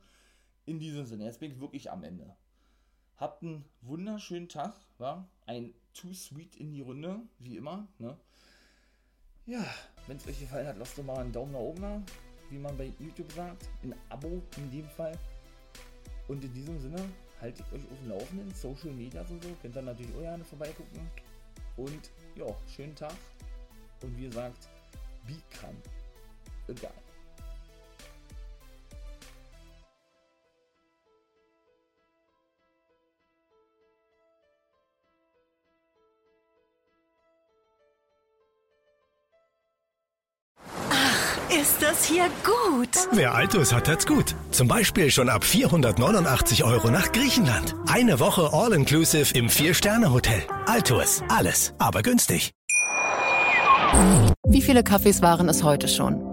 In 0.66 0.80
diesem 0.80 1.06
Sinne, 1.06 1.26
jetzt 1.26 1.39
bin 1.39 1.51
ich 1.51 1.60
wirklich 1.60 1.91
am 1.91 2.04
Ende. 2.04 2.36
Habt 3.18 3.43
einen 3.43 3.66
wunderschönen 3.82 4.49
Tag, 4.49 4.76
war 4.97 5.30
ein 5.45 5.74
Too 5.93 6.14
Sweet 6.14 6.56
in 6.56 6.72
die 6.72 6.82
Runde, 6.82 7.22
wie 7.39 7.58
immer. 7.58 7.88
Ne? 7.99 8.18
Ja, 9.45 9.66
wenn 10.08 10.18
es 10.18 10.28
euch 10.28 10.39
gefallen 10.39 10.68
hat, 10.68 10.78
lasst 10.78 10.97
doch 10.97 11.04
mal 11.04 11.18
einen 11.20 11.32
Daumen 11.32 11.51
nach 11.51 11.60
oben 11.60 11.82
da, 11.82 12.01
wie 12.49 12.58
man 12.58 12.78
bei 12.78 12.91
YouTube 12.99 13.32
sagt. 13.32 13.70
Ein 13.84 13.93
Abo 14.10 14.41
in 14.58 14.72
dem 14.72 14.88
Fall. 14.88 15.18
Und 16.28 16.43
in 16.43 16.54
diesem 16.54 16.80
Sinne 16.80 17.04
halte 17.41 17.62
ich 17.62 17.74
euch 17.74 17.91
auf 17.91 17.99
dem 17.99 18.10
Laufenden, 18.10 18.54
Social 18.54 18.91
Media 18.91 19.22
und 19.22 19.43
so, 19.43 19.49
könnt 19.62 19.76
ihr 19.76 19.82
natürlich 19.82 20.16
auch 20.16 20.22
gerne 20.22 20.43
vorbeigucken. 20.43 20.99
Und 21.76 22.12
ja, 22.36 22.45
schönen 22.67 22.95
Tag. 22.95 23.15
Und 24.01 24.17
wie 24.17 24.23
gesagt, 24.23 24.69
become 25.25 25.77
a 26.67 26.73
guy. 26.73 27.12
Das 41.93 42.05
hier 42.05 42.25
gut? 42.43 42.89
Wer 43.11 43.35
Altus 43.35 43.71
hat, 43.71 43.87
hat's 43.87 44.07
gut. 44.07 44.35
Zum 44.51 44.67
Beispiel 44.67 45.11
schon 45.11 45.29
ab 45.29 45.43
489 45.43 46.63
Euro 46.63 46.89
nach 46.89 47.11
Griechenland. 47.11 47.75
Eine 47.87 48.19
Woche 48.19 48.49
All-Inclusive 48.51 49.37
im 49.37 49.47
Vier-Sterne-Hotel. 49.49 50.41
Altus. 50.65 51.21
Alles, 51.29 51.73
aber 51.77 52.01
günstig. 52.01 52.51
Wie 54.47 54.61
viele 54.61 54.83
Kaffees 54.83 55.21
waren 55.21 55.49
es 55.49 55.63
heute 55.63 55.87
schon? 55.87 56.32